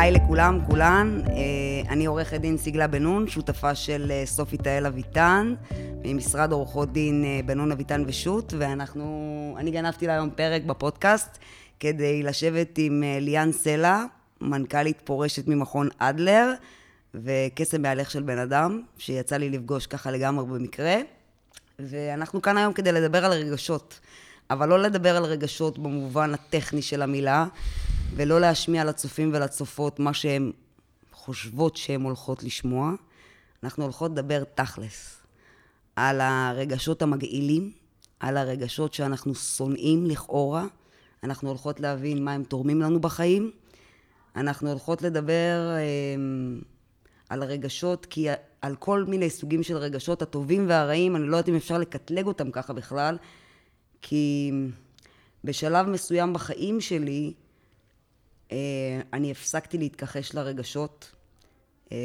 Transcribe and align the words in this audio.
היי 0.00 0.12
לכולם, 0.12 0.58
כולן. 0.66 1.20
אה, 1.26 1.90
אני 1.90 2.06
עורכת 2.06 2.40
דין 2.40 2.58
סיגלה 2.58 2.86
בן 2.86 3.02
נון, 3.02 3.28
שותפה 3.28 3.74
של 3.74 4.10
אה, 4.10 4.22
סופי 4.26 4.56
תהל 4.56 4.86
אביטן, 4.86 5.54
ממשרד 6.04 6.52
עורכות 6.52 6.92
דין 6.92 7.24
אה, 7.24 7.40
בן 7.46 7.58
נון 7.58 7.72
אביטן 7.72 8.04
ושות', 8.06 8.52
ואנחנו... 8.58 9.56
אני 9.58 9.70
גנבתי 9.70 10.06
לה 10.06 10.12
היום 10.12 10.30
פרק 10.30 10.62
בפודקאסט 10.62 11.38
כדי 11.80 12.22
לשבת 12.22 12.78
עם 12.78 13.02
ליאן 13.20 13.52
סלע, 13.52 14.04
מנכ"לית 14.40 15.00
פורשת 15.04 15.48
ממכון 15.48 15.88
אדלר, 15.98 16.52
וקסם 17.14 17.82
מהלך 17.82 18.10
של 18.10 18.22
בן 18.22 18.38
אדם, 18.38 18.82
שיצא 18.98 19.36
לי 19.36 19.50
לפגוש 19.50 19.86
ככה 19.86 20.10
לגמרי 20.10 20.46
במקרה. 20.46 20.96
ואנחנו 21.78 22.42
כאן 22.42 22.56
היום 22.56 22.72
כדי 22.72 22.92
לדבר 22.92 23.24
על 23.24 23.32
רגשות. 23.32 24.00
אבל 24.50 24.68
לא 24.68 24.78
לדבר 24.78 25.16
על 25.16 25.24
רגשות 25.24 25.78
במובן 25.78 26.34
הטכני 26.34 26.82
של 26.82 27.02
המילה, 27.02 27.46
ולא 28.14 28.40
להשמיע 28.40 28.84
לצופים 28.84 29.30
ולצופות 29.34 29.98
מה 29.98 30.14
שהן 30.14 30.52
חושבות 31.12 31.76
שהן 31.76 32.02
הולכות 32.02 32.42
לשמוע. 32.42 32.92
אנחנו 33.62 33.84
הולכות 33.84 34.10
לדבר 34.10 34.44
תכלס. 34.54 35.16
על 35.96 36.20
הרגשות 36.20 37.02
המגעילים, 37.02 37.72
על 38.20 38.36
הרגשות 38.36 38.94
שאנחנו 38.94 39.34
שונאים 39.34 40.06
לכאורה. 40.06 40.66
אנחנו 41.24 41.48
הולכות 41.48 41.80
להבין 41.80 42.24
מה 42.24 42.32
הם 42.32 42.44
תורמים 42.44 42.80
לנו 42.80 43.00
בחיים. 43.00 43.50
אנחנו 44.36 44.70
הולכות 44.70 45.02
לדבר 45.02 45.76
אה, 45.76 45.82
על 47.28 47.42
הרגשות, 47.42 48.06
כי 48.06 48.26
על 48.62 48.76
כל 48.76 49.04
מיני 49.04 49.30
סוגים 49.30 49.62
של 49.62 49.76
רגשות, 49.76 50.22
הטובים 50.22 50.68
והרעים, 50.68 51.16
אני 51.16 51.26
לא 51.26 51.36
יודעת 51.36 51.48
אם 51.48 51.56
אפשר 51.56 51.78
לקטלג 51.78 52.26
אותם 52.26 52.50
ככה 52.50 52.72
בכלל, 52.72 53.16
כי 54.02 54.52
בשלב 55.44 55.86
מסוים 55.86 56.32
בחיים 56.32 56.80
שלי, 56.80 57.32
אני 59.12 59.30
הפסקתי 59.30 59.78
להתכחש 59.78 60.34
לרגשות. 60.34 61.12
אה, 61.92 61.98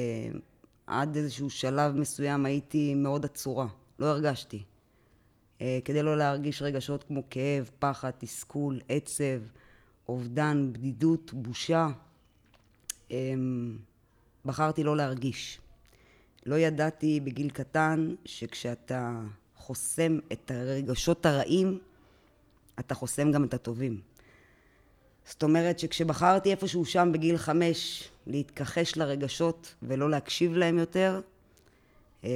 עד 0.87 1.15
איזשהו 1.15 1.49
שלב 1.49 1.95
מסוים 1.95 2.45
הייתי 2.45 2.95
מאוד 2.95 3.25
עצורה, 3.25 3.67
לא 3.99 4.05
הרגשתי. 4.05 4.63
אה, 5.61 5.79
כדי 5.85 6.03
לא 6.03 6.17
להרגיש 6.17 6.61
רגשות 6.61 7.03
כמו 7.03 7.23
כאב, 7.29 7.69
פחד, 7.79 8.11
תסכול, 8.17 8.79
עצב, 8.89 9.41
אובדן, 10.09 10.73
בדידות, 10.73 11.33
בושה, 11.33 11.87
בחרתי 14.45 14.83
לא 14.83 14.97
להרגיש. 14.97 15.59
לא 16.45 16.55
ידעתי 16.55 17.19
בגיל 17.19 17.49
קטן 17.49 18.15
שכשאתה 18.25 19.21
חוסם 19.55 20.19
את 20.31 20.51
הרגשות 20.51 21.25
הרעים, 21.25 21.79
אתה 22.79 22.95
חוסם 22.95 23.31
גם 23.31 23.43
את 23.43 23.53
הטובים. 23.53 24.01
זאת 25.25 25.43
אומרת 25.43 25.79
שכשבחרתי 25.79 26.51
איפשהו 26.51 26.85
שם 26.85 27.09
בגיל 27.13 27.37
חמש 27.37 28.09
להתכחש 28.27 28.97
לרגשות 28.97 29.75
ולא 29.83 30.09
להקשיב 30.09 30.53
להם 30.53 30.77
יותר, 30.77 31.21
אה, 32.23 32.29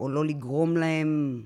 או 0.00 0.08
לא 0.08 0.24
לגרום 0.24 0.76
להם 0.76 1.42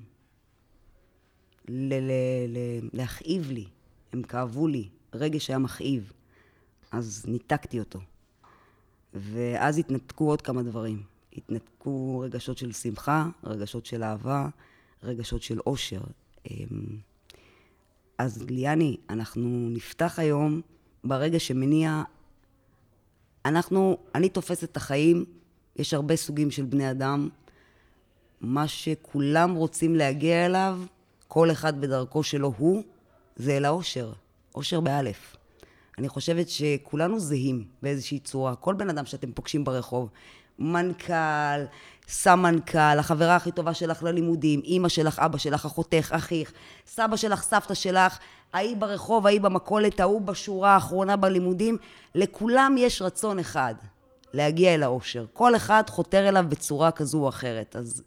ל- 1.67 1.93
ל- 1.93 2.47
ל- 2.47 2.89
להכאיב 2.93 3.51
לי, 3.51 3.65
הם 4.13 4.23
כאבו 4.23 4.67
לי, 4.67 4.87
רגש 5.13 5.49
היה 5.49 5.59
מכאיב, 5.59 6.13
אז 6.91 7.25
ניתקתי 7.27 7.79
אותו. 7.79 7.99
ואז 9.13 9.77
התנתקו 9.77 10.29
עוד 10.29 10.41
כמה 10.41 10.63
דברים. 10.63 11.03
התנתקו 11.37 12.19
רגשות 12.19 12.57
של 12.57 12.71
שמחה, 12.71 13.29
רגשות 13.43 13.85
של 13.85 14.03
אהבה, 14.03 14.47
רגשות 15.03 15.41
של 15.41 15.59
אושר. 15.59 16.01
אז 18.17 18.43
ליאני, 18.49 18.97
אנחנו 19.09 19.69
נפתח 19.69 20.19
היום 20.19 20.61
ברגע 21.03 21.39
שמניע... 21.39 22.03
אנחנו, 23.45 23.97
אני 24.15 24.29
תופסת 24.29 24.63
את 24.63 24.77
החיים, 24.77 25.25
יש 25.75 25.93
הרבה 25.93 26.15
סוגים 26.15 26.51
של 26.51 26.65
בני 26.65 26.91
אדם. 26.91 27.29
מה 28.41 28.67
שכולם 28.67 29.53
רוצים 29.53 29.95
להגיע 29.95 30.45
אליו, 30.45 30.79
כל 31.27 31.51
אחד 31.51 31.81
בדרכו 31.81 32.23
שלו 32.23 32.53
הוא, 32.57 32.83
זה 33.35 33.57
אל 33.57 33.65
האושר. 33.65 34.13
אושר 34.55 34.79
באלף. 34.79 35.35
אני 35.97 36.09
חושבת 36.09 36.49
שכולנו 36.49 37.19
זהים 37.19 37.65
באיזושהי 37.81 38.19
צורה. 38.19 38.55
כל 38.55 38.73
בן 38.73 38.89
אדם 38.89 39.05
שאתם 39.05 39.31
פוגשים 39.31 39.63
ברחוב, 39.63 40.09
מנכ"ל, 40.59 41.63
סמנכ"ל, 42.07 42.99
החברה 42.99 43.35
הכי 43.35 43.51
טובה 43.51 43.73
שלך 43.73 44.03
ללימודים, 44.03 44.61
אימא 44.63 44.89
שלך, 44.89 45.19
אבא 45.19 45.37
שלך, 45.37 45.65
אחותך, 45.65 46.11
אחיך, 46.15 46.51
סבא 46.87 47.15
שלך, 47.15 47.43
סבתא 47.43 47.73
שלך, 47.73 48.17
ההיא 48.53 48.77
ברחוב, 48.77 49.27
ההיא 49.27 49.41
במכולת, 49.41 49.99
ההוא 49.99 50.21
בשורה 50.21 50.69
האחרונה 50.69 51.15
בלימודים, 51.15 51.77
לכולם 52.15 52.75
יש 52.77 53.01
רצון 53.01 53.39
אחד, 53.39 53.75
להגיע 54.33 54.75
אל 54.75 54.83
האושר. 54.83 55.25
כל 55.33 55.55
אחד 55.55 55.83
חותר 55.87 56.29
אליו 56.29 56.45
בצורה 56.49 56.91
כזו 56.91 57.17
או 57.23 57.29
אחרת. 57.29 57.75
אז 57.75 58.03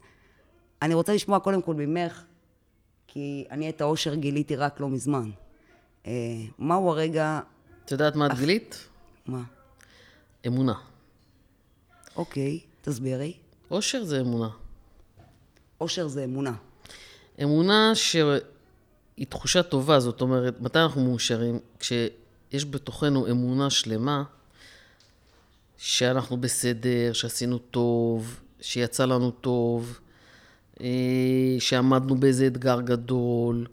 אני 0.81 0.93
רוצה 0.93 1.13
לשמוע 1.13 1.39
קודם 1.39 1.61
כל 1.61 1.73
ממך, 1.73 2.23
כי 3.07 3.45
אני 3.51 3.69
את 3.69 3.81
האושר 3.81 4.15
גיליתי 4.15 4.55
רק 4.55 4.79
לא 4.79 4.89
מזמן. 4.89 5.29
אה, 6.07 6.11
מהו 6.59 6.89
הרגע... 6.89 7.39
את 7.85 7.91
יודעת 7.91 8.15
מה 8.15 8.25
את 8.25 8.33
גילית? 8.33 8.87
מה? 9.25 9.41
אמונה. 10.47 10.73
אוקיי, 12.17 12.59
תסבירי. 12.81 13.33
אושר 13.71 14.03
זה 14.03 14.21
אמונה. 14.21 14.49
אושר 15.81 16.07
זה 16.07 16.23
אמונה. 16.23 16.53
אמונה 17.43 17.91
שהיא 17.95 19.27
תחושה 19.29 19.63
טובה, 19.63 19.99
זאת 19.99 20.21
אומרת, 20.21 20.61
מתי 20.61 20.79
אנחנו 20.79 21.03
מאושרים? 21.03 21.59
כשיש 21.79 22.65
בתוכנו 22.69 23.27
אמונה 23.27 23.69
שלמה 23.69 24.23
שאנחנו 25.77 26.37
בסדר, 26.37 27.13
שעשינו 27.13 27.57
טוב, 27.57 28.39
שיצא 28.61 29.05
לנו 29.05 29.31
טוב, 29.31 29.99
אה, 30.81 31.55
שעמדנו 31.59 32.15
באיזה 32.15 32.47
אתגר 32.47 32.81
גדול. 32.81 33.67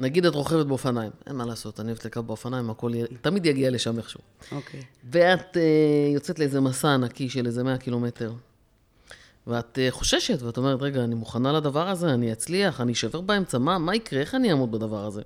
נגיד 0.00 0.26
את 0.26 0.34
רוכבת 0.34 0.66
באופניים, 0.66 1.10
אין 1.26 1.36
מה 1.36 1.46
לעשות, 1.46 1.80
אני 1.80 1.88
אוהבת 1.88 2.04
לקראת 2.04 2.24
באופניים, 2.24 2.70
הכל 2.70 2.92
י... 2.94 3.16
תמיד 3.20 3.46
יגיע 3.46 3.70
לשם 3.70 3.98
איכשהו. 3.98 4.20
אוקיי. 4.52 4.82
ואת 5.10 5.56
uh, 5.56 6.14
יוצאת 6.14 6.38
לאיזה 6.38 6.60
מסע 6.60 6.94
ענקי 6.94 7.28
של 7.28 7.46
איזה 7.46 7.64
100 7.64 7.78
קילומטר, 7.78 8.32
ואת 9.46 9.78
uh, 9.78 9.94
חוששת, 9.94 10.42
ואת 10.42 10.56
אומרת, 10.56 10.82
רגע, 10.82 11.04
אני 11.04 11.14
מוכנה 11.14 11.52
לדבר 11.52 11.88
הזה, 11.88 12.14
אני 12.14 12.32
אצליח, 12.32 12.80
אני 12.80 12.92
אשבר 12.92 13.20
באמצע, 13.20 13.58
מה, 13.58 13.78
מה 13.78 13.94
יקרה, 13.94 14.20
איך 14.20 14.34
אני 14.34 14.50
אעמוד 14.50 14.70
בדבר 14.70 15.04
הזה? 15.04 15.22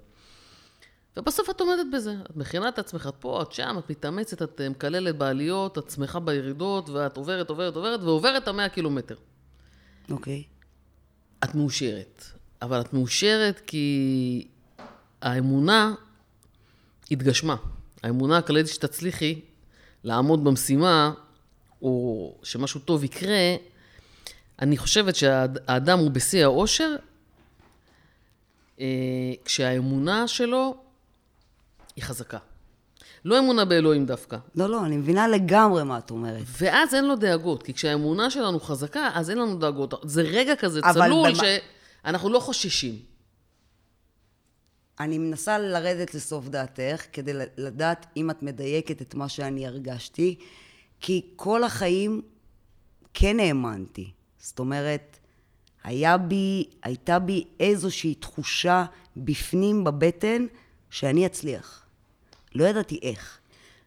ובסוף 1.17 1.51
את 1.51 1.61
עומדת 1.61 1.87
בזה, 1.93 2.15
את 2.31 2.37
מכינה 2.37 2.69
את 2.69 2.79
עצמך, 2.79 3.09
את 3.09 3.15
פה, 3.19 3.43
את 3.43 3.53
שם, 3.53 3.77
את 3.79 3.91
מתאמצת, 3.91 4.43
את 4.43 4.61
uh, 4.61 4.71
מקללת 4.71 5.19
בעליות, 5.19 5.79
את 5.79 5.91
שמחה 5.91 6.21
בירידות, 6.21 6.89
ואת 6.89 7.17
עוברת, 7.17 7.51
עוברת, 7.51 7.77
עוברת, 7.77 8.01
ועוברת 8.01 8.43
את 8.43 8.49
המאה 8.49 8.69
קילומטר. 8.69 9.17
אוקיי. 10.11 10.43
את 11.45 11.55
מאושרת, 11.55 12.25
אבל 12.63 12.81
את 12.81 12.93
מאושרת 12.93 13.61
כי 13.67 14.47
האמונה 15.25 15.95
התגשמה. 17.11 17.57
האמונה 18.03 18.39
הכללית 18.39 18.69
שתצליחי 18.69 19.41
לעמוד 20.05 20.45
במשימה, 20.45 21.12
או 21.83 22.35
שמשהו 22.43 22.81
טוב 22.81 23.05
יקרה, 23.05 23.55
אני 24.63 24.77
חושבת 24.77 25.17
שהאדם 25.17 25.99
הוא 25.99 26.11
בשיא 26.11 26.45
האושר, 26.45 26.97
אה, 28.81 28.87
כשהאמונה 29.45 30.29
שלו 30.29 30.77
היא 31.97 32.05
חזקה. 32.05 32.39
לא 33.25 33.39
אמונה 33.39 33.65
באלוהים 33.65 34.07
דווקא. 34.07 34.37
לא, 34.55 34.69
לא, 34.69 34.84
אני 34.84 34.97
מבינה 34.97 35.29
לגמרי 35.29 35.84
מה 35.84 35.99
את 35.99 36.11
אומרת. 36.11 36.43
ואז 36.59 36.95
אין 36.95 37.05
לו 37.05 37.17
דאגות, 37.17 37.63
כי 37.63 37.75
כשהאמונה 37.75 38.31
שלנו 38.31 38.61
חזקה, 38.61 39.11
אז 39.15 39.31
אין 39.31 39.39
לנו 39.39 39.59
דאגות. 39.59 39.95
זה 40.03 40.23
רגע 40.23 40.57
כזה 40.57 40.81
צלול 40.93 41.33
במה... 41.33 41.43
שאנחנו 42.05 42.31
לא 42.31 42.41
חוששים. 42.41 43.14
אני 45.00 45.19
מנסה 45.19 45.59
לרדת 45.59 46.15
לסוף 46.15 46.49
דעתך, 46.49 47.05
כדי 47.12 47.32
לדעת 47.56 48.06
אם 48.16 48.31
את 48.31 48.42
מדייקת 48.42 49.03
את 49.03 49.15
מה 49.15 49.28
שאני 49.28 49.66
הרגשתי, 49.66 50.36
כי 51.01 51.22
כל 51.36 51.65
החיים 51.65 52.22
כן 53.15 53.41
האמנתי. 53.41 54.10
זאת 54.39 54.59
אומרת, 54.59 55.19
היה 55.84 56.16
בי, 56.16 56.65
הייתה 56.83 57.19
בי 57.19 57.45
איזושהי 57.60 58.15
תחושה 58.15 58.84
בפנים, 59.16 59.84
בבטן, 59.84 60.47
שאני 60.91 61.27
אצליח. 61.27 61.86
לא 62.54 62.65
ידעתי 62.65 62.98
איך. 63.03 63.39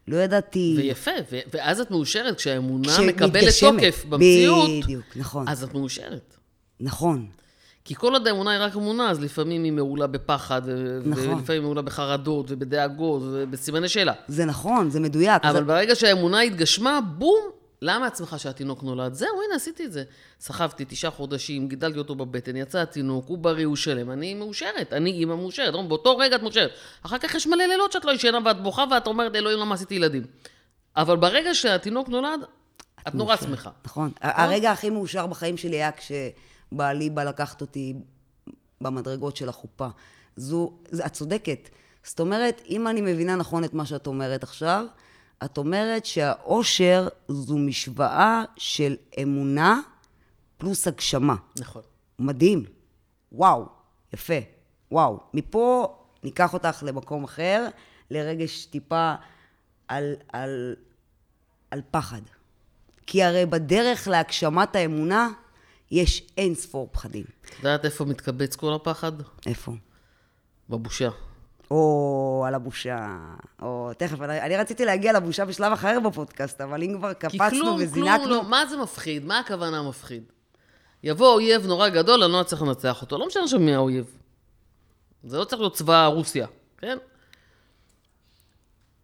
לא 0.08 0.16
ידעתי... 0.16 0.74
ויפה, 0.78 1.10
ו- 1.30 1.38
ואז 1.52 1.80
את 1.80 1.90
מאושרת, 1.90 2.36
כשהאמונה 2.36 3.00
מקבלת 3.06 3.54
תוקף 3.60 4.04
במציאות, 4.08 4.84
בדיוק, 4.84 5.16
נכון. 5.16 5.48
אז 5.48 5.64
את 5.64 5.74
מאושרת. 5.74 6.36
נכון. 6.80 7.26
כי 7.88 7.94
כל 7.94 8.12
עוד 8.12 8.26
האמונה 8.26 8.50
היא 8.50 8.60
רק 8.60 8.76
אמונה, 8.76 9.10
אז 9.10 9.20
לפעמים 9.20 9.64
היא 9.64 9.72
מעולה 9.72 10.06
בפחד, 10.06 10.62
נכון. 11.04 11.28
ולפעמים 11.28 11.46
היא 11.48 11.60
מעולה 11.60 11.82
בחרדות, 11.82 12.46
ובדאגות, 12.48 13.22
ובסימני 13.24 13.88
שאלה. 13.88 14.12
זה 14.28 14.44
נכון, 14.44 14.90
זה 14.90 15.00
מדויק. 15.00 15.44
אבל 15.44 15.52
זה... 15.52 15.60
ברגע 15.60 15.94
שהאמונה 15.94 16.40
התגשמה, 16.40 17.00
בום, 17.00 17.40
למה 17.82 18.06
עצמך 18.06 18.34
שהתינוק 18.38 18.82
נולד? 18.82 19.12
זהו, 19.12 19.28
הנה, 19.28 19.56
עשיתי 19.56 19.84
את 19.84 19.92
זה. 19.92 20.04
סחבתי 20.40 20.84
תשעה 20.88 21.10
חודשים, 21.10 21.68
גידלתי 21.68 21.98
אותו 21.98 22.14
בבטן, 22.14 22.56
יצא 22.56 22.78
התינוק, 22.78 23.28
הוא 23.28 23.38
בריא, 23.38 23.66
הוא 23.66 23.76
שלם, 23.76 24.10
אני 24.10 24.34
מאושרת, 24.34 24.92
אני 24.92 25.10
אימא 25.10 25.34
מאושרת. 25.34 25.74
באותו 25.88 26.16
רגע 26.16 26.36
את 26.36 26.42
מאושרת. 26.42 26.70
אחר 27.02 27.18
כך 27.18 27.34
יש 27.34 27.46
מלא 27.46 27.64
לילות 27.64 27.92
שאת 27.92 28.04
לא 28.04 28.12
ישנה 28.12 28.38
ואת 28.44 28.62
בוכה 28.62 28.84
ואת 28.90 29.06
אומרת, 29.06 29.34
אלוהים, 29.34 29.58
למה 29.58 29.74
עשיתי 29.74 29.94
ילדים? 29.94 30.22
אבל 30.96 31.16
ברגע 31.16 31.54
שהתינוק 31.54 32.08
נולד, 32.08 32.40
את 33.08 33.14
נורא 33.14 33.36
שמחה. 33.36 33.70
נכון. 33.84 34.10
הרגע 34.20 34.70
הכי 34.70 34.90
מאושר 34.90 35.26
בחיים 35.26 35.56
שלי 35.56 35.76
היה 35.76 35.90
כשבעלי 36.68 37.10
בא 37.10 37.24
לקחת 37.24 37.60
אותי 37.60 37.94
במדרגות 38.80 39.36
של 39.36 39.48
החופה. 39.48 39.88
זו, 40.36 40.72
את 41.06 41.12
צודקת. 41.12 41.68
זאת 42.02 42.20
אומרת, 42.20 42.62
אם 42.68 42.88
אני 42.88 43.00
מבינה 43.00 43.36
נכון 43.36 43.64
את 43.64 43.74
מה 43.74 43.86
שאת 43.86 44.06
אומרת 44.06 44.42
עכשיו, 44.42 44.84
את 45.44 45.58
אומרת 45.58 46.06
שהאושר 46.06 47.08
זו 47.28 47.58
משוואה 47.58 48.44
של 48.56 48.96
אמונה 49.22 49.80
פלוס 50.58 50.88
הגשמה. 50.88 51.34
נכון. 51.58 51.82
מדהים. 52.18 52.64
וואו, 53.32 53.66
יפה. 54.12 54.34
וואו. 54.92 55.20
מפה 55.34 55.96
ניקח 56.24 56.54
אותך 56.54 56.82
למקום 56.86 57.24
אחר, 57.24 57.68
לרגש 58.10 58.64
טיפה 58.64 59.14
על, 59.88 60.14
על, 60.32 60.76
על 61.70 61.82
פחד. 61.90 62.20
כי 63.06 63.22
הרי 63.22 63.46
בדרך 63.46 64.08
להגשמת 64.08 64.76
האמונה 64.76 65.28
יש 65.90 66.22
אין 66.36 66.54
ספור 66.54 66.88
פחדים. 66.92 67.24
את 67.44 67.58
יודעת 67.58 67.84
איפה 67.84 68.04
מתקבץ 68.04 68.56
כל 68.56 68.74
הפחד? 68.74 69.12
איפה? 69.46 69.72
בבושה. 70.68 71.08
או 71.70 72.44
על 72.46 72.54
הבושה, 72.54 73.18
או 73.62 73.90
תכף, 73.98 74.20
אני, 74.20 74.40
אני 74.40 74.56
רציתי 74.56 74.84
להגיע 74.84 75.12
לבושה 75.12 75.44
בשלב 75.44 75.72
אחר 75.72 75.98
בפודקאסט, 76.00 76.60
אבל 76.60 76.82
אם 76.82 76.94
כבר 76.98 77.12
קפצנו 77.12 77.48
כלום, 77.48 77.76
וזינקנו... 77.80 78.24
כלום, 78.24 78.30
לא, 78.30 78.50
מה 78.50 78.66
זה 78.66 78.76
מפחיד? 78.76 79.24
מה 79.24 79.38
הכוונה 79.38 79.82
מפחיד? 79.82 80.22
יבוא 81.02 81.34
אויב 81.34 81.66
נורא 81.66 81.88
גדול, 81.88 82.22
אני 82.22 82.32
לא 82.32 82.40
אצליח 82.40 82.62
לנצח 82.62 83.02
אותו. 83.02 83.18
לא 83.18 83.26
משנה 83.26 83.42
עכשיו 83.42 83.60
מי 83.60 83.74
האויב. 83.74 84.18
זה 85.24 85.38
לא 85.38 85.44
צריך 85.44 85.60
להיות 85.60 85.74
צבא 85.74 86.06
רוסיה, 86.06 86.46
כן? 86.78 86.98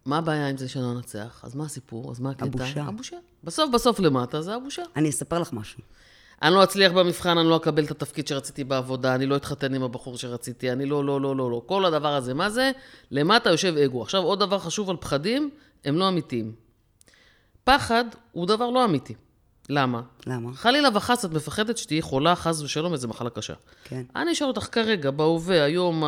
מה 0.04 0.18
הבעיה 0.18 0.48
עם 0.48 0.56
זה 0.56 0.68
שלא 0.68 0.94
ננצח? 0.94 1.40
אז 1.44 1.54
מה 1.54 1.64
הסיפור? 1.64 2.10
אז 2.10 2.20
מה 2.20 2.30
הקטע? 2.30 2.44
הבושה. 2.44 2.82
הבושה. 2.82 3.16
בסוף 3.44 3.70
בסוף 3.70 4.00
למטה 4.00 4.42
זה 4.42 4.54
הבושה. 4.54 4.82
אני 4.96 5.10
אספר 5.10 5.38
לך 5.38 5.52
משהו. 5.52 5.80
אני 6.42 6.54
לא 6.54 6.64
אצליח 6.64 6.92
במבחן, 6.92 7.38
אני 7.38 7.48
לא 7.48 7.56
אקבל 7.56 7.84
את 7.84 7.90
התפקיד 7.90 8.28
שרציתי 8.28 8.64
בעבודה, 8.64 9.14
אני 9.14 9.26
לא 9.26 9.36
אתחתן 9.36 9.74
עם 9.74 9.82
הבחור 9.82 10.18
שרציתי, 10.18 10.72
אני 10.72 10.86
לא, 10.86 11.04
לא, 11.04 11.20
לא, 11.20 11.36
לא, 11.36 11.50
לא. 11.50 11.62
כל 11.66 11.84
הדבר 11.84 12.14
הזה, 12.14 12.34
מה 12.34 12.50
זה? 12.50 12.70
למטה 13.10 13.50
יושב 13.50 13.76
אגו. 13.76 14.02
עכשיו, 14.02 14.22
עוד 14.22 14.40
דבר 14.40 14.58
חשוב 14.58 14.90
על 14.90 14.96
פחדים, 14.96 15.50
הם 15.84 15.98
לא 15.98 16.08
אמיתיים. 16.08 16.52
פחד 17.64 18.04
הוא 18.32 18.46
דבר 18.46 18.70
לא 18.70 18.84
אמיתי. 18.84 19.14
למה? 19.68 20.02
למה? 20.26 20.54
חלילה 20.54 20.88
וחס 20.94 21.24
את 21.24 21.30
מפחדת 21.30 21.78
שתהיי 21.78 22.02
חולה, 22.02 22.36
חס 22.36 22.62
ושלום, 22.62 22.92
איזה 22.92 23.08
מחלה 23.08 23.30
קשה. 23.30 23.54
כן, 23.84 24.02
אני 24.16 24.32
אשאל 24.32 24.46
אותך 24.46 24.68
כרגע, 24.72 25.10
בהווה, 25.10 25.64
היום 25.64 26.02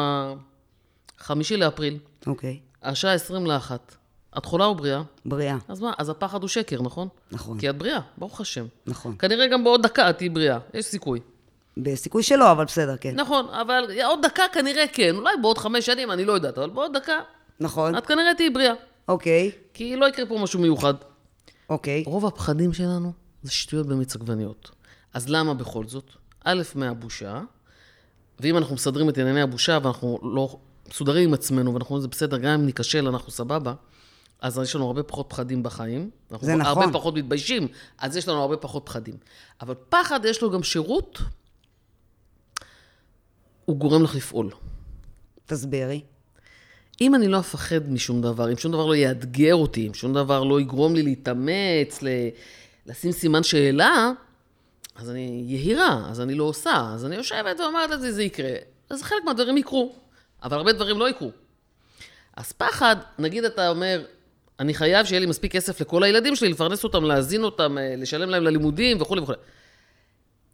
החמישי 1.18 1.56
לאפריל, 1.56 1.98
אוקיי. 2.26 2.60
השעה 2.82 3.12
20 3.12 3.46
לאחת. 3.46 3.96
את 4.38 4.44
חולה 4.44 4.64
או 4.64 4.74
בריאה? 4.74 5.02
בריאה, 5.24 5.56
אז 5.68 5.80
מה? 5.80 5.92
אז 5.98 6.08
הפחד 6.08 6.42
הוא 6.42 6.48
שקר, 6.48 6.82
נכון? 6.82 7.08
נכון, 7.32 7.58
כי 7.58 7.70
את 7.70 7.78
בריאה, 7.78 8.00
ברוך 8.18 8.40
השם. 8.40 8.66
נכון. 8.86 9.14
כנראה 9.18 9.46
גם 9.46 9.64
בעוד 9.64 9.82
דקה 9.82 10.10
את 10.10 10.18
תהיי 10.18 10.28
בריאה, 10.28 10.58
יש 10.74 10.84
סיכוי. 10.84 11.20
בסיכוי 11.76 12.22
שלא, 12.22 12.52
אבל 12.52 12.64
בסדר, 12.64 12.96
כן. 12.96 13.14
נכון, 13.14 13.46
אבל 13.48 13.90
עוד 14.04 14.18
דקה 14.22 14.42
כנראה 14.52 14.84
כן, 14.92 15.16
אולי 15.16 15.32
בעוד 15.42 15.58
חמש 15.58 15.86
שנים, 15.86 16.10
אני 16.10 16.24
לא 16.24 16.32
יודעת, 16.32 16.58
אבל 16.58 16.70
בעוד 16.70 16.96
דקה 16.96 17.20
נכון, 17.60 17.98
את 17.98 18.06
כנראה 18.06 18.34
תהיי 18.34 18.50
בריאה. 18.50 18.74
אוקיי, 19.08 19.50
כי 19.74 19.96
לא 19.96 20.06
יקרה 20.06 20.26
פה 20.26 20.38
משהו 20.38 20.60
מיוחד. 20.60 20.94
אוקיי. 21.70 22.02
רוב 22.06 22.26
הפחדים 22.26 22.72
שלנו 22.72 23.12
זה 23.42 23.52
שטויות 23.52 23.86
במיץ 23.86 24.16
עגבניות. 24.16 24.70
אז 25.14 25.28
למה 25.28 25.54
בכל 25.54 25.86
זאת? 25.86 26.10
א', 26.44 26.62
מהבושה, 26.74 27.40
ואם 28.40 28.56
אנחנו 28.56 28.74
מסדרים 28.74 29.08
את 29.08 29.18
ענייני 29.18 29.42
הבושה 29.42 29.78
ואנחנו 29.82 30.18
לא 30.22 30.58
מסודרים 30.88 31.28
עם 31.28 31.34
עצמנו 31.34 31.74
ואנחנו 31.74 31.90
אומרים, 31.90 32.02
זה 32.02 32.08
בסדר, 32.08 32.36
גם 32.36 32.50
אם 32.50 32.66
ניכשל, 32.66 33.08
אנחנו 33.08 33.32
סבבה, 33.32 33.74
אז 34.40 34.58
יש 34.58 34.76
לנו 34.76 34.86
הרבה 34.86 35.02
פחות 35.02 35.26
פחדים 35.28 35.62
בחיים. 35.62 36.10
אנחנו 36.30 36.46
זה 36.46 36.56
נכון. 36.56 36.82
הרבה 36.82 36.92
פחות 36.92 37.14
מתביישים, 37.14 37.68
אז 37.98 38.16
יש 38.16 38.28
לנו 38.28 38.40
הרבה 38.40 38.56
פחות 38.56 38.82
פחדים. 38.86 39.14
אבל 39.60 39.74
פחד 39.88 40.24
יש 40.24 40.42
לו 40.42 40.50
גם 40.50 40.62
שירות, 40.62 41.18
הוא 43.64 43.76
גורם 43.76 44.02
לך 44.02 44.14
לפעול. 44.14 44.50
תסבירי. 45.46 46.00
אם 47.00 47.14
אני 47.14 47.28
לא 47.28 47.38
אפחד 47.38 47.90
משום 47.92 48.22
דבר, 48.22 48.52
אם 48.52 48.56
שום 48.56 48.72
דבר 48.72 48.86
לא 48.86 48.96
יאתגר 48.96 49.54
אותי, 49.54 49.86
אם 49.86 49.94
שום 49.94 50.14
דבר 50.14 50.44
לא 50.44 50.60
יגרום 50.60 50.94
לי 50.94 51.02
להתאמץ, 51.02 52.02
ל... 52.02 52.08
לשים 52.86 53.12
סימן 53.12 53.42
שאלה, 53.42 54.10
אז 54.96 55.10
אני 55.10 55.44
יהירה, 55.46 56.06
אז 56.10 56.20
אני 56.20 56.34
לא 56.34 56.44
עושה, 56.44 56.90
אז 56.94 57.04
אני 57.04 57.16
יושבת 57.16 57.60
ואומרת 57.60 57.90
לעצמי, 57.90 58.12
זה 58.12 58.22
יקרה. 58.22 58.52
אז 58.90 59.02
חלק 59.02 59.24
מהדברים 59.24 59.56
יקרו, 59.56 59.94
אבל 60.42 60.56
הרבה 60.56 60.72
דברים 60.72 60.98
לא 60.98 61.08
יקרו. 61.08 61.30
אז 62.36 62.52
פחד, 62.52 62.96
נגיד 63.18 63.44
אתה 63.44 63.68
אומר, 63.68 64.04
אני 64.60 64.74
חייב 64.74 65.06
שיהיה 65.06 65.20
לי 65.20 65.26
מספיק 65.26 65.52
כסף 65.52 65.80
לכל 65.80 66.02
הילדים 66.02 66.36
שלי, 66.36 66.48
לפרנס 66.48 66.84
אותם, 66.84 67.04
להזין 67.04 67.44
אותם, 67.44 67.78
אה, 67.78 67.94
לשלם 67.96 68.30
להם 68.30 68.42
ללימודים 68.42 69.00
וכולי 69.00 69.20
וכולי. 69.20 69.38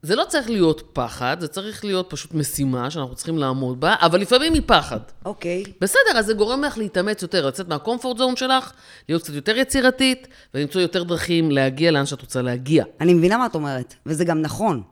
זה 0.02 0.16
לא 0.16 0.25
צריך 0.28 0.50
להיות 0.50 0.90
פחד, 0.93 1.37
זה 1.40 1.49
צריך 1.49 1.84
להיות 1.84 2.10
פשוט 2.10 2.34
משימה 2.34 2.90
שאנחנו 2.90 3.14
צריכים 3.14 3.38
לעמוד 3.38 3.81
בה, 3.81 3.94
אבל 4.00 4.20
לפעמים 4.20 4.54
היא 4.54 4.62
פחד. 4.66 4.99
אוקיי, 5.25 5.62
בסדר, 5.81 6.19
אז 6.19 6.26
זה 6.26 6.34
גורם 6.34 6.62
לך 6.62 6.78
להתאמץ 6.78 7.22
יותר, 7.22 7.46
לצאת 7.46 7.69
מהקומפורט 7.69 8.19
זון 8.19 8.37
שלך, 8.37 8.72
להיות 9.08 9.22
קצת 9.22 9.34
יותר 9.34 9.56
יצירתית, 9.56 10.28
ולמצוא 10.55 10.81
יותר 10.81 11.02
דרכים 11.02 11.50
להגיע 11.50 11.90
לאן 11.90 12.06
שאת 12.06 12.20
רוצה 12.20 12.43
להגיע. 12.43 12.84
אני 13.00 13.14
מבינה 13.14 13.37
מה 13.37 13.46
את 13.46 13.55
אומרת, 13.55 13.94
וזה 14.06 14.25
גם 14.25 14.43
נכון. 14.43 14.82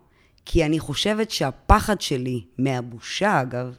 כי 0.44 0.64
אני 0.64 0.78
חושבת 0.78 1.30
שהפחד 1.30 2.00
שלי, 2.00 2.44
מהבושה 2.58 3.40
אגב, 3.40 3.76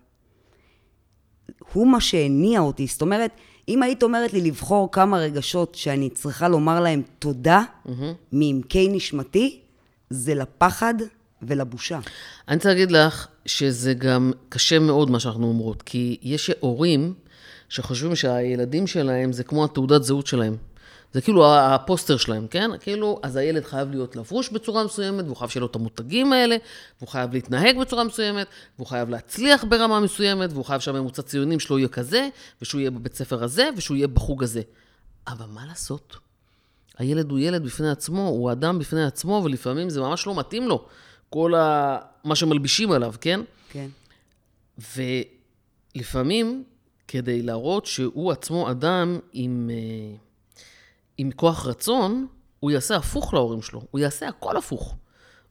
הוא 1.74 1.88
מה 1.88 2.02
שהניע 2.02 2.60
אותי. 2.60 2.88
זאת 2.88 3.02
אומרת, 3.02 3.32
אם 3.72 3.84
היית 3.84 4.04
אומרת 4.04 4.34
לי 4.34 4.42
לבחור 4.42 4.92
כמה 4.92 5.18
רגשות 5.18 5.76
שאני 5.76 6.10
צריכה 6.10 6.48
לומר 6.48 6.80
להם 6.80 7.02
תודה 7.20 7.64
מעמקי 8.32 8.88
נשמתי, 8.88 9.60
זה 10.10 10.36
לפחד 10.36 10.94
ולבושה. 11.42 12.00
אני 12.48 12.56
רוצה 12.56 12.70
להגיד 12.70 12.92
לך 12.92 13.28
שזה 13.46 13.94
גם 13.94 14.32
קשה 14.50 14.80
מאוד 14.80 15.12
מה 15.12 15.20
שאנחנו 15.20 15.48
אומרות, 15.48 15.82
כי 15.82 16.18
יש 16.22 16.52
הורים 16.60 17.14
שחושבים 17.70 18.16
שהילדים 18.16 18.88
שלהם 18.88 19.34
זה 19.34 19.44
כמו 19.44 19.66
התעודת 19.66 20.04
זהות 20.04 20.28
שלהם. 20.28 20.56
זה 21.14 21.22
כאילו 21.22 21.56
הפוסטר 21.56 22.18
שלהם, 22.18 22.48
כן? 22.48 22.72
כאילו, 22.80 23.20
אז 23.24 23.36
הילד 23.36 23.64
חייב 23.64 23.92
להיות 23.92 24.16
לבוש 24.16 24.50
בצורה 24.50 24.84
מסוימת, 24.84 25.26
והוא 25.26 25.36
חייב 25.36 25.50
שיהיה 25.50 25.62
לו 25.62 25.68
את 25.68 25.76
המותגים 25.76 26.34
האלה, 26.34 26.58
והוא 26.98 27.10
חייב 27.10 27.34
להתנהג 27.34 27.78
בצורה 27.78 28.04
מסוימת, 28.04 28.48
והוא 28.76 28.88
חייב 28.88 29.10
להצליח 29.10 29.64
ברמה 29.64 30.00
מסוימת, 30.00 30.50
והוא 30.54 30.66
חייב 30.66 30.82
שהממוצע 30.82 31.22
ציונים 31.22 31.60
שלו 31.60 31.78
יהיה 31.78 31.88
כזה, 31.88 32.30
ושהוא 32.62 32.82
יהיה 32.82 32.92
בבית 32.92 33.16
ספר 33.16 33.44
הזה, 33.44 33.70
ושהוא 33.78 33.98
יהיה 33.98 34.08
בחוג 34.08 34.44
הזה. 34.44 34.62
אבל 35.28 35.46
מה 35.46 35.66
לעשות? 35.66 36.18
הילד 36.98 37.32
הוא 37.32 37.40
ילד 37.40 37.64
בפני 37.64 37.90
עצמו, 37.90 38.28
הוא 38.28 38.52
אדם 38.52 38.80
בפני 38.80 39.04
עצמו, 39.04 39.42
ולפעמים 39.44 39.90
זה 39.90 40.02
ממש 40.02 40.28
לא 40.28 40.40
מתאים 40.40 40.68
לו, 40.68 40.86
כל 41.30 41.56
ה... 41.56 41.98
מה 42.24 42.36
שמלבישים 42.36 42.92
עליו, 42.92 43.14
כן? 43.22 43.42
כן. 43.70 43.88
ולפעמים, 45.96 46.64
כדי 47.08 47.42
להראות 47.42 47.86
שהוא 47.86 48.32
עצמו 48.32 48.72
אדם 48.72 49.20
עם, 49.34 49.70
עם 51.18 51.32
כוח 51.32 51.68
רצון, 51.68 52.28
הוא 52.60 52.72
יעשה 52.72 52.96
הפוך 52.96 53.34
להורים 53.34 53.62
שלו, 53.62 53.82
הוא 53.92 54.00
יעשה 54.00 54.28
הכל 54.28 54.58
הפוך. 54.58 54.96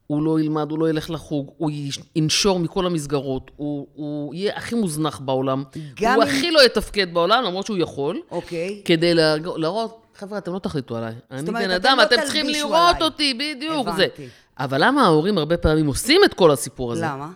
הוא 0.07 0.23
לא 0.23 0.41
ילמד, 0.41 0.71
הוא 0.71 0.79
לא 0.79 0.91
ילך 0.91 1.11
לחוג, 1.11 1.51
הוא 1.57 1.71
ינשור 2.17 2.59
מכל 2.59 2.87
המסגרות, 2.87 3.51
הוא, 3.57 3.87
הוא 3.95 4.35
יהיה 4.35 4.57
הכי 4.57 4.75
מוזנח 4.75 5.19
בעולם, 5.19 5.65
גם 6.01 6.15
הוא 6.15 6.23
אם- 6.25 6.29
הכי 6.29 6.51
לא 6.51 6.67
יתפקד 6.67 7.15
בעולם, 7.15 7.45
למרות 7.45 7.67
שהוא 7.67 7.79
יכול, 7.79 8.21
אוקיי. 8.31 8.83
כדי 8.85 9.15
לה- 9.15 9.35
להראות, 9.57 10.01
חבר'ה, 10.15 10.39
אתם 10.39 10.53
לא 10.53 10.59
תחליטו 10.59 10.97
עליי. 10.97 11.15
אני 11.31 11.43
בן 11.51 11.57
אתם 11.57 11.71
אדם, 11.71 11.97
לא 11.99 12.03
אתם 12.03 12.17
צריכים 12.23 12.49
לראות 12.49 12.75
עליי. 12.97 13.03
אותי, 13.03 13.35
בדיוק, 13.35 13.87
זה. 13.97 14.05
הבנתי. 14.05 14.29
אבל 14.59 14.85
למה 14.85 15.05
ההורים 15.05 15.39
הרבה 15.39 15.57
פעמים 15.57 15.87
עושים 15.87 16.21
את 16.25 16.35
כל 16.35 16.51
הסיפור 16.51 16.93
הזה? 16.93 17.03
למה? 17.05 17.29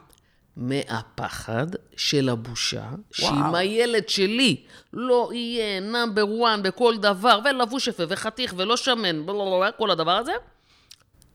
מהפחד 0.57 1.67
של 1.97 2.29
הבושה, 2.29 2.91
שאם 3.13 3.27
וואו. 3.27 3.57
הילד 3.57 4.09
שלי 4.09 4.63
לא 4.93 5.31
יהיה 5.35 5.81
נאמבר 5.81 6.25
1 6.47 6.63
בכל 6.63 6.97
דבר, 6.97 7.39
ולבוש 7.45 7.89
יפה, 7.89 8.03
וחתיך, 8.09 8.55
ולא 8.57 8.77
שמן, 8.77 9.27
בלבלבלה, 9.27 9.73
כל 9.73 9.91
הדבר 9.91 10.11
הזה, 10.11 10.33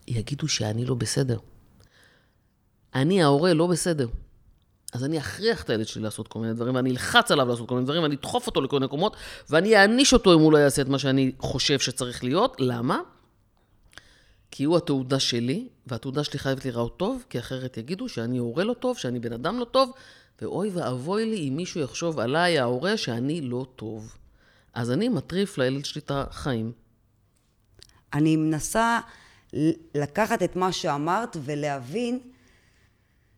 יגידו 0.08 0.48
שאני 0.48 0.84
לא 0.84 0.94
בסדר. 0.94 1.38
אני 2.94 3.22
ההורה 3.22 3.54
לא 3.54 3.66
בסדר. 3.66 4.08
אז 4.92 5.04
אני 5.04 5.18
אכריח 5.18 5.62
את 5.62 5.70
הילד 5.70 5.86
שלי 5.86 6.02
לעשות 6.02 6.28
כל 6.28 6.38
מיני 6.38 6.54
דברים, 6.54 6.74
ואני 6.74 6.90
אלחץ 6.90 7.30
עליו 7.30 7.48
לעשות 7.48 7.68
כל 7.68 7.74
מיני 7.74 7.84
דברים, 7.84 8.02
ואני 8.02 8.14
אדחוף 8.14 8.46
אותו 8.46 8.60
לכל 8.60 8.76
מיני 8.76 8.86
מקומות, 8.86 9.16
ואני 9.50 9.76
אעניש 9.76 10.12
אותו 10.12 10.34
אם 10.34 10.40
הוא 10.40 10.52
לא 10.52 10.58
יעשה 10.58 10.82
את 10.82 10.88
מה 10.88 10.98
שאני 10.98 11.32
חושב 11.38 11.78
שצריך 11.78 12.24
להיות. 12.24 12.56
למה? 12.58 12.98
כי 14.50 14.64
הוא 14.64 14.76
התעודה 14.76 15.20
שלי, 15.20 15.68
והתעודה 15.86 16.24
שלי 16.24 16.38
חייבת 16.38 16.64
להיראות 16.64 16.96
טוב, 16.96 17.24
כי 17.30 17.38
אחרת 17.38 17.76
יגידו 17.76 18.08
שאני 18.08 18.38
הורה 18.38 18.64
לא 18.64 18.74
טוב, 18.74 18.98
שאני 18.98 19.20
בן 19.20 19.32
אדם 19.32 19.58
לא 19.58 19.64
טוב, 19.64 19.92
ואוי 20.42 20.70
ואבוי 20.70 21.26
לי 21.26 21.48
אם 21.48 21.56
מישהו 21.56 21.80
יחשוב 21.80 22.18
עליי, 22.18 22.58
ההורה, 22.58 22.96
שאני 22.96 23.40
לא 23.40 23.66
טוב. 23.76 24.16
אז 24.74 24.90
אני 24.90 25.08
מטריף 25.08 25.58
לילד 25.58 25.84
שלי 25.84 26.00
את 26.00 26.10
החיים. 26.14 26.72
אני 28.12 28.36
מנסה 28.36 29.00
לקחת 29.94 30.42
את 30.42 30.56
מה 30.56 30.72
שאמרת 30.72 31.36
ולהבין, 31.44 32.20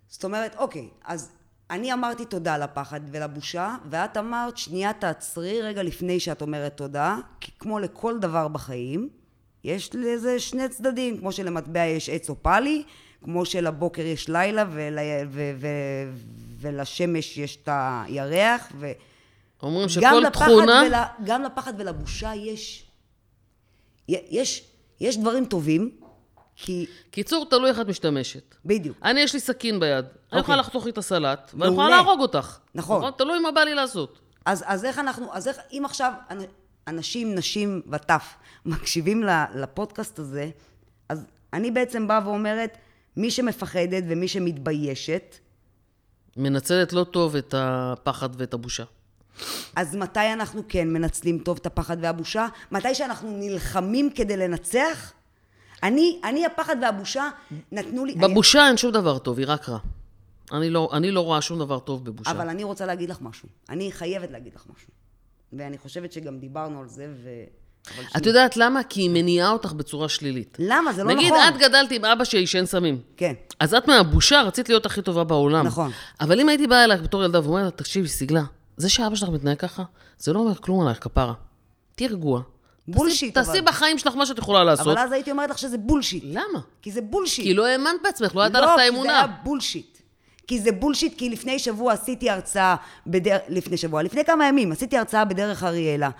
זאת 0.09 0.25
אומרת, 0.25 0.57
אוקיי, 0.57 0.88
אז 1.04 1.31
אני 1.71 1.92
אמרתי 1.92 2.25
תודה 2.25 2.59
לפחד 2.59 3.00
ולבושה, 3.11 3.76
ואת 3.90 4.16
אמרת, 4.16 4.57
שנייה 4.57 4.92
תעצרי 4.92 5.62
רגע 5.62 5.83
לפני 5.83 6.21
שאת 6.21 6.42
אומרת 6.42 6.76
תודה, 6.76 7.16
כי 7.40 7.50
כמו 7.59 7.78
לכל 7.78 8.19
דבר 8.19 8.49
בחיים, 8.49 9.09
יש 9.64 9.90
לזה 9.95 10.40
שני 10.40 10.69
צדדים, 10.69 11.19
כמו 11.19 11.33
שלמטבע 11.33 11.85
יש 11.85 12.09
עץ 12.09 12.31
אופלי, 12.31 12.83
כמו 13.25 13.45
שלבוקר 13.45 14.02
יש 14.02 14.28
לילה 14.28 14.64
ול, 14.71 14.99
ו, 15.28 15.52
ו, 15.59 15.66
ולשמש 16.61 17.38
יש 17.38 17.57
את 17.57 17.69
הירח, 17.73 18.69
ו... 18.78 18.92
אומרים 19.62 19.88
שכל 19.88 20.31
תכונה... 20.33 20.83
ול, 20.87 20.95
גם 21.25 21.42
לפחד 21.42 21.73
ולבושה 21.78 22.35
יש... 22.35 22.87
יש, 24.09 24.64
יש 25.00 25.16
דברים 25.16 25.45
טובים, 25.45 25.90
כי... 26.57 26.87
קיצור, 27.11 27.47
תלוי 27.50 27.71
איך 27.71 27.81
את 27.81 27.87
משתמשת. 27.87 28.54
בדיוק. 28.64 28.99
אני, 29.02 29.21
יש 29.21 29.35
לי 29.35 29.40
סכין 29.40 29.81
ביד. 29.81 30.04
אני 30.04 30.04
אוקיי. 30.26 30.40
יכולה 30.40 30.57
לחתוך 30.57 30.85
לי 30.85 30.90
את 30.90 30.99
הסלט, 30.99 31.50
ואני. 31.54 31.73
יכולה 31.73 31.88
להרוג 31.88 32.21
אותך. 32.21 32.59
נכון. 32.75 33.11
תלוי 33.19 33.38
מה 33.38 33.52
בא 33.52 33.61
לי 33.61 33.75
לעשות. 33.75 34.19
אז, 34.47 34.64
אז 34.66 34.85
איך 34.85 34.99
אנחנו, 34.99 35.26
אז 35.33 35.49
איך, 35.49 35.57
אם 35.73 35.83
עכשיו 35.85 36.12
אנ- 36.31 36.62
אנשים, 36.88 37.34
נשים 37.34 37.82
וטף 37.90 38.34
מקשיבים 38.66 39.22
לפודקאסט 39.54 40.18
הזה, 40.18 40.50
אז 41.08 41.24
אני 41.52 41.70
בעצם 41.70 42.08
באה 42.08 42.28
ואומרת, 42.28 42.78
מי 43.16 43.30
שמפחדת 43.30 44.04
ומי 44.08 44.28
שמתביישת, 44.28 45.36
מנצלת 46.36 46.92
לא 46.92 47.04
טוב 47.04 47.36
את 47.36 47.54
הפחד 47.58 48.28
ואת 48.38 48.54
הבושה. 48.54 48.84
אז 49.76 49.96
מתי 49.96 50.32
אנחנו 50.32 50.62
כן 50.68 50.92
מנצלים 50.92 51.38
טוב 51.38 51.58
את 51.60 51.66
הפחד 51.66 51.96
והבושה? 52.00 52.46
מתי 52.72 52.94
שאנחנו 52.94 53.36
נלחמים 53.38 54.10
כדי 54.10 54.36
לנצח? 54.36 55.12
אני, 55.82 56.20
אני 56.24 56.46
הפחד 56.46 56.76
והבושה 56.82 57.28
נתנו 57.72 58.04
לי... 58.04 58.14
בבושה 58.14 58.68
אין 58.68 58.76
שום 58.76 58.92
דבר 58.92 59.18
טוב, 59.18 59.38
היא 59.38 59.46
רק 59.48 59.68
רע. 59.68 59.78
אני 60.52 60.70
לא, 60.70 60.90
אני 60.92 61.10
לא 61.10 61.20
רואה 61.20 61.40
שום 61.40 61.58
דבר 61.58 61.78
טוב 61.78 62.04
בבושה. 62.04 62.30
אבל 62.30 62.48
אני 62.48 62.64
רוצה 62.64 62.86
להגיד 62.86 63.10
לך 63.10 63.20
משהו. 63.20 63.48
אני 63.68 63.92
חייבת 63.92 64.30
להגיד 64.30 64.54
לך 64.54 64.64
משהו. 64.76 64.88
ואני 65.52 65.78
חושבת 65.78 66.12
שגם 66.12 66.38
דיברנו 66.38 66.80
על 66.80 66.88
זה, 66.88 67.06
ו... 67.25 67.28
את 68.16 68.26
יודעת 68.26 68.56
למה? 68.56 68.82
כי 68.82 69.00
היא 69.00 69.11
מניעה 69.11 69.50
אותך 69.50 69.73
בצורה 69.73 70.09
שלילית. 70.09 70.56
למה? 70.61 70.92
זה 70.92 71.04
לא 71.04 71.14
נגיד, 71.14 71.32
נכון. 71.32 71.49
את 71.49 71.56
גדלת 71.61 71.90
עם 71.90 72.04
אבא 72.04 72.25
שעישן 72.25 72.66
סמים. 72.66 73.00
כן. 73.16 73.32
אז 73.61 73.75
את 73.75 73.88
מהבושה 73.88 74.42
רצית 74.42 74.68
להיות 74.68 74.87
הכי 74.87 75.02
טובה 75.02 75.25
בעולם. 75.25 75.66
נכון. 75.66 75.90
אבל 76.21 76.40
אם 76.40 76.49
הייתי 76.49 76.66
באה 76.66 76.85
אלייך 76.85 77.02
בתור 77.02 77.25
ילדה 77.25 77.40
ואומרת 77.44 77.64
לה, 77.64 77.71
תקשיבי, 77.71 78.09
סיגלה, 78.09 78.42
זה 78.76 78.88
שאבא 78.90 79.14
שלך 79.14 79.28
מתנהג 79.28 79.59
ככה, 79.59 79.82
זה 80.18 80.32
לא 80.32 80.38
אומר 80.38 80.54
כלום 80.54 80.80
עלייך, 80.80 80.99
כפרה. 81.04 81.32
תהיי 81.94 82.09
רגועה. 82.09 82.42
bullshit, 82.88 83.35
תעשי- 83.35 83.50
אבל. 83.50 83.61
בחיים 83.61 83.99
שלך 83.99 84.14
מה 84.16 84.26
שאת 84.26 84.38
יכולה 84.38 84.64
לעשות. 84.64 84.87
אבל 84.87 84.99
אז 84.99 85.12
הייתי 85.12 85.30
אומרת 85.30 85.50
לך 85.50 85.59
שזה 85.59 85.78
bullshit. 85.78 86.25
למה? 86.26 86.61
כי 86.82 86.90
זה 86.92 87.00
bullshit. 87.00 87.44
כי 87.44 87.54
לא 87.54 87.66
האמנת 87.66 87.94
בעצמך, 88.02 88.37
לא 88.37 88.42
הייתה 88.42 88.61
לך 88.61 88.66
לא, 88.66 88.75
את 88.75 88.80
כי 88.80 88.87
זה 88.87 88.92
האמונה. 88.94 89.18
היה 89.18 89.26
bullshit. 89.44 89.91
כי 90.46 90.61
זה 90.61 90.72
בולשיט, 90.72 91.18
כי 91.18 91.30
לפני 91.30 91.58
שבוע 91.58 91.92
עשיתי 91.92 92.30
הרצאה, 92.30 92.76
בדר... 93.06 93.37
לפני 93.49 93.76
שבוע, 93.76 94.02
לפני 94.02 94.25
כמה 94.25 94.49
ימים, 94.49 94.72
עשיתי 94.72 94.99
הרצאה 94.99 95.25
בדרך 95.25 95.62
אריאלה, 95.62 96.11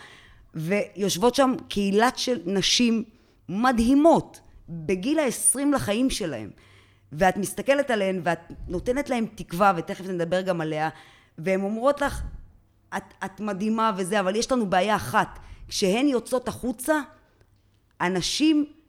ויושבות 0.55 1.35
שם 1.35 1.55
קהילת 1.69 2.19
של 2.19 2.41
נשים 2.47 3.05
מדהימות, 3.49 4.41
בגיל 4.69 5.19
ה-20 5.19 5.59
לחיים 5.75 6.11
שלהם. 6.11 6.51
ואת 7.13 7.37
מסתכלת 7.37 7.91
עליהן, 7.91 8.21
ואת 8.25 8.39
נותנת 8.69 9.11
להן 9.11 9.27
תקווה, 9.35 9.73
ותכף 9.77 10.07
נדבר 10.07 10.41
גם 10.41 10.61
עליה, 10.61 10.89
והן 11.39 11.63
אומרות 11.63 12.01
לך, 12.01 12.23
את, 12.97 13.03
את 13.25 13.41
מדהימה 13.41 13.93
וזה, 13.97 14.21
אבל 14.21 14.37
יש 14.37 14.53
לנו 14.53 14.71
בעיה 14.71 14.97
אחת, 14.97 15.39
כשהן 15.69 16.09
יוצאות 16.09 16.49
החוצה, 16.49 17.01
אנשים 18.01 18.61
מ- 18.61 18.82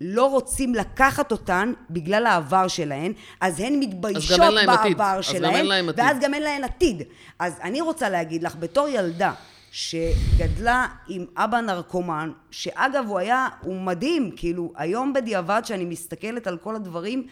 לא 0.00 0.30
רוצים 0.30 0.74
לקחת 0.74 1.32
אותן 1.32 1.72
בגלל 1.90 2.26
העבר 2.26 2.68
שלהן, 2.68 3.12
אז 3.40 3.60
הן 3.60 3.80
מתביישות. 3.80 4.38
בעבר 4.66 5.04
אז 5.04 5.16
גם 5.16 5.22
שלהן, 5.22 5.54
אין 5.54 5.66
להם 5.66 5.88
עתיד. 5.88 6.00
ואז 6.00 6.16
גם 6.20 6.34
אין 6.34 6.42
להן 6.42 6.64
עתיד. 6.64 7.02
אז 7.38 7.58
אני 7.62 7.80
רוצה 7.80 8.08
להגיד 8.08 8.42
לך, 8.42 8.56
בתור 8.56 8.88
ילדה 8.88 9.32
שגדלה 9.70 10.86
עם 11.08 11.24
אבא 11.36 11.60
נרקומן, 11.60 12.30
שאגב 12.50 13.04
הוא 13.08 13.18
היה, 13.18 13.48
הוא 13.60 13.80
מדהים, 13.80 14.30
כאילו 14.36 14.72
היום 14.76 15.12
בדיעבד 15.12 15.62
שאני 15.64 15.84
מסתכלת 15.84 16.46
על 16.46 16.56
כל 16.56 16.76
הדברים 16.76 17.26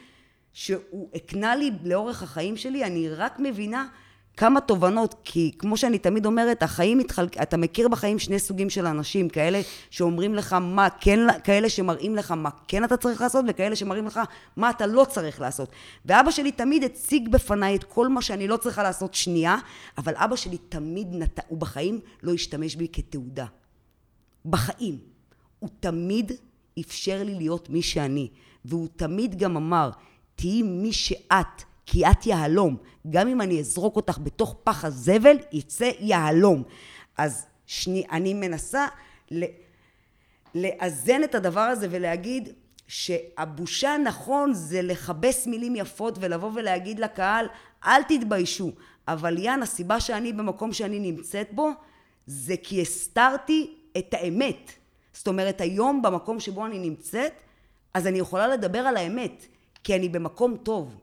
שהוא 0.52 1.08
הקנה 1.14 1.56
לי 1.56 1.70
לאורך 1.84 2.22
החיים 2.22 2.56
שלי, 2.56 2.84
אני 2.84 3.08
רק 3.08 3.38
מבינה 3.38 3.86
כמה 4.36 4.60
תובנות, 4.60 5.14
כי 5.24 5.52
כמו 5.58 5.76
שאני 5.76 5.98
תמיד 5.98 6.26
אומרת, 6.26 6.62
החיים 6.62 6.98
מתחלק, 6.98 7.42
אתה 7.42 7.56
מכיר 7.56 7.88
בחיים 7.88 8.18
שני 8.18 8.38
סוגים 8.38 8.70
של 8.70 8.86
אנשים, 8.86 9.28
כאלה 9.28 9.60
שאומרים 9.90 10.34
לך 10.34 10.52
מה 10.52 10.88
כן, 11.00 11.20
כאלה 11.44 11.68
שמראים 11.68 12.16
לך 12.16 12.30
מה 12.30 12.50
כן 12.68 12.84
אתה 12.84 12.96
צריך 12.96 13.20
לעשות, 13.20 13.44
וכאלה 13.48 13.76
שמראים 13.76 14.06
לך 14.06 14.20
מה 14.56 14.70
אתה 14.70 14.86
לא 14.86 15.06
צריך 15.08 15.40
לעשות. 15.40 15.70
ואבא 16.04 16.30
שלי 16.30 16.52
תמיד 16.52 16.84
הציג 16.84 17.28
בפניי 17.28 17.76
את 17.76 17.84
כל 17.84 18.08
מה 18.08 18.22
שאני 18.22 18.48
לא 18.48 18.56
צריכה 18.56 18.82
לעשות 18.82 19.14
שנייה, 19.14 19.56
אבל 19.98 20.12
אבא 20.16 20.36
שלי 20.36 20.58
תמיד 20.58 21.08
נת... 21.10 21.40
הוא 21.48 21.58
בחיים 21.58 22.00
לא 22.22 22.32
השתמש 22.32 22.76
בי 22.76 22.86
כתעודה. 22.92 23.46
בחיים. 24.44 24.98
הוא 25.58 25.70
תמיד 25.80 26.32
אפשר 26.80 27.22
לי 27.24 27.34
להיות 27.34 27.70
מי 27.70 27.82
שאני, 27.82 28.28
והוא 28.64 28.88
תמיד 28.96 29.38
גם 29.38 29.56
אמר, 29.56 29.90
תהיי 30.34 30.62
מי 30.62 30.92
שאת, 30.92 31.62
כי 31.86 32.06
את 32.06 32.26
יהלום. 32.26 32.76
גם 33.10 33.28
אם 33.28 33.40
אני 33.40 33.60
אזרוק 33.60 33.96
אותך 33.96 34.18
בתוך 34.22 34.56
פח 34.64 34.84
הזבל, 34.84 35.36
יצא 35.52 35.90
יהלום. 35.98 36.62
אז 37.18 37.46
שני, 37.66 38.04
אני 38.12 38.34
מנסה 38.34 38.86
ל, 39.30 39.44
לאזן 40.54 41.24
את 41.24 41.34
הדבר 41.34 41.60
הזה 41.60 41.88
ולהגיד 41.90 42.48
שהבושה 42.88 43.96
נכון 44.04 44.54
זה 44.54 44.82
לכבס 44.82 45.46
מילים 45.46 45.76
יפות 45.76 46.18
ולבוא 46.20 46.50
ולהגיד 46.54 46.98
לקהל, 46.98 47.46
אל 47.86 48.02
תתביישו. 48.02 48.72
אבל 49.08 49.38
יאן, 49.38 49.62
הסיבה 49.62 50.00
שאני 50.00 50.32
במקום 50.32 50.72
שאני 50.72 50.98
נמצאת 50.98 51.48
בו, 51.52 51.70
זה 52.26 52.54
כי 52.62 52.82
הסתרתי 52.82 53.74
את 53.98 54.14
האמת. 54.14 54.72
זאת 55.12 55.28
אומרת, 55.28 55.60
היום 55.60 56.02
במקום 56.02 56.40
שבו 56.40 56.66
אני 56.66 56.78
נמצאת, 56.78 57.32
אז 57.94 58.06
אני 58.06 58.18
יכולה 58.18 58.48
לדבר 58.48 58.78
על 58.78 58.96
האמת, 58.96 59.46
כי 59.84 59.96
אני 59.96 60.08
במקום 60.08 60.56
טוב, 60.56 60.94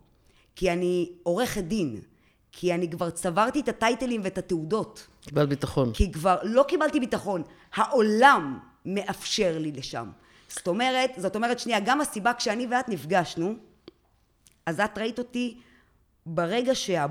כי 0.55 0.71
אני 0.71 1.11
עורכת 1.23 1.63
דין, 1.63 1.99
כי 2.51 2.73
אני 2.73 2.89
כבר 2.89 3.09
צברתי 3.09 3.59
את 3.59 3.69
הטייטלים 3.69 4.21
ואת 4.23 4.37
התעודות, 4.37 5.07
קיבלת 5.21 5.49
ביטחון. 5.49 5.93
כי 5.93 6.11
כבר 6.11 6.37
לא 6.43 6.65
קיבלתי 6.67 6.99
ביטחון, 6.99 7.43
העולם 7.75 8.59
מאפשר 8.85 9.57
לי 9.59 9.71
לשם. 9.71 10.09
זאת 10.49 10.67
אומרת, 10.67 11.11
זאת 11.17 11.35
אומרת, 11.35 11.59
שנייה, 11.59 11.79
גם 11.79 12.01
הסיבה 12.01 12.33
כשאני 12.33 12.67
ואת 12.71 12.89
נפגשנו, 12.89 13.55
אז 14.65 14.79
את 14.79 14.97
ראית 14.97 15.19
אותי 15.19 15.57
ברגע 16.25 16.75
שה... 16.75 17.05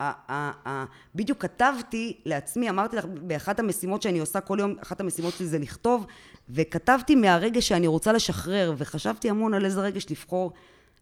ה- 0.00 0.32
ה- 0.32 0.68
ה- 0.68 0.84
בדיוק 1.14 1.42
כתבתי 1.42 2.20
לעצמי, 2.24 2.70
אמרתי 2.70 2.96
לך, 2.96 3.04
באחת 3.04 3.58
המשימות 3.58 4.02
שאני 4.02 4.18
עושה 4.18 4.40
כל 4.40 4.56
יום, 4.60 4.74
אחת 4.82 5.00
המשימות 5.00 5.34
שלי 5.34 5.46
זה 5.46 5.58
לכתוב, 5.58 6.06
וכתבתי 6.48 7.14
מהרגע 7.14 7.60
שאני 7.60 7.86
רוצה 7.86 8.12
לשחרר, 8.12 8.74
וחשבתי 8.76 9.30
המון 9.30 9.54
על 9.54 9.64
איזה 9.64 9.80
רגש 9.80 10.06
לבחור, 10.10 10.52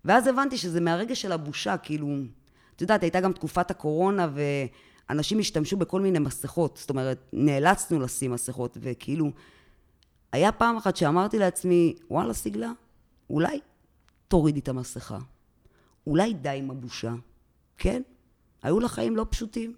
ואז 0.08 0.26
הבנתי 0.26 0.56
שזה 0.56 0.80
מהרגע 0.80 1.14
של 1.14 1.32
הבושה, 1.32 1.76
כאילו, 1.76 2.08
את 2.76 2.80
יודעת, 2.80 3.02
הייתה 3.02 3.20
גם 3.20 3.32
תקופת 3.32 3.70
הקורונה, 3.70 4.28
ואנשים 5.08 5.38
השתמשו 5.38 5.76
בכל 5.76 6.00
מיני 6.00 6.18
מסכות, 6.18 6.76
זאת 6.76 6.90
אומרת, 6.90 7.18
נאלצנו 7.32 8.00
לשים 8.00 8.32
מסכות, 8.32 8.76
וכאילו, 8.80 9.30
היה 10.32 10.52
פעם 10.52 10.76
אחת 10.76 10.96
שאמרתי 10.96 11.38
לעצמי, 11.38 11.94
וואלה, 12.10 12.34
סיגלה, 12.34 12.70
אולי 13.30 13.60
תורידי 14.28 14.60
את 14.60 14.68
המסכה. 14.68 15.18
אולי 16.06 16.34
די 16.34 16.48
עם 16.48 16.70
הבושה. 16.70 17.14
כן, 17.78 18.02
היו 18.62 18.80
לך 18.80 18.92
חיים 18.92 19.16
לא 19.16 19.26
פשוטים. 19.30 19.74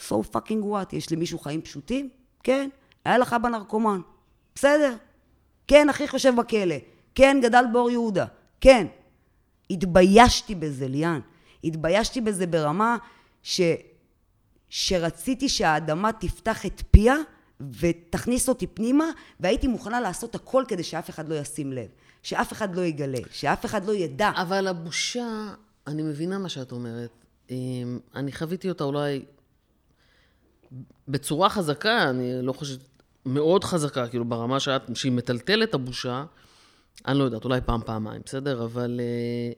So 0.00 0.14
fucking 0.32 0.64
what, 0.64 0.96
יש 0.96 1.12
למישהו 1.12 1.38
חיים 1.38 1.62
פשוטים? 1.62 2.08
כן, 2.42 2.68
היה 3.04 3.18
לך 3.18 3.32
אבא 3.32 3.48
נרקומן. 3.48 4.00
בסדר. 4.54 4.96
כן, 5.66 5.88
אחי 5.88 6.08
חושב 6.08 6.32
בכלא. 6.36 6.74
כן, 7.14 7.38
גדל 7.42 7.64
באור 7.72 7.90
יהודה. 7.90 8.26
כן. 8.60 8.86
התביישתי 9.70 10.54
בזה, 10.54 10.88
ליאן. 10.88 11.20
התביישתי 11.64 12.20
בזה 12.20 12.46
ברמה 12.46 12.96
ש... 13.42 13.60
שרציתי 14.68 15.48
שהאדמה 15.48 16.12
תפתח 16.12 16.66
את 16.66 16.82
פיה 16.90 17.16
ותכניס 17.80 18.48
אותי 18.48 18.66
פנימה, 18.66 19.04
והייתי 19.40 19.66
מוכנה 19.66 20.00
לעשות 20.00 20.34
הכל 20.34 20.64
כדי 20.68 20.82
שאף 20.82 21.10
אחד 21.10 21.28
לא 21.28 21.34
ישים 21.34 21.72
לב. 21.72 21.88
שאף 22.22 22.52
אחד 22.52 22.76
לא 22.76 22.80
יגלה, 22.80 23.18
שאף 23.30 23.64
אחד 23.64 23.86
לא 23.86 23.92
ידע. 23.92 24.30
אבל 24.36 24.66
הבושה, 24.66 25.54
אני 25.86 26.02
מבינה 26.02 26.38
מה 26.38 26.48
שאת 26.48 26.72
אומרת. 26.72 27.10
אמ, 27.50 27.98
אני 28.14 28.32
חוויתי 28.32 28.68
אותה 28.68 28.84
אולי 28.84 29.24
בצורה 31.08 31.48
חזקה, 31.48 32.10
אני 32.10 32.42
לא 32.42 32.52
חושבת, 32.52 32.80
מאוד 33.26 33.64
חזקה, 33.64 34.08
כאילו 34.08 34.24
ברמה 34.24 34.60
שאת, 34.60 34.82
שהיא 34.94 35.12
מטלטלת 35.12 35.74
הבושה, 35.74 36.24
אני 37.06 37.18
לא 37.18 37.24
יודעת, 37.24 37.44
אולי 37.44 37.60
פעם, 37.66 37.80
פעמיים, 37.86 38.22
בסדר? 38.24 38.64
אבל 38.64 39.00
אה, 39.00 39.52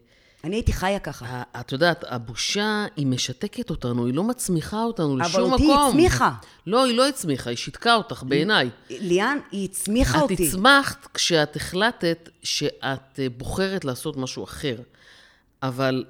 אני 0.45 0.57
הייתי 0.57 0.73
חיה 0.73 0.99
ככה. 0.99 1.43
את 1.61 1.73
יודעת, 1.73 2.05
הבושה, 2.09 2.87
היא 2.97 3.07
משתקת 3.07 3.71
אותנו, 3.71 4.07
היא 4.07 4.15
לא 4.15 4.25
מצמיחה 4.25 4.83
אותנו 4.83 5.15
אבל 5.15 5.23
לשום 5.27 5.53
אותי 5.53 5.65
מקום. 5.65 5.77
היא 5.79 5.89
הצמיחה. 5.89 6.33
לא, 6.67 6.85
היא 6.85 6.97
לא 6.97 7.09
הצמיחה, 7.09 7.51
היא 7.51 7.57
שיתקה 7.57 7.95
אותך, 7.95 8.23
בעיניי. 8.27 8.71
ליאן, 8.91 9.39
היא 9.51 9.69
הצמיחה 9.69 10.19
את 10.19 10.23
אותי. 10.23 10.49
הצמחת 10.49 11.07
כשאת 11.15 11.57
החלטת 11.57 12.29
שאת 12.43 13.19
אה, 13.19 13.27
בוחרת 13.37 13.85
לעשות 13.85 14.17
משהו 14.17 14.45
אחר. 14.45 14.77
אבל 15.63 16.05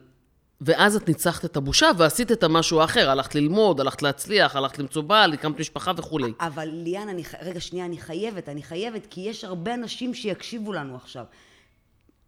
ואז 0.61 0.97
את 0.97 1.09
ניצחת 1.09 1.45
את 1.45 1.57
הבושה 1.57 1.91
ועשית 1.99 2.33
את 2.33 2.43
המשהו 2.43 2.81
האחר. 2.81 3.11
הלכת 3.11 3.35
ללמוד, 3.35 3.81
הלכת 3.81 4.03
להצליח, 4.03 4.57
הלכת 4.57 4.79
למצוא 4.79 5.03
בעל, 5.03 5.33
הקמת 5.33 5.61
משפחה 5.61 5.93
וכולי. 5.97 6.33
אבל 6.41 6.69
ליאן, 6.73 7.09
אני, 7.09 7.23
רגע, 7.43 7.61
שנייה, 7.61 7.87
אני 7.87 7.99
חייבת, 7.99 8.49
אני 8.49 8.63
חייבת, 8.63 9.07
כי 9.11 9.21
יש 9.21 9.45
הרבה 9.45 9.75
אנשים 9.75 10.15
שיקשיבו 10.15 10.73
לנו 10.73 10.97
עכשיו. 10.97 11.25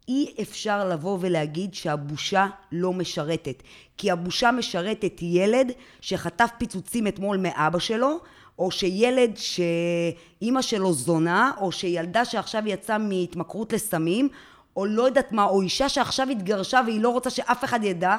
אי 0.09 0.35
אפשר 0.43 0.89
לבוא 0.89 1.19
ולהגיד 1.21 1.75
שהבושה 1.75 2.47
לא 2.73 2.93
משרתת. 2.93 3.62
כי 3.99 4.11
הבושה 4.11 4.51
משרתת 4.51 5.23
ילד 5.23 5.73
שחטף 6.01 6.51
פיצוצים 6.59 7.07
אתמול 7.07 7.37
מאבא 7.37 7.79
שלו, 7.79 8.19
או 8.59 8.71
שילד 8.71 9.37
שאימא 9.37 10.62
שלו 10.62 10.93
זונה, 10.93 11.51
או 11.61 11.73
שילדה 11.73 12.25
שעכשיו 12.25 12.62
יצאה 12.67 12.99
מהתמכרות 12.99 13.73
לסמים, 13.73 14.29
או 14.76 14.87
לא 14.87 15.02
יודעת 15.02 15.33
מה, 15.33 15.45
או 15.45 15.62
אישה 15.62 15.88
שעכשיו 15.88 16.29
התגרשה 16.29 16.81
והיא 16.87 17.00
לא 17.00 17.09
רוצה 17.09 17.31
שאף 17.31 17.64
אחד 17.64 17.85
ידע, 17.85 18.17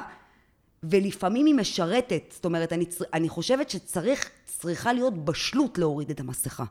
ולפעמים 0.82 1.46
היא 1.46 1.54
משרתת. 1.54 2.22
זאת 2.30 2.44
אומרת, 2.44 2.72
אני, 2.72 2.84
אני 3.12 3.28
חושבת 3.28 3.70
שצריך, 3.70 4.30
צריכה 4.44 4.92
להיות 4.92 5.24
בשלות 5.24 5.78
להוריד 5.78 6.10
את 6.10 6.20
המסכה. 6.20 6.64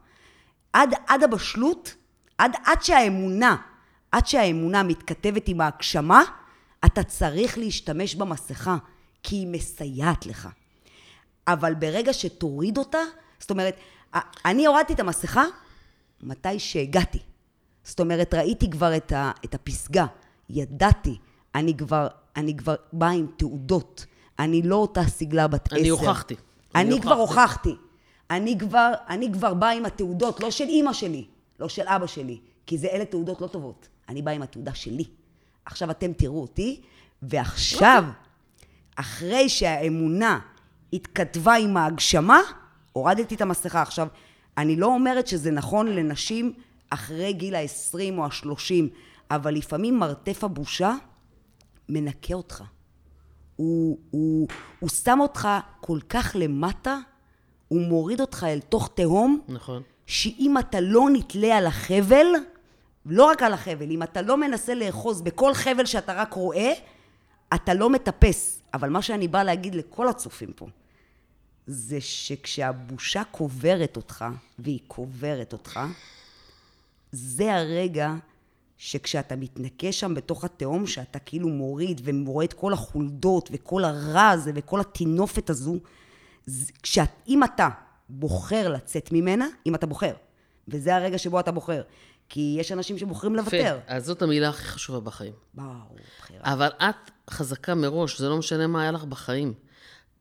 עד, 0.73 0.93
עד 1.07 1.23
הבשלות, 1.23 1.95
עד, 2.37 2.51
עד 2.65 2.83
שהאמונה, 2.83 3.55
עד 4.11 4.27
שהאמונה 4.27 4.83
מתכתבת 4.83 5.47
עם 5.47 5.61
ההגשמה, 5.61 6.23
אתה 6.85 7.03
צריך 7.03 7.57
להשתמש 7.57 8.15
במסכה, 8.15 8.77
כי 9.23 9.35
היא 9.35 9.47
מסייעת 9.47 10.25
לך. 10.25 10.49
אבל 11.47 11.73
ברגע 11.73 12.13
שתוריד 12.13 12.77
אותה, 12.77 12.99
זאת 13.39 13.51
אומרת, 13.51 13.75
אני 14.45 14.65
הורדתי 14.65 14.93
את 14.93 14.99
המסכה 14.99 15.43
מתי 16.23 16.59
שהגעתי. 16.59 17.19
זאת 17.83 17.99
אומרת, 17.99 18.33
ראיתי 18.33 18.69
כבר 18.69 18.97
את, 18.97 19.11
ה, 19.11 19.31
את 19.45 19.55
הפסגה, 19.55 20.05
ידעתי, 20.49 21.17
אני 21.55 21.77
כבר, 21.77 22.07
אני 22.35 22.57
כבר 22.57 22.75
באה 22.93 23.11
עם 23.11 23.27
תעודות. 23.37 24.05
אני 24.39 24.61
לא 24.61 24.75
אותה 24.75 25.03
סגלה 25.03 25.47
בת 25.47 25.67
עשר. 25.67 25.81
אני 25.81 25.89
הוכחתי. 25.89 26.35
אני, 26.75 26.83
אני 26.91 27.01
כבר 27.01 27.13
הוכחתי. 27.13 27.69
הוכחתי. 27.69 27.93
אני 28.29 28.57
כבר, 28.59 28.91
אני 29.09 29.31
כבר 29.33 29.53
באה 29.53 29.71
עם 29.71 29.85
התעודות, 29.85 30.43
לא 30.43 30.51
של 30.51 30.63
אימא 30.63 30.93
שלי, 30.93 31.25
לא 31.59 31.69
של 31.69 31.87
אבא 31.87 32.07
שלי, 32.07 32.39
כי 32.65 32.77
זה 32.77 32.87
אלה 32.87 33.05
תעודות 33.05 33.41
לא 33.41 33.47
טובות. 33.47 33.87
אני 34.09 34.21
באה 34.21 34.33
עם 34.33 34.41
התעודה 34.41 34.73
שלי. 34.73 35.03
עכשיו 35.65 35.91
אתם 35.91 36.13
תראו 36.13 36.41
אותי, 36.41 36.81
ועכשיו, 37.21 38.03
אחרי 38.95 39.49
שהאמונה 39.49 40.39
התכתבה 40.93 41.53
עם 41.53 41.77
ההגשמה, 41.77 42.39
הורדתי 42.93 43.35
את 43.35 43.41
המסכה. 43.41 43.81
עכשיו, 43.81 44.07
אני 44.57 44.75
לא 44.75 44.85
אומרת 44.85 45.27
שזה 45.27 45.51
נכון 45.51 45.87
לנשים 45.87 46.53
אחרי 46.89 47.33
גיל 47.33 47.55
ה-20 47.55 48.17
או 48.17 48.25
ה-30, 48.25 48.73
אבל 49.31 49.53
לפעמים 49.53 49.99
מרתף 49.99 50.43
הבושה 50.43 50.95
מנקה 51.89 52.33
אותך. 52.33 52.63
הוא, 53.55 53.97
הוא, 54.11 54.47
הוא 54.79 54.89
שם 54.89 55.17
אותך 55.21 55.47
כל 55.81 55.99
כך 56.09 56.35
למטה, 56.39 56.97
הוא 57.67 57.81
מוריד 57.81 58.21
אותך 58.21 58.45
אל 58.49 58.59
תוך 58.59 58.89
תהום, 58.93 59.41
נכון. 59.47 59.81
שאם 60.05 60.57
אתה 60.57 60.79
לא 60.79 61.09
נתלה 61.13 61.57
על 61.57 61.67
החבל, 61.67 62.25
לא 63.05 63.25
רק 63.25 63.43
על 63.43 63.53
החבל, 63.53 63.91
אם 63.91 64.03
אתה 64.03 64.21
לא 64.21 64.37
מנסה 64.37 64.75
לאחוז 64.75 65.21
בכל 65.21 65.53
חבל 65.53 65.85
שאתה 65.85 66.13
רק 66.13 66.33
רואה, 66.33 66.73
אתה 67.53 67.73
לא 67.73 67.89
מטפס. 67.89 68.61
אבל 68.73 68.89
מה 68.89 69.01
שאני 69.01 69.27
באה 69.27 69.43
להגיד 69.43 69.75
לכל 69.75 70.07
הצופים 70.07 70.53
פה, 70.53 70.67
זה 71.67 72.01
שכשהבושה 72.01 73.23
קוברת 73.23 73.97
אותך, 73.97 74.25
והיא 74.59 74.79
קוברת 74.87 75.53
אותך, 75.53 75.79
זה 77.13 77.55
הרגע 77.55 78.13
שכשאתה 78.77 79.35
מתנקה 79.35 79.91
שם 79.91 80.13
בתוך 80.13 80.43
התהום, 80.43 80.87
שאתה 80.87 81.19
כאילו 81.19 81.49
מוריד 81.49 82.01
ורואה 82.03 82.45
את 82.45 82.53
כל 82.53 82.73
החולדות 82.73 83.49
וכל 83.51 83.83
הרע 83.83 84.29
הזה 84.29 84.51
וכל 84.55 84.79
הטינופת 84.79 85.49
הזו, 85.49 85.79
כשאת, 86.83 87.09
אם 87.27 87.43
אתה 87.43 87.69
בוחר 88.09 88.69
לצאת 88.69 89.11
ממנה, 89.11 89.47
אם 89.65 89.75
אתה 89.75 89.87
בוחר, 89.87 90.13
וזה 90.67 90.95
הרגע 90.95 91.17
שבו 91.17 91.39
אתה 91.39 91.51
בוחר, 91.51 91.81
כי 92.29 92.55
יש 92.59 92.71
אנשים 92.71 92.97
שבוחרים 92.97 93.35
לוותר. 93.35 93.57
יפה, 93.57 93.93
אז 93.93 94.05
זאת 94.05 94.21
המילה 94.21 94.49
הכי 94.49 94.63
חשובה 94.63 94.99
בחיים. 94.99 95.33
ברור, 95.53 95.97
בחירה. 96.19 96.39
אבל 96.43 96.67
את 96.67 97.11
חזקה 97.29 97.75
מראש, 97.75 98.19
זה 98.19 98.29
לא 98.29 98.37
משנה 98.37 98.67
מה 98.67 98.81
היה 98.81 98.91
לך 98.91 99.03
בחיים. 99.03 99.53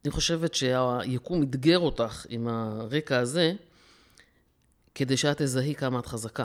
אני 0.05 0.11
חושבת 0.11 0.55
שהיקום 0.55 1.43
אתגר 1.43 1.79
אותך 1.79 2.27
עם 2.29 2.49
הרקע 2.49 3.19
הזה, 3.19 3.53
כדי 4.95 5.17
שאת 5.17 5.43
תזהי 5.43 5.75
כמה 5.75 5.99
את 5.99 6.07
חזקה. 6.07 6.45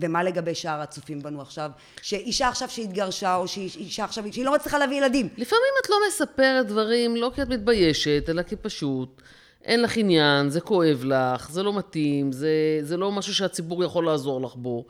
ומה 0.00 0.22
לגבי 0.22 0.54
שאר 0.54 0.80
הצופים 0.80 1.22
בנו 1.22 1.40
עכשיו? 1.40 1.70
שאישה 2.02 2.48
עכשיו 2.48 2.68
שהתגרשה, 2.68 3.36
או 3.36 3.48
שאישה 3.48 4.04
עכשיו 4.04 4.24
שהיא 4.32 4.44
לא 4.44 4.54
מצליחה 4.54 4.78
להביא 4.78 4.96
ילדים. 4.96 5.28
לפעמים 5.36 5.72
את 5.84 5.90
לא 5.90 5.96
מספרת 6.08 6.66
דברים 6.66 7.16
לא 7.16 7.30
כי 7.34 7.42
את 7.42 7.48
מתביישת, 7.48 8.24
אלא 8.28 8.42
כי 8.42 8.56
פשוט 8.56 9.22
אין 9.64 9.82
לך 9.82 9.96
עניין, 9.96 10.50
זה 10.50 10.60
כואב 10.60 11.04
לך, 11.04 11.50
זה 11.50 11.62
לא 11.62 11.72
מתאים, 11.72 12.32
זה, 12.32 12.50
זה 12.82 12.96
לא 12.96 13.12
משהו 13.12 13.34
שהציבור 13.34 13.84
יכול 13.84 14.06
לעזור 14.06 14.40
לך 14.40 14.54
בו. 14.54 14.84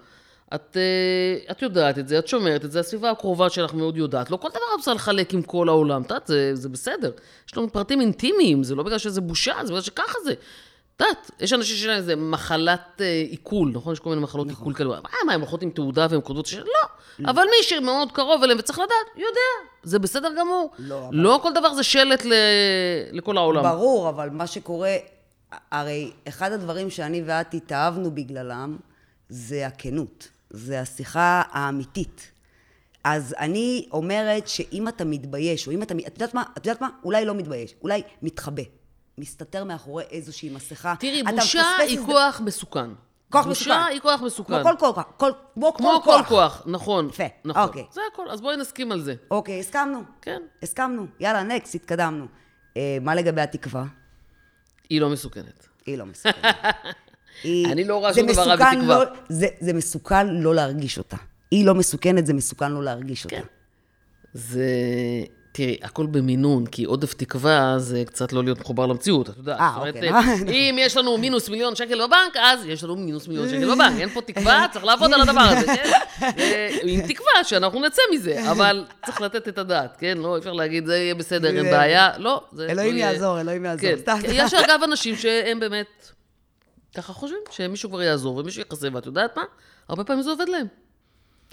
את, 0.54 0.76
אה, 0.76 1.50
את 1.50 1.62
יודעת 1.62 1.98
את 1.98 2.08
זה, 2.08 2.18
את 2.18 2.28
שומרת 2.28 2.64
את 2.64 2.72
זה, 2.72 2.80
הסביבה 2.80 3.10
הקרובה 3.10 3.50
שלך 3.50 3.74
מאוד 3.74 3.96
יודעת. 3.96 4.30
לא 4.30 4.36
כל 4.36 4.48
דבר 4.48 4.58
את 4.58 4.78
רוצה 4.78 4.94
לחלק 4.94 5.34
עם 5.34 5.42
כל 5.42 5.68
העולם, 5.68 6.02
את 6.02 6.10
יודעת, 6.10 6.26
זה, 6.26 6.54
זה 6.54 6.68
בסדר. 6.68 7.10
יש 7.48 7.56
לנו 7.56 7.72
פרטים 7.72 8.00
אינטימיים, 8.00 8.64
זה 8.64 8.74
לא 8.74 8.82
בגלל 8.82 8.98
שזה 8.98 9.20
בושה, 9.20 9.54
זה 9.62 9.72
בגלל 9.72 9.82
שככה 9.82 10.18
זה. 10.24 10.34
את 10.96 11.00
יודעת, 11.00 11.30
יש 11.40 11.52
אנשים 11.52 11.76
שיש 11.76 11.86
להם 11.86 11.96
איזה 11.96 12.16
מחלת 12.16 13.00
אה, 13.00 13.22
עיכול, 13.30 13.70
נכון? 13.74 13.92
יש 13.92 14.00
כל 14.00 14.10
מיני 14.10 14.22
מחלות 14.22 14.48
עיכול 14.48 14.74
כאלה. 14.74 14.88
מה, 14.88 15.08
מה, 15.26 15.32
הן 15.32 15.40
הולכות 15.40 15.62
עם 15.62 15.70
תעודה 15.70 16.06
והן 16.10 16.20
כותבות 16.24 16.46
ש... 16.46 16.54
לא. 16.54 17.28
אבל 17.30 17.44
מי 17.44 17.62
שמאוד 17.62 18.12
קרוב 18.12 18.42
אליהם 18.42 18.58
וצריך 18.58 18.78
לדעת, 18.78 19.16
יודע. 19.16 19.70
זה 19.82 19.98
בסדר 19.98 20.32
גמור. 20.38 20.70
לא, 20.78 21.08
לא 21.12 21.40
כל 21.42 21.52
דבר 21.52 21.74
זה 21.74 21.82
שלט. 21.82 22.26
לכל 23.12 23.36
העולם. 23.36 23.62
ברור, 23.62 24.08
אבל 24.08 24.30
מה 24.30 24.46
שקורה, 24.46 24.96
הרי 25.70 26.12
אחד 26.28 26.52
הדברים 26.52 26.90
שאני 26.90 27.22
ואת 27.26 27.54
התאהבנו 27.54 28.10
בגללם, 28.10 28.76
זה 29.28 29.66
הכנות. 29.66 30.28
זה 30.50 30.80
השיחה 30.80 31.42
האמיתית. 31.50 32.30
אז 33.04 33.34
אני 33.38 33.88
אומרת 33.92 34.48
שאם 34.48 34.88
אתה 34.88 35.04
מתבייש, 35.04 35.66
או 35.66 35.72
אם 35.72 35.82
אתה... 35.82 35.94
את 36.06 36.12
יודעת 36.12 36.34
מה? 36.34 36.42
את 36.56 36.66
יודעת 36.66 36.80
מה? 36.80 36.88
אולי 37.04 37.24
לא 37.24 37.34
מתבייש, 37.34 37.74
אולי 37.82 38.02
מתחבא. 38.22 38.62
מסתתר 39.18 39.64
מאחורי 39.64 40.04
איזושהי 40.10 40.48
מסכה. 40.50 40.94
תראי, 40.98 41.22
בושה 41.22 41.76
היא 41.78 41.98
כוח 42.06 42.40
מסוכן. 42.44 42.90
כוח 43.30 43.46
בושה 43.46 43.60
מסוכן. 43.70 43.92
היא 43.92 44.00
כוח 44.00 44.20
מסוכן. 44.22 44.62
כמו 44.62 44.70
כל 44.78 44.92
כוח. 44.94 45.04
כל, 45.16 45.30
כמו, 45.54 45.72
כל 46.04 46.20
כוח, 46.28 46.62
נכון. 46.66 47.08
יפה, 47.08 47.24
נכון. 47.44 47.62
אוקיי. 47.62 47.84
זה 47.92 48.00
הכל, 48.12 48.30
אז 48.30 48.40
בואי 48.40 48.56
נסכים 48.56 48.92
על 48.92 49.00
זה. 49.00 49.14
אוקיי, 49.30 49.60
הסכמנו. 49.60 50.02
כן. 50.22 50.42
הסכמנו. 50.62 51.06
יאללה, 51.20 51.42
נקסט, 51.42 51.74
התקדמנו. 51.74 52.26
אה, 52.76 52.98
מה 53.00 53.14
לגבי 53.14 53.40
התקווה? 53.40 53.84
היא 54.90 55.00
לא 55.00 55.08
מסוכנת. 55.10 55.66
היא 55.86 55.98
לא 55.98 56.06
מסוכנת. 56.06 56.34
היא- 57.44 57.66
אני 57.72 57.84
לא 57.84 57.96
רואה 57.96 58.14
שום 58.14 58.26
דבר 58.32 58.42
רע 58.48 58.56
בתקווה. 58.56 58.98
לא- 58.98 59.04
זה, 59.28 59.46
זה 59.60 59.72
מסוכן 59.72 60.28
לא 60.28 60.54
להרגיש 60.54 60.98
אותה. 60.98 61.16
היא 61.50 61.66
לא 61.66 61.74
מסוכנת, 61.74 62.26
זה 62.26 62.34
מסוכן 62.34 62.72
לא 62.72 62.84
להרגיש 62.84 63.24
אותה. 63.24 63.36
כן. 63.36 63.42
זה... 64.34 64.64
תראי, 65.56 65.76
הכל 65.82 66.06
במינון, 66.06 66.66
כי 66.66 66.84
עודף 66.84 67.14
תקווה 67.14 67.78
זה 67.78 68.02
קצת 68.06 68.32
לא 68.32 68.44
להיות 68.44 68.60
מחובר 68.60 68.86
למציאות, 68.86 69.30
את 69.30 69.36
יודעת. 69.36 69.60
אה, 69.60 69.76
אוקיי. 69.76 70.12
אה, 70.12 70.34
אם 70.48 70.76
יש 70.78 70.96
לנו 70.96 71.18
מינוס 71.18 71.48
מיליון 71.48 71.76
שקל 71.76 72.06
בבנק, 72.06 72.36
אז 72.36 72.66
יש 72.66 72.84
לנו 72.84 72.96
מינוס 72.96 73.28
מיליון 73.28 73.48
שקל 73.48 73.74
בבנק. 73.74 74.00
אין 74.00 74.08
פה 74.08 74.20
תקווה, 74.20 74.66
צריך 74.72 74.84
לעבוד 74.84 75.12
על 75.12 75.20
הדבר 75.20 75.40
הזה, 75.40 75.66
כן? 75.66 75.90
אה, 76.20 76.78
עם 76.82 77.00
תקווה 77.08 77.44
שאנחנו 77.44 77.80
נצא 77.80 78.02
מזה, 78.14 78.42
אבל 78.52 78.84
צריך 79.06 79.20
לתת 79.20 79.48
את 79.48 79.58
הדעת, 79.58 79.96
כן? 79.98 80.18
לא, 80.18 80.38
אפשר 80.38 80.52
להגיד, 80.52 80.86
זה 80.86 80.96
יהיה 80.96 81.14
בסדר, 81.14 81.56
אין 81.56 81.64
בעיה. 81.64 82.18
לא, 82.18 82.44
זה... 82.52 82.66
אלוהים 82.70 82.94
לא 82.94 83.00
יעזור, 83.00 83.40
אלוהים 83.40 83.64
יעזור. 83.64 83.90
כן. 84.04 84.16
יש 84.40 84.54
אגב 84.54 84.80
אנשים 84.84 85.16
שהם 85.16 85.60
באמת 85.60 86.12
ככה 86.96 87.12
חושבים, 87.12 87.40
שמישהו 87.50 87.90
כבר 87.90 88.02
יעזור 88.02 88.36
ומישהו 88.36 88.62
יכסה, 88.62 88.88
ואת 88.92 89.06
יודעת 89.06 89.36
מה? 89.36 89.42
הרבה 89.88 90.04
פעמים 90.04 90.22
זה 90.22 90.30
עובד 90.30 90.48
להם. 90.48 90.66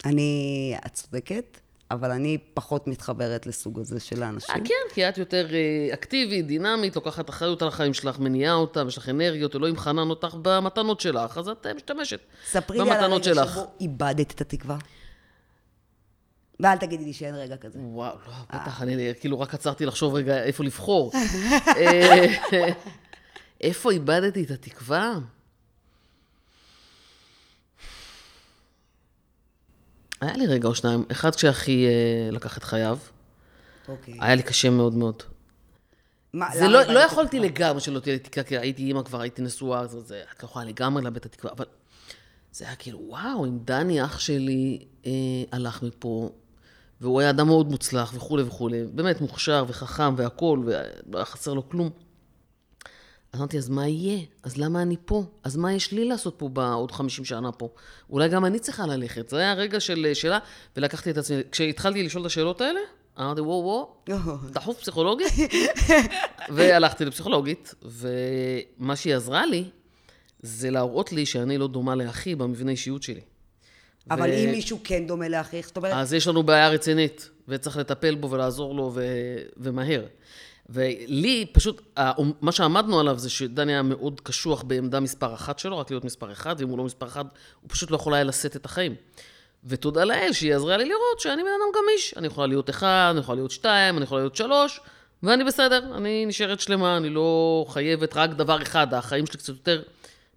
אני, 0.05 0.75
את 0.85 0.93
צודקת, 0.93 1.57
אבל 1.93 2.12
אני 2.12 2.38
פחות 2.53 2.88
מתחברת 2.88 3.47
לסוג 3.47 3.79
הזה 3.79 3.99
של 3.99 4.23
האנשים. 4.23 4.56
אה, 4.56 4.62
כן, 4.65 4.93
כי 4.93 5.10
את 5.10 5.17
יותר 5.17 5.47
אה, 5.53 5.93
אקטיבית, 5.93 6.47
דינמית, 6.47 6.95
לוקחת 6.95 7.29
אחריות 7.29 7.62
על 7.62 7.67
החיים 7.67 7.93
שלך, 7.93 8.19
מניעה 8.19 8.53
אותם, 8.53 8.88
יש 8.88 8.97
לך 8.97 9.10
אנרגיות, 9.10 9.56
אלוהים 9.56 9.77
חנן 9.77 10.10
אותך 10.10 10.38
במתנות 10.41 10.99
שלך, 10.99 11.38
אז 11.38 11.49
את 11.49 11.65
אה, 11.65 11.73
משתמשת 11.73 12.19
ספרי 12.45 12.77
לי 12.77 12.84
על 12.84 12.89
במתנות 12.89 13.27
הרגע 13.27 13.41
שלך. 13.41 13.53
שבו 13.53 13.71
איבדת 13.82 14.32
את 14.32 14.41
התקווה. 14.41 14.77
ואל 16.60 16.77
תגידי 16.77 17.06
לי 17.06 17.13
שאין 17.13 17.36
רגע 17.36 17.58
כזה. 17.58 17.79
וואו, 17.79 18.15
לא, 18.27 18.34
בטח, 18.60 18.82
אני 18.82 19.13
כאילו 19.19 19.39
רק 19.39 19.53
עצרתי 19.53 19.86
לחשוב 19.86 20.13
רגע 20.13 20.43
איפה 20.43 20.63
לבחור. 20.63 21.12
איפה 23.62 23.91
איבדתי 23.91 24.43
את 24.43 24.51
התקווה? 24.51 25.13
היה 30.23 30.38
לי 30.38 30.47
רגע 30.47 30.67
או 30.67 30.75
שניים, 30.75 31.05
אחד 31.12 31.36
כשאחי 31.36 31.86
אה, 31.86 32.31
לקח 32.31 32.57
את 32.57 32.63
חייו, 32.63 32.97
אוקיי. 33.88 34.13
היה 34.19 34.36
לי 34.36 34.43
קשה 34.43 34.69
מאוד 34.69 34.93
מאוד. 34.93 35.23
מה, 36.33 36.47
זה 36.53 36.67
לא, 36.67 36.83
לא 36.83 36.99
יכולתי? 36.99 37.39
לגמרי 37.39 37.81
שלא 37.81 37.99
תהיה 37.99 38.15
לי 38.15 38.19
תקווה, 38.19 38.43
כי 38.43 38.57
הייתי 38.57 38.83
אימא 38.83 39.03
כבר, 39.03 39.21
הייתי 39.21 39.41
נשואה, 39.41 39.88
זה, 39.88 40.21
לא 40.41 40.45
יכולה 40.47 40.65
לגמרי 40.65 41.03
לאבד 41.03 41.15
את 41.15 41.25
התקווה, 41.25 41.53
אבל 41.53 41.65
זה 42.51 42.65
היה 42.65 42.75
כאילו, 42.75 42.99
וואו, 43.07 43.45
אם 43.45 43.59
דני, 43.65 44.05
אח 44.05 44.19
שלי, 44.19 44.86
אה, 45.05 45.12
הלך 45.51 45.83
מפה, 45.83 46.29
והוא 47.01 47.21
היה 47.21 47.29
אדם 47.29 47.47
מאוד 47.47 47.71
מוצלח 47.71 48.13
וכולי 48.15 48.43
וכולי, 48.43 48.83
באמת 48.91 49.21
מוכשר 49.21 49.65
וחכם 49.67 50.13
והכול, 50.17 50.59
ולא 50.65 51.17
היה 51.17 51.25
חסר 51.25 51.53
לו 51.53 51.69
כלום. 51.69 51.89
אמרתי, 53.35 53.57
אז 53.57 53.69
מה 53.69 53.87
יהיה? 53.87 54.19
אז 54.43 54.57
למה 54.57 54.81
אני 54.81 54.95
פה? 55.05 55.23
אז 55.43 55.55
מה 55.55 55.73
יש 55.73 55.91
לי 55.91 56.05
לעשות 56.05 56.35
פה 56.37 56.49
בעוד 56.49 56.91
50 56.91 57.25
שנה 57.25 57.51
פה? 57.51 57.69
אולי 58.09 58.29
גם 58.29 58.45
אני 58.45 58.59
צריכה 58.59 58.85
ללכת. 58.85 59.29
זה 59.29 59.37
היה 59.37 59.53
רגע 59.53 59.79
של 59.79 60.11
שאלה, 60.13 60.39
ולקחתי 60.77 61.11
את 61.11 61.17
עצמי. 61.17 61.37
כשהתחלתי 61.51 62.03
לשאול 62.03 62.21
את 62.21 62.25
השאלות 62.25 62.61
האלה, 62.61 62.79
אמרתי, 63.19 63.41
וואו, 63.41 63.63
וואו, 63.63 64.37
דחוף 64.51 64.79
פסיכולוגית? 64.79 65.27
והלכתי 66.55 67.05
לפסיכולוגית, 67.05 67.73
ומה 67.81 68.95
שהיא 68.95 69.15
עזרה 69.15 69.45
לי, 69.45 69.63
זה 70.41 70.69
להראות 70.69 71.11
לי 71.11 71.25
שאני 71.25 71.57
לא 71.57 71.67
דומה 71.67 71.95
לאחי 71.95 72.35
במבנה 72.35 72.71
אישיות 72.71 73.03
שלי. 73.03 73.21
אבל 74.11 74.29
ו... 74.29 74.33
אם 74.33 74.51
מישהו 74.51 74.79
כן 74.83 75.07
דומה 75.07 75.27
לאחיך, 75.27 75.67
זאת 75.67 75.77
אומרת... 75.77 75.93
אז 75.93 76.13
יש 76.13 76.27
לנו 76.27 76.43
בעיה 76.43 76.69
רצינית, 76.69 77.29
וצריך 77.47 77.77
לטפל 77.77 78.15
בו 78.15 78.31
ולעזור 78.31 78.75
לו, 78.75 78.91
ו... 78.93 79.03
ומהר. 79.57 80.05
ולי, 80.73 81.45
פשוט, 81.51 81.97
מה 82.41 82.51
שעמדנו 82.51 82.99
עליו 82.99 83.19
זה 83.19 83.29
שדני 83.29 83.71
היה 83.71 83.81
מאוד 83.81 84.21
קשוח 84.21 84.63
בעמדה 84.63 84.99
מספר 84.99 85.33
אחת 85.33 85.59
שלו, 85.59 85.77
רק 85.77 85.91
להיות 85.91 86.05
מספר 86.05 86.31
אחד, 86.31 86.55
ואם 86.57 86.69
הוא 86.69 86.77
לא 86.77 86.83
מספר 86.83 87.07
אחד, 87.07 87.25
הוא 87.62 87.69
פשוט 87.69 87.91
לא 87.91 87.95
יכול 87.95 88.13
היה 88.13 88.23
לשאת 88.23 88.55
את 88.55 88.65
החיים. 88.65 88.95
ותודה 89.65 90.03
לאל 90.03 90.33
שהיא 90.33 90.55
עזרה 90.55 90.77
לי 90.77 90.86
לראות 90.86 91.19
שאני 91.19 91.41
בן 91.41 91.49
אדם 91.49 91.81
גמיש. 91.81 92.13
אני 92.17 92.27
יכולה 92.27 92.47
להיות 92.47 92.69
אחד, 92.69 93.07
אני 93.12 93.19
יכולה 93.19 93.36
להיות 93.36 93.51
שתיים, 93.51 93.97
אני 93.97 94.03
יכולה 94.03 94.21
להיות 94.21 94.36
שלוש, 94.36 94.79
ואני 95.23 95.43
בסדר, 95.43 95.97
אני 95.97 96.25
נשארת 96.25 96.59
שלמה, 96.59 96.97
אני 96.97 97.09
לא 97.09 97.65
חייבת 97.69 98.17
רק 98.17 98.29
דבר 98.29 98.62
אחד, 98.62 98.93
החיים 98.93 99.25
שלי 99.25 99.38
קצת 99.38 99.49
יותר, 99.49 99.81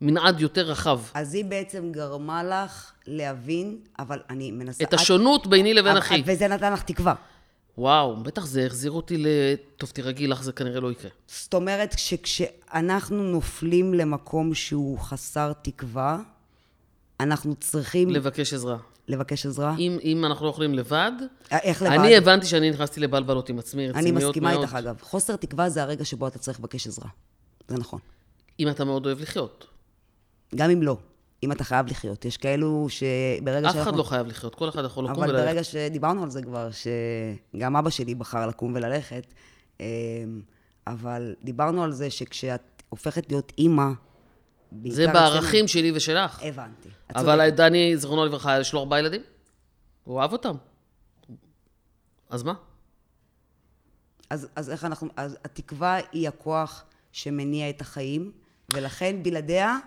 מנעד 0.00 0.40
יותר 0.40 0.62
רחב. 0.62 1.00
אז 1.14 1.34
היא 1.34 1.44
בעצם 1.44 1.92
גרמה 1.92 2.44
לך 2.44 2.92
להבין, 3.06 3.78
אבל 3.98 4.18
אני 4.30 4.50
מנסה... 4.50 4.84
את 4.84 4.94
השונות 4.94 5.42
את... 5.42 5.46
ביני 5.46 5.74
לבין 5.74 5.96
אחי. 5.96 6.22
וזה 6.26 6.48
נתן 6.48 6.72
לך 6.72 6.82
תקווה. 6.82 7.14
וואו, 7.78 8.16
בטח 8.16 8.46
זה 8.46 8.66
החזיר 8.66 8.90
אותי 8.90 9.16
ל... 9.18 9.26
טוב, 9.76 9.90
תירגעי 9.90 10.26
לך, 10.26 10.42
זה 10.42 10.52
כנראה 10.52 10.80
לא 10.80 10.92
יקרה. 10.92 11.10
זאת 11.26 11.54
אומרת, 11.54 11.94
שכשאנחנו 11.98 13.22
נופלים 13.22 13.94
למקום 13.94 14.54
שהוא 14.54 14.98
חסר 14.98 15.52
תקווה, 15.62 16.18
אנחנו 17.20 17.54
צריכים... 17.54 18.10
לבקש 18.10 18.54
עזרה. 18.54 18.76
לבקש 19.08 19.46
עזרה? 19.46 19.74
אם, 19.78 19.98
אם 20.04 20.24
אנחנו 20.24 20.46
לא 20.46 20.50
יכולים 20.50 20.74
לבד... 20.74 21.12
אה, 21.52 21.58
איך 21.58 21.82
לבד? 21.82 21.92
אני 21.92 22.16
הבנתי 22.16 22.46
שאני 22.46 22.70
נכנסתי 22.70 23.00
לבלבלות 23.00 23.48
עם 23.48 23.58
עצמי, 23.58 23.88
רציניות 23.88 24.12
מאוד. 24.12 24.22
אני 24.22 24.28
מסכימה 24.28 24.52
איתך, 24.52 24.74
אגב. 24.74 24.96
חוסר 25.00 25.36
תקווה 25.36 25.68
זה 25.68 25.82
הרגע 25.82 26.04
שבו 26.04 26.26
אתה 26.26 26.38
צריך 26.38 26.58
לבקש 26.60 26.86
עזרה. 26.86 27.08
זה 27.68 27.76
נכון. 27.76 28.00
אם 28.60 28.68
אתה 28.68 28.84
מאוד 28.84 29.06
אוהב 29.06 29.20
לחיות. 29.20 29.66
גם 30.54 30.70
אם 30.70 30.82
לא. 30.82 30.96
אם 31.46 31.52
אתה 31.52 31.64
חייב 31.64 31.86
לחיות. 31.86 32.24
יש 32.24 32.36
כאלו 32.36 32.86
שברגע 32.88 33.60
שאנחנו... 33.60 33.80
אף 33.82 33.88
אחד 33.88 33.96
לא 33.96 34.02
חייב 34.02 34.26
לחיות, 34.26 34.54
כל 34.54 34.68
אחד 34.68 34.84
יכול 34.84 35.04
לקום 35.04 35.18
וללכת. 35.18 35.34
אבל 35.34 35.44
ברגע 35.44 35.64
שדיברנו 35.64 36.22
על 36.22 36.30
זה 36.30 36.42
כבר, 36.42 36.68
שגם 37.54 37.76
אבא 37.76 37.90
שלי 37.90 38.14
בחר 38.14 38.46
לקום 38.46 38.72
וללכת, 38.74 39.34
אמ, 39.80 39.86
אבל 40.86 41.34
דיברנו 41.42 41.84
על 41.84 41.92
זה 41.92 42.10
שכשאת 42.10 42.82
הופכת 42.88 43.30
להיות 43.30 43.52
אימא, 43.58 43.88
זה 44.88 45.06
בערכים 45.06 45.68
שלי 45.68 45.92
ושלך. 45.94 46.40
הבנתי. 46.42 46.88
אבל 47.14 47.50
דני, 47.50 47.96
זיכרונו 47.96 48.24
לברכה, 48.24 48.60
יש 48.60 48.72
לו 48.72 48.80
ארבעה 48.80 48.98
ילדים. 48.98 49.22
הוא 50.04 50.20
אהב 50.20 50.32
אותם. 50.32 50.54
אז 52.30 52.42
מה? 52.42 52.54
אז, 54.30 54.48
אז 54.56 54.70
איך 54.70 54.84
אנחנו... 54.84 55.08
אז 55.16 55.38
התקווה 55.44 55.98
היא 56.12 56.28
הכוח 56.28 56.84
שמניע 57.12 57.70
את 57.70 57.80
החיים, 57.80 58.32
ולכן 58.74 59.22
בלעדיה, 59.22 59.78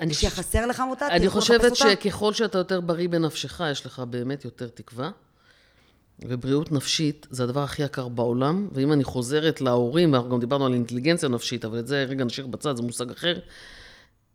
אני 0.00 0.14
כשחסר 0.14 0.66
לך 0.66 0.82
מוטציה, 0.88 1.16
אני 1.16 1.28
חושבת 1.28 1.76
שככל 1.76 2.32
שאתה 2.32 2.58
יותר 2.58 2.80
בריא 2.80 3.08
בנפשך, 3.08 3.60
יש 3.70 3.86
לך 3.86 3.98
באמת 3.98 4.44
יותר 4.44 4.68
תקווה. 4.68 5.10
ובריאות 6.24 6.72
נפשית 6.72 7.26
זה 7.30 7.44
הדבר 7.44 7.62
הכי 7.62 7.82
יקר 7.82 8.08
בעולם, 8.08 8.68
ואם 8.72 8.92
אני 8.92 9.04
חוזרת 9.04 9.60
להורים, 9.60 10.12
ואנחנו 10.12 10.30
גם 10.30 10.40
דיברנו 10.40 10.66
על 10.66 10.72
אינטליגנציה 10.72 11.28
נפשית, 11.28 11.64
אבל 11.64 11.78
את 11.78 11.86
זה 11.86 12.04
רגע 12.08 12.24
נשאיר 12.24 12.46
בצד, 12.46 12.76
זה 12.76 12.82
מושג 12.82 13.10
אחר. 13.10 13.38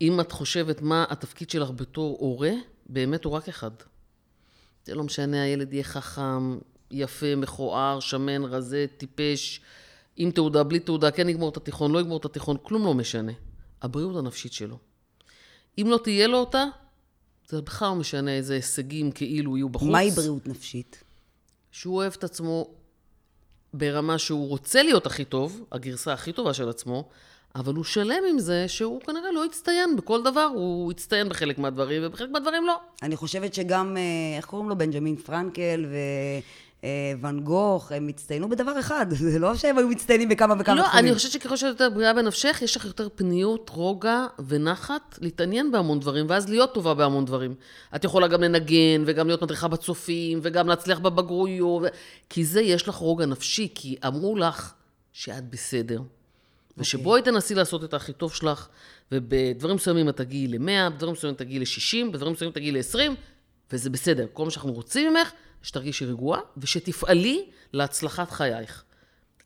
אם 0.02 0.20
את 0.20 0.32
חושבת 0.32 0.82
מה 0.82 1.06
התפקיד 1.10 1.50
שלך 1.50 1.72
בתור 1.76 2.18
הורה, 2.20 2.52
באמת 2.86 3.24
הוא 3.24 3.34
רק 3.34 3.50
אחד. 3.50 3.72
זה 4.86 4.96
לא 4.96 5.04
משנה, 5.04 5.44
הילד 5.44 5.74
יהיה 5.74 5.84
חכם, 5.84 6.58
יפה, 6.92 7.36
מכוער, 7.36 8.00
שמן, 8.00 8.44
רזה, 8.44 8.86
טיפש, 8.98 9.62
עם 10.16 10.32
תעודה, 10.32 10.64
בלי 10.64 10.80
תעודה, 10.80 11.12
כן 11.12 11.30
יגמור 11.30 11.50
את 11.50 11.58
התיכון, 11.58 11.92
לא 11.92 12.00
יגמור 12.00 12.18
את 12.18 12.26
התיכון, 12.26 12.58
כלום 12.64 12.84
לא 12.86 12.94
משנה. 12.94 13.32
הבריאות 13.82 14.16
הנפשית 14.16 14.54
שלו. 14.54 14.78
אם 15.78 15.88
לא 15.90 16.00
תהיה 16.04 16.28
לו 16.28 16.38
אותה, 16.38 16.66
זה 17.50 17.62
בכלל 17.62 17.88
לא 17.88 17.96
משנה 17.96 18.32
איזה 18.32 18.54
הישגים 18.54 19.12
כאילו 19.12 19.58
יהיו 19.58 19.70
בחוץ. 19.70 19.90
מהי 19.90 20.12
בריאות 20.12 20.48
נפשית? 20.48 21.04
שהוא 21.72 21.96
אוהב 21.96 22.14
את 22.18 22.24
עצמו 22.24 22.68
ברמה 23.74 24.18
שהוא 24.18 24.48
רוצה 24.48 24.84
להיות 24.84 25.06
הכי 25.06 25.26
טוב, 25.26 25.66
הגרסה 25.72 26.14
הכי 26.14 26.34
טובה 26.34 26.54
של 26.54 26.70
עצמו, 26.70 27.10
אבל 27.56 27.74
הוא 27.74 27.84
שלם 27.84 28.24
עם 28.30 28.40
זה 28.40 28.68
שהוא 28.68 29.02
כנראה 29.02 29.32
לא 29.32 29.46
הצטיין 29.46 29.96
בכל 29.96 30.24
דבר, 30.24 30.50
הוא 30.54 30.92
הצטיין 30.92 31.30
בחלק 31.30 31.58
מהדברים, 31.58 32.02
ובחלק 32.06 32.30
מהדברים 32.30 32.66
לא. 32.66 32.80
אני 33.04 33.16
חושבת 33.16 33.54
שגם, 33.54 33.98
אה, 33.98 34.38
איך 34.38 34.46
קוראים 34.46 34.70
לו? 34.70 34.78
בנג'מין 34.78 35.16
פרנקל 35.16 35.86
ו... 35.90 35.96
אה, 36.84 36.90
ואן 37.22 37.40
גוך, 37.40 37.92
הם 37.92 38.08
הצטיינו 38.08 38.50
בדבר 38.50 38.80
אחד, 38.80 39.06
זה 39.32 39.40
לא 39.40 39.56
שהם 39.56 39.78
היו 39.78 39.88
מצטיינים 39.88 40.30
בכמה 40.30 40.54
וכמה 40.60 40.76
לא, 40.76 40.82
תחומים. 40.82 41.06
לא, 41.06 41.10
אני 41.10 41.16
חושבת 41.16 41.32
שככל 41.32 41.56
שאת 41.56 41.70
יותר 41.70 41.90
בריאה 41.90 42.14
בנפשך, 42.14 42.60
יש 42.62 42.78
לך 42.78 42.86
יותר 42.86 43.08
פניות, 43.16 43.70
רוגע 43.70 44.26
ונחת 44.48 45.18
להתעניין 45.22 45.72
בהמון 45.72 46.00
דברים, 46.00 46.26
ואז 46.30 46.50
להיות 46.50 46.74
טובה 46.74 46.94
בהמון 46.94 47.26
דברים. 47.26 47.56
את 47.96 48.04
יכולה 48.04 48.28
גם 48.28 48.44
לנגן, 48.44 49.04
וגם 49.06 49.28
להיות 49.28 49.44
מדריכה 49.44 49.68
בצופים, 49.68 50.40
וגם 50.42 50.68
להצליח 50.68 51.00
בבגרויות, 51.00 51.84
ו... 51.84 51.88
כי 52.30 52.46
זה 52.46 52.62
יש 52.62 52.88
לך 52.88 52.96
רוגע 52.96 53.26
נפשי, 53.26 53.68
כי 53.76 53.96
אמרו 54.08 54.36
לך 54.36 54.74
שאת 55.14 55.50
בסדר. 55.50 56.00
Okay. 56.00 56.24
ושבואי 56.78 57.20
אוקיי. 57.20 57.34
תנסי 57.34 57.56
לעשות 57.56 57.84
את 57.84 57.94
הכי 57.94 58.14
טוב 58.14 58.34
שלך, 58.34 58.68
ובדברים 59.12 59.76
מסוימים 59.76 60.10
את 60.10 60.18
תגיעי 60.18 60.48
ל-100, 60.48 60.90
בדברים 60.90 61.14
מסוימים 61.14 61.36
את 61.36 61.40
תגיעי 61.40 61.60
ל-60, 61.60 62.12
בדברים 62.14 62.34
מסוימים 62.34 62.52
את 62.52 62.56
תגיעי 62.56 62.72
ל-20, 62.72 62.98
וזה 63.72 63.90
בסדר. 63.90 64.26
כל 64.34 64.46
מה 64.46 64.52
שאנחנו 64.52 64.74
רוצים 64.74 65.14
ממך, 65.14 65.32
שתרגישי 65.64 66.06
רגועה, 66.06 66.40
ושתפעלי 66.58 67.46
להצלחת 67.74 68.32
חייך. 68.32 68.84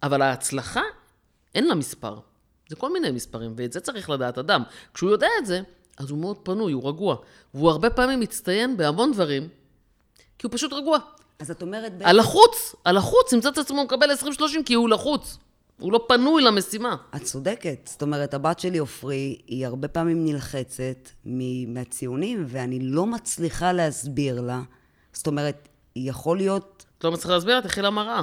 אבל 0.04 0.22
ההצלחה, 0.22 0.82
אין 1.56 1.68
לה 1.68 1.76
מספר. 1.76 2.20
זה 2.70 2.76
כל 2.76 2.94
מיני 2.94 3.12
מספרים, 3.12 3.54
ואת 3.58 3.74
זה 3.74 3.80
צריך 3.80 4.10
לדעת 4.10 4.38
אדם. 4.38 4.64
כשהוא 4.94 5.12
יודע 5.12 5.28
את 5.40 5.46
זה, 5.46 5.62
אז 5.98 6.10
הוא 6.10 6.20
מאוד 6.20 6.38
פנוי, 6.44 6.74
הוא 6.74 6.90
רגוע. 6.90 7.16
והוא 7.54 7.70
הרבה 7.70 7.90
פעמים 7.90 8.20
מצטיין 8.20 8.78
בהמון 8.78 9.12
דברים, 9.12 9.48
כי 10.38 10.48
הוא 10.48 10.52
פשוט 10.54 10.74
רגוע. 10.74 10.98
אז 11.40 11.52
את 11.52 11.62
אומרת... 11.62 11.92
הלחוץ, 12.02 12.76
הלחוץ, 12.86 13.34
ימצא 13.34 13.50
את 13.50 13.58
עצמו 13.58 13.84
מקבל 13.84 14.12
20-30 14.12 14.44
כי 14.66 14.74
הוא 14.74 14.90
לחוץ. 14.90 15.38
הוא 15.80 15.92
לא 15.92 16.06
פנוי 16.08 16.44
למשימה. 16.44 16.96
את 17.16 17.24
צודקת. 17.24 17.80
זאת 17.86 18.02
אומרת, 18.02 18.34
הבת 18.34 18.60
שלי, 18.60 18.78
עופרי, 18.78 19.42
היא 19.48 19.66
הרבה 19.66 19.88
פעמים 19.88 20.26
נלחצת 20.26 21.10
מהציונים, 21.68 22.46
ואני 22.48 22.80
לא 22.80 23.06
מצליחה 23.06 23.72
להסביר 23.72 24.42
לה. 24.42 24.62
זאת 25.14 25.28
אומרת, 25.28 25.68
יכול 26.06 26.38
להיות... 26.38 26.86
את 26.98 27.04
לא 27.04 27.12
מצליחה 27.12 27.34
להסביר 27.34 27.56
לה? 27.56 27.62
תלכי 27.62 27.82
למראה. 27.82 28.22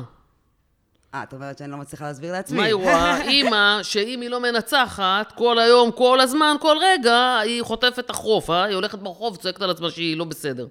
אה, 1.14 1.22
את 1.22 1.32
אומרת 1.32 1.58
שאני 1.58 1.70
לא 1.70 1.76
מצליחה 1.76 2.04
להסביר 2.04 2.32
לעצמי. 2.32 2.56
מה 2.58 2.64
היא 2.64 2.74
רואה? 2.74 3.22
אימא, 3.30 3.82
שאם 3.82 4.20
היא 4.20 4.30
לא 4.30 4.40
מנצחת, 4.40 5.32
כל 5.36 5.58
היום, 5.58 5.90
כל 5.92 6.20
הזמן, 6.20 6.56
כל 6.60 6.76
רגע, 6.80 7.38
היא 7.38 7.62
חוטפת 7.62 8.10
החוף, 8.10 8.50
אה? 8.50 8.64
היא 8.64 8.74
הולכת 8.74 8.98
ברחוב, 8.98 9.36
צועקת 9.36 9.62
על 9.62 9.70
עצמה 9.70 9.90
שהיא 9.90 10.16
לא 10.16 10.24
בסדר. 10.24 10.66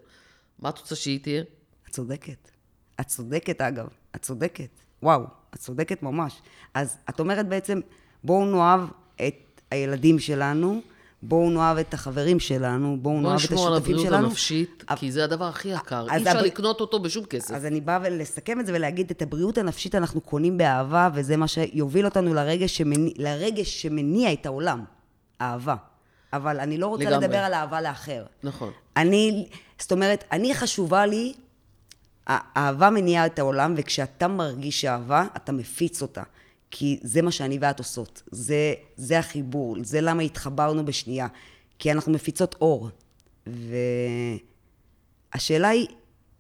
מה 0.59 0.69
את 0.69 0.77
רוצה 0.77 0.95
שהיא 0.95 1.19
תהיה? 1.19 1.43
את 1.87 1.89
צודקת. 1.89 2.51
את 2.99 3.07
צודקת, 3.07 3.61
אגב. 3.61 3.87
את 4.15 4.21
צודקת. 4.21 4.69
וואו, 5.03 5.23
את 5.53 5.59
צודקת 5.59 6.03
ממש. 6.03 6.41
אז 6.73 6.97
את 7.09 7.19
אומרת 7.19 7.47
בעצם, 7.47 7.79
בואו 8.23 8.45
נאהב 8.45 8.81
את 9.15 9.61
הילדים 9.71 10.19
שלנו, 10.19 10.81
בואו 11.25 11.49
נאהב 11.49 11.77
את 11.77 11.93
החברים 11.93 12.39
שלנו, 12.39 12.97
בואו 13.01 13.21
נאהב 13.21 13.39
את 13.39 13.51
השותפים 13.51 13.59
שלנו. 13.59 13.65
בואו 13.65 13.65
נשמור 13.65 13.67
על 13.67 13.73
הבריאות 13.73 14.25
הנפשית, 14.25 14.83
כי 14.95 15.11
זה 15.11 15.23
הדבר 15.23 15.45
הכי 15.45 15.69
יקר. 15.69 16.05
אי 16.11 16.17
אפשר 16.17 16.29
הבר... 16.29 16.41
לקנות 16.41 16.81
אותו 16.81 16.99
בשום 16.99 17.25
כסף. 17.25 17.53
אז 17.53 17.65
אני 17.65 17.81
באה 17.81 18.09
לסכם 18.09 18.59
את 18.59 18.65
זה 18.65 18.73
ולהגיד, 18.73 19.09
את 19.11 19.21
הבריאות 19.21 19.57
הנפשית 19.57 19.95
אנחנו 19.95 20.21
קונים 20.21 20.57
באהבה, 20.57 21.09
וזה 21.13 21.37
מה 21.37 21.47
שיוביל 21.47 22.05
אותנו 22.05 22.33
לרגש, 22.33 22.77
שמני... 22.77 23.13
לרגש 23.17 23.81
שמניע 23.81 24.33
את 24.33 24.45
העולם. 24.45 24.83
אהבה. 25.41 25.75
אבל 26.33 26.59
אני 26.59 26.77
לא 26.77 26.87
רוצה 26.87 27.03
לגמרי. 27.03 27.25
לדבר 27.25 27.37
על 27.37 27.53
אהבה 27.53 27.81
לאחר. 27.81 28.23
נכון. 28.43 28.71
אני, 28.97 29.47
זאת 29.79 29.91
אומרת, 29.91 30.23
אני 30.31 30.55
חשובה 30.55 31.05
לי, 31.05 31.33
האהבה 32.27 32.89
מניעה 32.89 33.25
את 33.25 33.39
העולם, 33.39 33.73
וכשאתה 33.77 34.27
מרגיש 34.27 34.85
אהבה, 34.85 35.25
אתה 35.35 35.51
מפיץ 35.51 36.01
אותה. 36.01 36.23
כי 36.75 36.99
זה 37.03 37.21
מה 37.21 37.31
שאני 37.31 37.57
ואת 37.61 37.79
עושות. 37.79 38.23
זה, 38.31 38.73
זה 38.95 39.19
החיבור, 39.19 39.75
זה 39.83 40.01
למה 40.01 40.23
התחברנו 40.23 40.85
בשנייה. 40.85 41.27
כי 41.79 41.91
אנחנו 41.91 42.11
מפיצות 42.11 42.55
אור. 42.61 42.89
והשאלה 45.33 45.67
היא, 45.67 45.87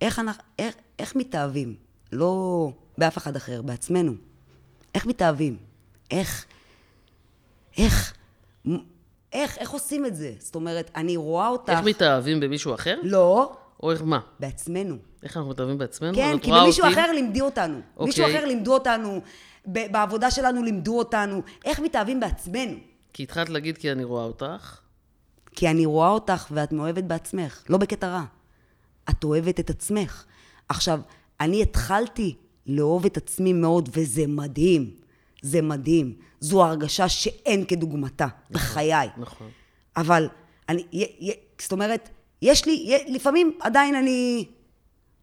איך, 0.01 0.19
אנחנו, 0.19 0.43
איך, 0.59 0.75
איך 0.99 1.15
מתאהבים? 1.15 1.75
לא 2.11 2.69
באף 2.97 3.17
אחד 3.17 3.35
אחר, 3.35 3.61
בעצמנו. 3.61 4.13
איך 4.95 5.05
מתאהבים? 5.05 5.57
איך, 6.11 6.45
איך, 7.77 8.13
איך, 9.33 9.57
איך 9.57 9.69
עושים 9.71 10.05
את 10.05 10.15
זה? 10.15 10.33
זאת 10.39 10.55
אומרת, 10.55 10.91
אני 10.95 11.17
רואה 11.17 11.47
אותך... 11.47 11.69
איך 11.69 11.79
מתאהבים 11.85 12.39
במישהו 12.39 12.73
אחר? 12.73 12.99
לא. 13.03 13.53
או 13.83 13.91
איך 13.91 14.01
מה? 14.01 14.19
בעצמנו. 14.39 14.95
איך 15.23 15.37
אנחנו 15.37 15.51
מתאהבים 15.51 15.77
בעצמנו? 15.77 16.15
כן, 16.15 16.39
כי 16.39 16.49
רואה 16.51 16.65
מישהו 16.65 16.83
אותי- 16.85 16.93
אחר 16.93 17.11
לימדי 17.11 17.41
אותנו. 17.41 17.79
אוקיי. 17.97 18.05
מישהו 18.05 18.25
אחר 18.25 18.45
לימדו 18.45 18.73
אותנו, 18.73 19.21
בעבודה 19.65 20.31
שלנו 20.31 20.63
לימדו 20.63 20.97
אותנו, 20.97 21.41
איך 21.65 21.79
מתאהבים 21.79 22.19
בעצמנו. 22.19 22.77
כי 23.13 23.23
התחלת 23.23 23.49
להגיד 23.49 23.77
כי 23.77 23.91
אני 23.91 24.03
רואה 24.03 24.23
אותך. 24.23 24.79
כי 25.55 25.69
אני 25.69 25.85
רואה 25.85 26.09
אותך 26.09 26.47
ואת 26.51 26.71
מאוהבת 26.71 27.03
בעצמך, 27.03 27.63
לא 27.69 27.77
בקטע 27.77 28.07
רע. 28.07 28.23
את 29.09 29.23
אוהבת 29.23 29.59
את 29.59 29.69
עצמך. 29.69 30.25
עכשיו, 30.69 30.99
אני 31.39 31.61
התחלתי 31.61 32.35
לאהוב 32.67 33.05
את 33.05 33.17
עצמי 33.17 33.53
מאוד, 33.53 33.89
וזה 33.93 34.27
מדהים. 34.27 34.91
זה 35.41 35.61
מדהים. 35.61 36.13
זו 36.39 36.65
הרגשה 36.65 37.09
שאין 37.09 37.65
כדוגמתה 37.65 38.27
בחיי. 38.51 39.09
נכון. 39.17 39.49
אבל 39.97 40.27
אני, 40.69 40.85
י, 40.91 41.01
י, 41.01 41.31
זאת 41.61 41.71
אומרת, 41.71 42.09
יש 42.41 42.65
לי, 42.65 42.71
י, 42.71 43.13
לפעמים 43.13 43.57
עדיין 43.61 43.95
אני, 43.95 44.45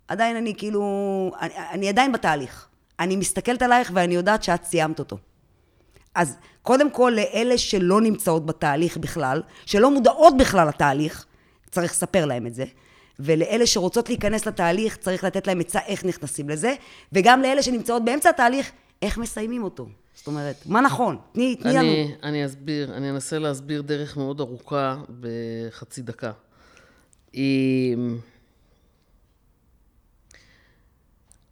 עדיין 0.09 0.37
אני 0.37 0.55
כאילו, 0.55 0.83
אני, 1.41 1.53
אני 1.71 1.89
עדיין 1.89 2.13
בתהליך. 2.13 2.70
אני 3.01 3.17
מסתכלת 3.17 3.63
עלייך 3.63 3.91
ואני 3.95 4.15
יודעת 4.15 4.43
שאת 4.43 4.65
סיימת 4.65 4.99
אותו. 4.99 5.19
אז 6.15 6.37
קודם 6.63 6.91
כל, 6.91 7.13
לאלה 7.17 7.59
שלא 7.59 8.01
נמצאות 8.01 8.47
בתהליך 8.47 8.97
בכלל, 8.97 9.43
שלא 9.67 9.91
מודעות 9.91 10.37
בכלל 10.37 10.69
לתהליך, 10.69 11.27
צריך 11.71 11.93
לספר 11.93 12.25
להם 12.25 12.47
את 12.47 12.55
זה. 12.55 12.65
ולאלה 13.21 13.67
שרוצות 13.67 14.09
להיכנס 14.09 14.47
לתהליך, 14.47 14.97
צריך 14.97 15.25
לתת 15.25 15.47
להם 15.47 15.61
עצה 15.61 15.79
איך 15.87 16.05
נכנסים 16.05 16.49
לזה. 16.49 16.75
וגם 17.13 17.43
לאלה 17.43 17.63
שנמצאות 17.63 18.05
באמצע 18.05 18.31
התהליך, 18.31 18.73
איך 19.03 19.19
מסיימים 19.19 19.65
אותו. 19.65 19.89
זאת 20.15 20.27
אומרת, 20.27 20.57
מה 20.67 20.81
נכון? 20.81 21.19
תני, 21.33 21.57
תני 21.57 21.73
לנו. 21.73 21.81
אני, 21.81 22.15
אני 22.23 22.47
אסביר, 22.47 22.95
אני 22.95 23.11
אנסה 23.11 23.39
להסביר 23.39 23.83
דרך 23.83 24.17
מאוד 24.17 24.41
ארוכה 24.41 24.97
בחצי 25.21 26.03
דקה. 26.03 26.33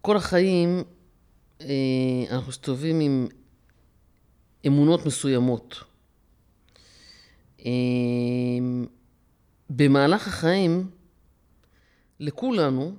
כל 0.03 0.17
החיים 0.17 0.85
אנחנו 2.31 2.49
מסתובבים 2.49 3.01
עם 3.01 3.29
אמונות 4.67 5.07
מסוימות. 5.07 5.85
אמ, 7.65 8.87
במהלך 9.71 10.29
החיים, 10.29 10.91
לכולנו, 12.21 12.95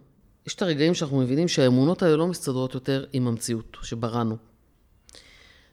יש 0.48 0.56
את 0.56 0.62
הרגעים 0.62 0.94
שאנחנו 0.94 1.18
מבינים 1.18 1.48
שהאמונות 1.48 2.04
האלה 2.04 2.16
לא 2.16 2.28
מסתדרות 2.28 2.74
יותר 2.74 3.06
עם 3.14 3.28
המציאות 3.28 3.78
שבראנו. 3.82 4.38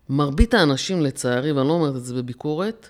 מרבית 0.08 0.54
האנשים, 0.54 1.02
לצערי, 1.02 1.52
ואני 1.52 1.68
לא 1.68 1.72
אומרת 1.72 1.96
את 1.96 2.04
זה 2.04 2.14
בביקורת, 2.14 2.88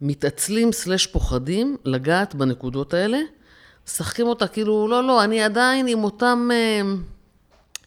מתעצלים 0.00 0.72
סלש 0.72 1.06
פוחדים 1.06 1.76
לגעת 1.84 2.34
בנקודות 2.34 2.94
האלה, 2.94 3.18
משחקים 3.86 4.26
אותה 4.26 4.48
כאילו, 4.48 4.88
לא, 4.88 5.06
לא, 5.06 5.24
אני 5.24 5.42
עדיין 5.42 5.86
עם 5.86 6.04
אותן 6.04 6.48
אה, 6.52 6.80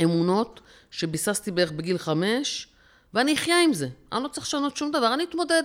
אמונות 0.04 0.62
שביססתי 0.96 1.52
בערך 1.52 1.72
בגיל 1.72 1.98
חמש, 1.98 2.68
ואני 3.14 3.34
אחיה 3.34 3.64
עם 3.64 3.74
זה. 3.74 3.88
אני 4.12 4.24
לא 4.24 4.28
צריך 4.28 4.48
לשנות 4.48 4.78
שום 4.78 4.92
דבר, 4.92 5.14
אני 5.14 5.24
אתמודד. 5.24 5.64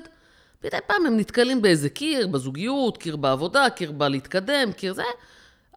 מדי 0.64 0.76
פעם 0.86 1.06
הם 1.06 1.16
נתקלים 1.16 1.62
באיזה 1.62 1.88
קיר, 1.88 2.26
בזוגיות, 2.26 2.98
קיר 2.98 3.16
בעבודה, 3.16 3.70
קיר 3.70 3.92
בלהתקדם, 3.92 4.72
קיר 4.72 4.94
זה, 4.94 5.02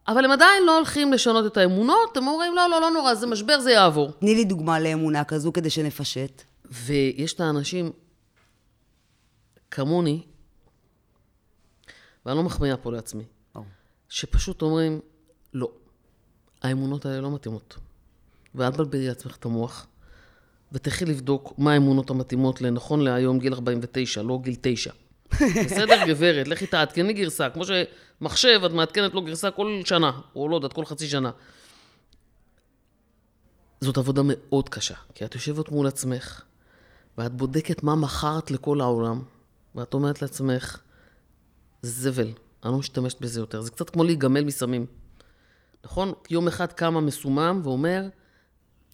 אבל 0.08 0.24
הם 0.24 0.30
עדיין 0.30 0.66
לא 0.66 0.76
הולכים 0.76 1.12
לשנות 1.12 1.46
את 1.46 1.56
האמונות, 1.56 2.16
הם 2.16 2.26
אומרים, 2.26 2.54
לא, 2.54 2.70
לא, 2.70 2.80
לא 2.80 2.90
נורא, 2.90 3.14
זה 3.14 3.26
משבר, 3.26 3.60
זה 3.60 3.70
יעבור. 3.70 4.12
תני 4.12 4.34
לי 4.34 4.44
דוגמה 4.44 4.80
לאמונה 4.80 5.24
כזו 5.24 5.52
כדי 5.52 5.70
שנפשט. 5.70 6.42
ויש 6.70 7.34
את 7.34 7.40
האנשים 7.40 7.92
כמוני, 9.70 10.22
ואני 12.26 12.36
לא 12.36 12.42
מחמיאה 12.42 12.76
פה 12.76 12.92
לעצמי, 12.92 13.24
ברור. 13.54 13.66
שפשוט 14.08 14.62
אומרים, 14.62 15.00
לא, 15.54 15.72
האמונות 16.62 17.06
האלה 17.06 17.20
לא 17.20 17.30
מתאימות. 17.30 17.76
ואל 18.54 18.70
תבלבלי 18.70 19.08
לעצמך 19.08 19.36
את 19.36 19.44
המוח, 19.44 19.86
ותלכי 20.72 21.04
לבדוק 21.04 21.54
מה 21.58 21.72
האמונות 21.72 22.10
המתאימות 22.10 22.60
לנכון 22.60 23.00
להיום 23.00 23.38
גיל 23.38 23.54
49, 23.54 24.22
לא 24.22 24.38
גיל 24.42 24.54
9. 24.60 24.90
בסדר, 25.64 26.06
גברת, 26.06 26.48
לכי 26.48 26.66
תעדכני 26.66 27.12
גרסה, 27.12 27.50
כמו 27.50 27.62
שמחשב, 27.64 28.60
את 28.66 28.70
מעדכנת 28.70 29.14
לו 29.14 29.22
גרסה 29.22 29.50
כל 29.50 29.80
שנה, 29.84 30.20
או 30.36 30.48
לא 30.48 30.56
יודעת, 30.56 30.72
כל 30.72 30.84
חצי 30.84 31.08
שנה. 31.08 31.30
זאת 33.80 33.98
עבודה 33.98 34.22
מאוד 34.24 34.68
קשה, 34.68 34.94
כי 35.14 35.24
את 35.24 35.34
יושבת 35.34 35.68
מול 35.68 35.86
עצמך, 35.86 36.42
ואת 37.18 37.32
בודקת 37.32 37.82
מה 37.82 37.94
מכרת 37.94 38.50
לכל 38.50 38.80
העולם, 38.80 39.22
ואת 39.74 39.94
אומרת 39.94 40.22
לעצמך, 40.22 40.78
זה 41.82 42.10
זבל, 42.10 42.32
אני 42.64 42.72
לא 42.72 42.78
משתמשת 42.78 43.20
בזה 43.20 43.40
יותר. 43.40 43.60
זה 43.60 43.70
קצת 43.70 43.90
כמו 43.90 44.04
להיגמל 44.04 44.44
מסמים. 44.44 44.86
נכון? 45.84 46.12
יום 46.30 46.48
אחד 46.48 46.72
קמה 46.72 47.00
מסומם 47.00 47.60
ואומר, 47.64 48.08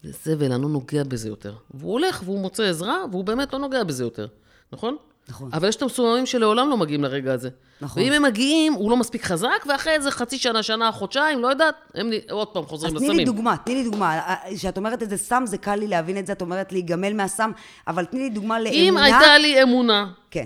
זבל, 0.03 0.51
אני 0.51 0.61
לא 0.61 0.69
נוגע 0.69 1.03
בזה 1.03 1.29
יותר. 1.29 1.53
והוא 1.73 1.91
הולך 1.91 2.21
והוא 2.25 2.39
מוצא 2.39 2.63
עזרה, 2.63 2.97
והוא 3.11 3.23
באמת 3.23 3.53
לא 3.53 3.59
נוגע 3.59 3.83
בזה 3.83 4.03
יותר, 4.03 4.27
נכון? 4.73 4.97
נכון. 5.29 5.49
אבל 5.53 5.67
יש 5.67 5.75
את 5.75 5.81
המסוממים 5.81 6.25
שלעולם 6.25 6.69
לא 6.69 6.77
מגיעים 6.77 7.03
לרגע 7.03 7.33
הזה. 7.33 7.49
נכון. 7.81 8.03
ואם 8.03 8.13
הם 8.13 8.23
מגיעים, 8.23 8.73
הוא 8.73 8.91
לא 8.91 8.97
מספיק 8.97 9.23
חזק, 9.23 9.65
ואחרי 9.69 9.93
איזה 9.93 10.11
חצי 10.11 10.37
שנה, 10.37 10.63
שנה, 10.63 10.91
חודשיים, 10.91 11.39
לא 11.39 11.47
יודעת, 11.47 11.75
הם 11.95 12.09
עוד 12.31 12.47
פעם 12.47 12.63
אז 12.63 12.69
חוזרים 12.69 12.93
תני 12.93 13.01
לסמים. 13.05 13.17
לי 13.17 13.25
דוגמה, 13.25 13.57
תני 13.65 13.75
לי 13.75 13.83
דוגמה. 13.83 14.35
כשאת 14.55 14.77
אומרת 14.77 15.03
את 15.03 15.09
זה 15.09 15.17
סם, 15.17 15.43
זה 15.45 15.57
קל 15.57 15.75
לי 15.75 15.87
להבין 15.87 16.17
את 16.17 16.27
זה, 16.27 16.33
את 16.33 16.41
אומרת 16.41 16.71
להיגמל 16.71 17.13
מהסם, 17.13 17.51
אבל 17.87 18.05
תני 18.05 18.19
לי 18.19 18.29
דוגמה 18.29 18.59
לאמונה. 18.59 18.81
אם 18.81 18.97
הייתה 18.97 19.37
לי 19.37 19.63
אמונה 19.63 20.11
כן. 20.31 20.45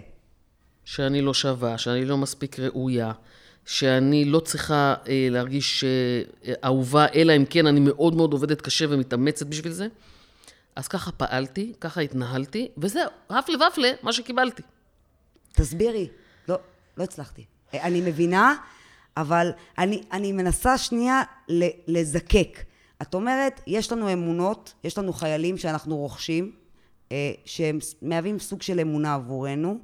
שאני 0.86 1.22
לא 1.22 1.34
שווה, 1.34 1.78
שאני 1.78 2.06
לא 2.06 2.18
מספיק 2.18 2.60
ראויה, 2.60 3.12
שאני 3.66 4.26
לא 4.26 4.40
צריכה 4.40 4.96
אה, 5.08 5.28
להרגיש 5.32 5.84
אה, 5.84 6.54
אהובה, 6.64 7.06
אלא 7.16 7.36
אם 7.36 7.46
כן 7.46 7.68
אני 7.68 7.80
מאוד 7.80 8.16
מאוד 8.16 8.34
עובדת 8.34 8.62
קשה 8.62 8.86
ומתאמצת 8.90 9.46
בשביל 9.46 9.72
זה, 9.72 9.88
אז 10.76 10.88
ככה 10.88 11.12
פעלתי, 11.12 11.74
ככה 11.82 12.02
התנהלתי, 12.02 12.68
וזהו, 12.78 13.10
הפלא 13.30 13.58
ופלא, 13.68 13.88
מה 14.04 14.14
שקיבלתי. 14.14 14.64
תסבירי. 15.54 16.08
לא, 16.50 16.56
לא 16.98 17.04
הצלחתי. 17.04 17.46
אני 17.74 18.02
מבינה, 18.02 18.56
אבל 19.18 19.52
אני, 19.78 20.04
אני 20.12 20.32
מנסה 20.32 20.78
שנייה 20.78 21.22
לזקק. 21.88 22.60
את 23.02 23.14
אומרת, 23.14 23.62
יש 23.68 23.92
לנו 23.92 24.14
אמונות, 24.14 24.74
יש 24.84 24.98
לנו 24.98 25.14
חיילים 25.14 25.58
שאנחנו 25.58 25.98
רוכשים, 25.98 26.52
אה, 27.12 27.32
שהם 27.46 27.80
מהווים 28.02 28.40
סוג 28.40 28.62
של 28.62 28.80
אמונה 28.80 29.14
עבורנו, 29.14 29.70
אה, 29.70 29.76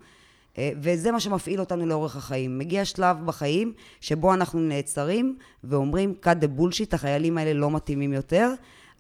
וזה 0.58 1.12
מה 1.12 1.20
שמפעיל 1.20 1.60
אותנו 1.60 1.86
לאורך 1.86 2.16
החיים. 2.16 2.58
מגיע 2.58 2.86
שלב 2.86 3.26
בחיים 3.26 3.74
שבו 4.02 4.34
אנחנו 4.34 4.60
נעצרים 4.60 5.38
ואומרים, 5.64 6.16
cut 6.24 6.44
the 6.44 6.60
bullshit, 6.60 6.96
החיילים 6.96 7.38
האלה 7.38 7.54
לא 7.54 7.72
מתאימים 7.72 8.14
יותר. 8.14 8.54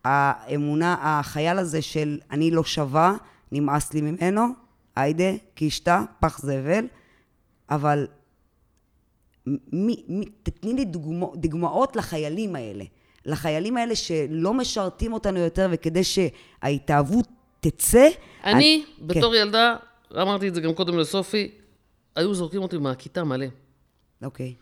האמונה, 0.03 0.95
החייל 1.01 1.57
הזה 1.57 1.81
של 1.81 2.19
אני 2.31 2.51
לא 2.51 2.63
שווה, 2.63 3.13
נמאס 3.51 3.93
לי 3.93 4.01
ממנו, 4.01 4.45
היידה, 4.95 5.31
קישטה, 5.53 6.03
פח 6.19 6.39
זבל, 6.41 6.85
אבל 7.69 8.07
מי, 9.71 10.03
מי, 10.07 10.25
תתני 10.43 10.73
לי 10.73 10.85
דוגמא, 10.85 11.27
דוגמאות 11.35 11.95
לחיילים 11.95 12.55
האלה. 12.55 12.83
לחיילים 13.25 13.77
האלה 13.77 13.95
שלא 13.95 14.53
משרתים 14.53 15.13
אותנו 15.13 15.39
יותר, 15.39 15.67
וכדי 15.71 16.01
שההתאהבות 16.03 17.27
תצא... 17.59 18.07
אני, 18.43 18.83
כן. 18.97 19.07
בתור 19.07 19.35
ילדה, 19.35 19.75
אמרתי 20.15 20.47
את 20.47 20.55
זה 20.55 20.61
גם 20.61 20.73
קודם 20.73 20.97
לסופי, 20.97 21.51
היו 22.15 22.33
זורקים 22.33 22.61
אותי 22.61 22.77
מהכיתה 22.77 23.23
מלא. 23.23 23.45
אוקיי. 24.23 24.53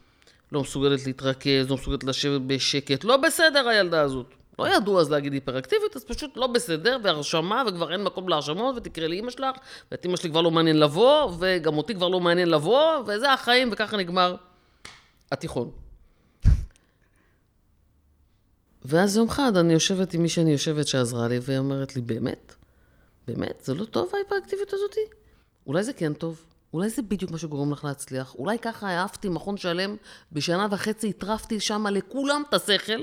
לא 0.52 0.62
מסוגלת 0.62 1.06
להתרכז, 1.06 1.70
לא 1.70 1.76
מסוגלת 1.76 2.04
לשבת 2.04 2.42
בשקט. 2.42 3.04
לא 3.04 3.18
בסדר 3.18 3.68
הילדה 3.68 4.02
הזאת. 4.02 4.34
לא 4.60 4.76
ידעו 4.76 5.00
אז 5.00 5.12
להגיד 5.12 5.34
היפראקטיבית, 5.34 5.96
אז 5.96 6.04
פשוט 6.04 6.38
לא 6.38 6.48
בסדר, 6.48 6.98
והרשמה, 7.04 7.64
וכבר 7.68 7.92
אין 7.92 8.04
מקום 8.04 8.30
להרשמות, 8.30 8.76
ותקראי 8.78 9.08
לאימא 9.08 9.32
שלך, 9.32 9.56
ואת 9.92 10.06
אימא 10.06 10.18
שלי 10.18 10.30
כבר 10.30 10.42
לא 10.42 10.52
מעניין 10.52 10.80
לבוא, 10.80 11.32
וגם 11.40 11.78
אותי 11.78 11.96
כבר 11.96 12.08
לא 12.08 12.20
מעניין 12.20 12.50
לבוא, 12.50 12.98
וזה 13.08 13.34
החיים, 13.34 13.70
וככה 13.72 13.98
נגמר 13.98 14.36
התיכון. 15.32 15.72
ואז 18.86 19.18
יום 19.18 19.28
אחד 19.28 19.58
אני 19.58 19.74
יושבת 19.74 20.14
עם 20.14 20.22
מי 20.22 20.30
שאני 20.30 20.52
יושבת 20.52 20.88
שעזרה 20.88 21.28
לי, 21.28 21.40
והיא 21.42 21.60
אומרת 21.60 21.96
לי, 21.96 22.02
באמת? 22.02 22.56
באמת? 23.28 23.62
זה 23.64 23.74
לא 23.74 23.86
טוב 23.86 24.12
ההיפראקטיביות 24.14 24.74
הזאתי? 24.74 25.19
אולי 25.70 25.84
זה 25.84 25.94
כן 25.94 26.14
טוב. 26.14 26.44
אולי 26.74 26.90
זה 26.90 27.02
בדיוק 27.02 27.32
מה 27.32 27.38
שגורם 27.38 27.72
לך 27.72 27.84
להצליח. 27.84 28.36
אולי 28.36 28.60
ככה 28.60 28.90
העפתי 28.90 29.30
מכון 29.30 29.58
שלם, 29.58 29.96
בשנה 30.32 30.68
וחצי 30.72 31.10
הטרפתי 31.10 31.60
שם 31.60 31.88
לכולם 31.88 32.44
את 32.50 32.54
השכל, 32.54 33.02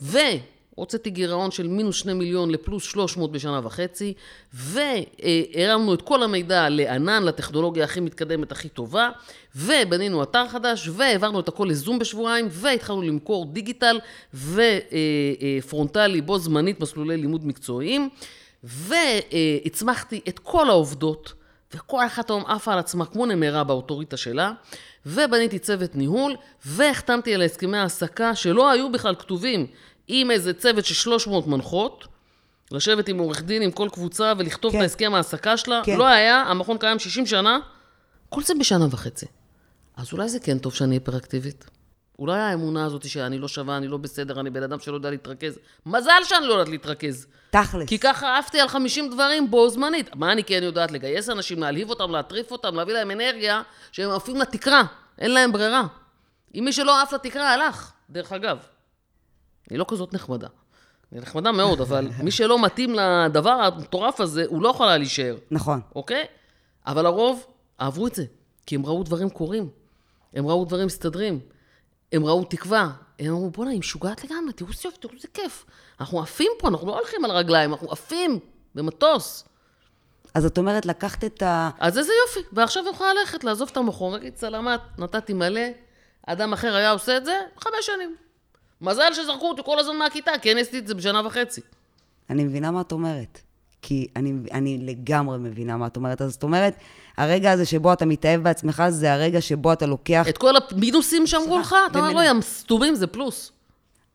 והוצאתי 0.00 1.10
גירעון 1.10 1.50
של 1.50 1.68
מינוס 1.68 1.96
שני 1.96 2.14
מיליון 2.14 2.50
לפלוס 2.50 2.84
300 2.84 3.32
בשנה 3.32 3.60
וחצי, 3.64 4.14
והרמנו 4.52 5.94
את 5.94 6.02
כל 6.02 6.22
המידע 6.22 6.68
לענן, 6.68 7.22
לטכנולוגיה 7.22 7.84
הכי 7.84 8.00
מתקדמת, 8.00 8.52
הכי 8.52 8.68
טובה, 8.68 9.10
ובנינו 9.56 10.22
אתר 10.22 10.48
חדש, 10.48 10.88
והעברנו 10.92 11.40
את 11.40 11.48
הכל 11.48 11.66
לזום 11.70 11.98
בשבועיים, 11.98 12.48
והתחלנו 12.50 13.02
למכור 13.02 13.46
דיגיטל 13.52 14.00
ופרונטלי 14.34 16.20
בו 16.20 16.38
זמנית 16.38 16.80
מסלולי 16.80 17.16
לימוד 17.16 17.46
מקצועיים, 17.46 18.08
והצמחתי 18.64 20.20
את 20.28 20.38
כל 20.38 20.70
העובדות. 20.70 21.39
וכל 21.74 22.06
אחת 22.06 22.30
היום 22.30 22.46
עפה 22.46 22.72
על 22.72 22.78
עצמה 22.78 23.06
כמו 23.06 23.26
נמרה 23.26 23.64
באוטוריטה 23.64 24.16
שלה, 24.16 24.52
ובניתי 25.06 25.58
צוות 25.58 25.96
ניהול, 25.96 26.36
והחתמתי 26.66 27.34
על 27.34 27.42
הסכמי 27.42 27.78
העסקה 27.78 28.34
שלא 28.34 28.70
היו 28.70 28.92
בכלל 28.92 29.14
כתובים, 29.14 29.66
עם 30.08 30.30
איזה 30.30 30.52
צוות 30.52 30.84
של 30.84 30.94
300 30.94 31.46
מנחות, 31.46 32.08
לשבת 32.70 33.08
עם 33.08 33.18
עורך 33.18 33.42
דין, 33.42 33.62
עם 33.62 33.70
כל 33.70 33.88
קבוצה, 33.92 34.32
ולכתוב 34.38 34.72
כן. 34.72 34.78
את 34.78 34.82
ההסכם 34.82 35.14
העסקה 35.14 35.56
שלה. 35.56 35.82
כן. 35.84 35.96
לא 35.98 36.06
היה, 36.06 36.42
המכון 36.42 36.78
קיים 36.78 36.98
60 36.98 37.26
שנה, 37.26 37.58
כל 38.28 38.42
זה 38.42 38.54
בשנה 38.60 38.86
וחצי. 38.90 39.26
אז 39.96 40.12
אולי 40.12 40.28
זה 40.28 40.40
כן 40.40 40.58
טוב 40.58 40.74
שאני 40.74 40.94
היפראקטיבית. 40.94 41.64
אולי 42.20 42.40
האמונה 42.40 42.84
הזאת 42.84 43.08
שאני 43.08 43.38
לא 43.38 43.48
שווה, 43.48 43.76
אני 43.76 43.88
לא 43.88 43.96
בסדר, 43.96 44.40
אני 44.40 44.50
בן 44.50 44.62
אדם 44.62 44.78
שלא 44.78 44.94
יודע 44.94 45.10
להתרכז. 45.10 45.58
מזל 45.86 46.20
שאני 46.24 46.46
לא 46.46 46.52
יודעת 46.52 46.68
להתרכז. 46.68 47.26
תכלס. 47.50 47.88
כי 47.88 47.98
ככה 47.98 48.38
עפתי 48.38 48.60
על 48.60 48.68
50 48.68 49.10
דברים 49.10 49.50
בו 49.50 49.68
זמנית. 49.68 50.16
מה 50.16 50.32
אני 50.32 50.44
כן 50.44 50.60
יודעת? 50.62 50.90
לגייס 50.90 51.28
אנשים, 51.28 51.58
להלהיב 51.58 51.90
אותם, 51.90 52.10
להטריף 52.10 52.52
אותם, 52.52 52.74
להביא 52.74 52.94
להם 52.94 53.10
אנרגיה, 53.10 53.62
שהם 53.92 54.10
עפים 54.10 54.36
לתקרה. 54.36 54.82
אין 55.18 55.30
להם 55.30 55.52
ברירה. 55.52 55.86
אם 56.54 56.62
מי 56.64 56.72
שלא 56.72 57.02
עף 57.02 57.12
לתקרה, 57.12 57.52
הלך. 57.52 57.92
דרך 58.10 58.32
אגב, 58.32 58.58
היא 59.70 59.78
לא 59.78 59.84
כזאת 59.88 60.14
נחמדה. 60.14 60.48
היא 61.12 61.20
נחמדה 61.20 61.52
מאוד, 61.52 61.80
אבל 61.86 62.08
מי 62.22 62.30
שלא 62.30 62.62
מתאים 62.62 62.94
לדבר 62.94 63.50
המטורף 63.50 64.20
הזה, 64.20 64.44
הוא 64.48 64.62
לא 64.62 64.68
יכול 64.68 64.88
היה 64.88 64.98
להישאר. 64.98 65.36
נכון. 65.50 65.80
אוקיי? 65.94 66.24
אבל 66.86 67.06
הרוב 67.06 67.46
אהבו 67.80 68.06
את 68.06 68.14
זה, 68.14 68.24
כי 68.66 68.74
הם 68.74 68.86
ראו 68.86 69.02
דברים 69.02 69.30
קורים. 69.30 69.68
הם 70.34 70.46
ראו 70.46 70.64
דברים 70.64 70.86
מסתדרים. 70.86 71.40
הם 72.12 72.24
ראו 72.24 72.44
תקווה. 72.44 72.90
הם 73.18 73.26
אמרו, 73.26 73.50
בוא'נה, 73.50 73.70
היא 73.70 73.78
משוגעת 73.78 74.24
לגמרי, 74.24 74.52
תראו 74.52 74.70
איזה 74.70 74.80
יופי, 74.84 74.98
תראו 75.00 75.12
איזה 75.14 75.28
כיף. 75.34 75.66
אנחנו 76.00 76.20
עפים 76.20 76.52
פה, 76.58 76.68
אנחנו 76.68 76.86
לא 76.86 76.98
הולכים 76.98 77.24
על 77.24 77.30
רגליים, 77.30 77.72
אנחנו 77.72 77.92
עפים 77.92 78.38
במטוס. 78.74 79.44
אז 80.34 80.46
את 80.46 80.58
אומרת, 80.58 80.86
לקחת 80.86 81.24
את 81.24 81.42
ה... 81.42 81.70
אז 81.78 81.98
איזה 81.98 82.12
יופי. 82.26 82.48
ועכשיו 82.52 82.82
אני 82.82 82.90
יכולה 82.90 83.14
ללכת, 83.14 83.44
לעזוב 83.44 83.68
את 83.72 83.76
המכון, 83.76 84.12
להגיד, 84.12 84.36
סלמת, 84.36 84.80
נתתי 84.98 85.32
מלא, 85.32 85.60
אדם 86.26 86.52
אחר 86.52 86.74
היה 86.74 86.90
עושה 86.90 87.16
את 87.16 87.24
זה, 87.24 87.40
חמש 87.58 87.86
שנים. 87.86 88.16
מזל 88.80 89.14
שזרקו 89.14 89.48
אותי 89.48 89.62
כל 89.64 89.78
הזמן 89.78 89.96
מהכיתה, 89.96 90.32
כי 90.42 90.52
אני 90.52 90.60
עשיתי 90.60 90.78
את 90.78 90.86
זה 90.86 90.94
בשנה 90.94 91.26
וחצי. 91.26 91.60
אני 92.30 92.44
מבינה 92.44 92.70
מה 92.70 92.80
את 92.80 92.92
אומרת. 92.92 93.40
כי 93.82 94.06
אני, 94.16 94.32
אני 94.52 94.78
לגמרי 94.78 95.38
מבינה 95.38 95.76
מה 95.76 95.86
את 95.86 95.96
אומרת. 95.96 96.22
אז 96.22 96.32
זאת 96.32 96.42
אומרת, 96.42 96.74
הרגע 97.16 97.52
הזה 97.52 97.64
שבו 97.64 97.92
אתה 97.92 98.06
מתאהב 98.06 98.42
בעצמך, 98.42 98.82
זה 98.88 99.12
הרגע 99.12 99.40
שבו 99.40 99.72
אתה 99.72 99.86
לוקח... 99.86 100.28
את 100.28 100.38
כל 100.38 100.54
המינוסים 100.70 101.26
שאמרו 101.26 101.58
לך, 101.58 101.74
אתה 101.90 101.98
אומר, 101.98 102.12
לא, 102.12 102.20
ים 102.20 102.40
סתומים 102.42 102.94
זה 102.94 103.06
פלוס. 103.06 103.52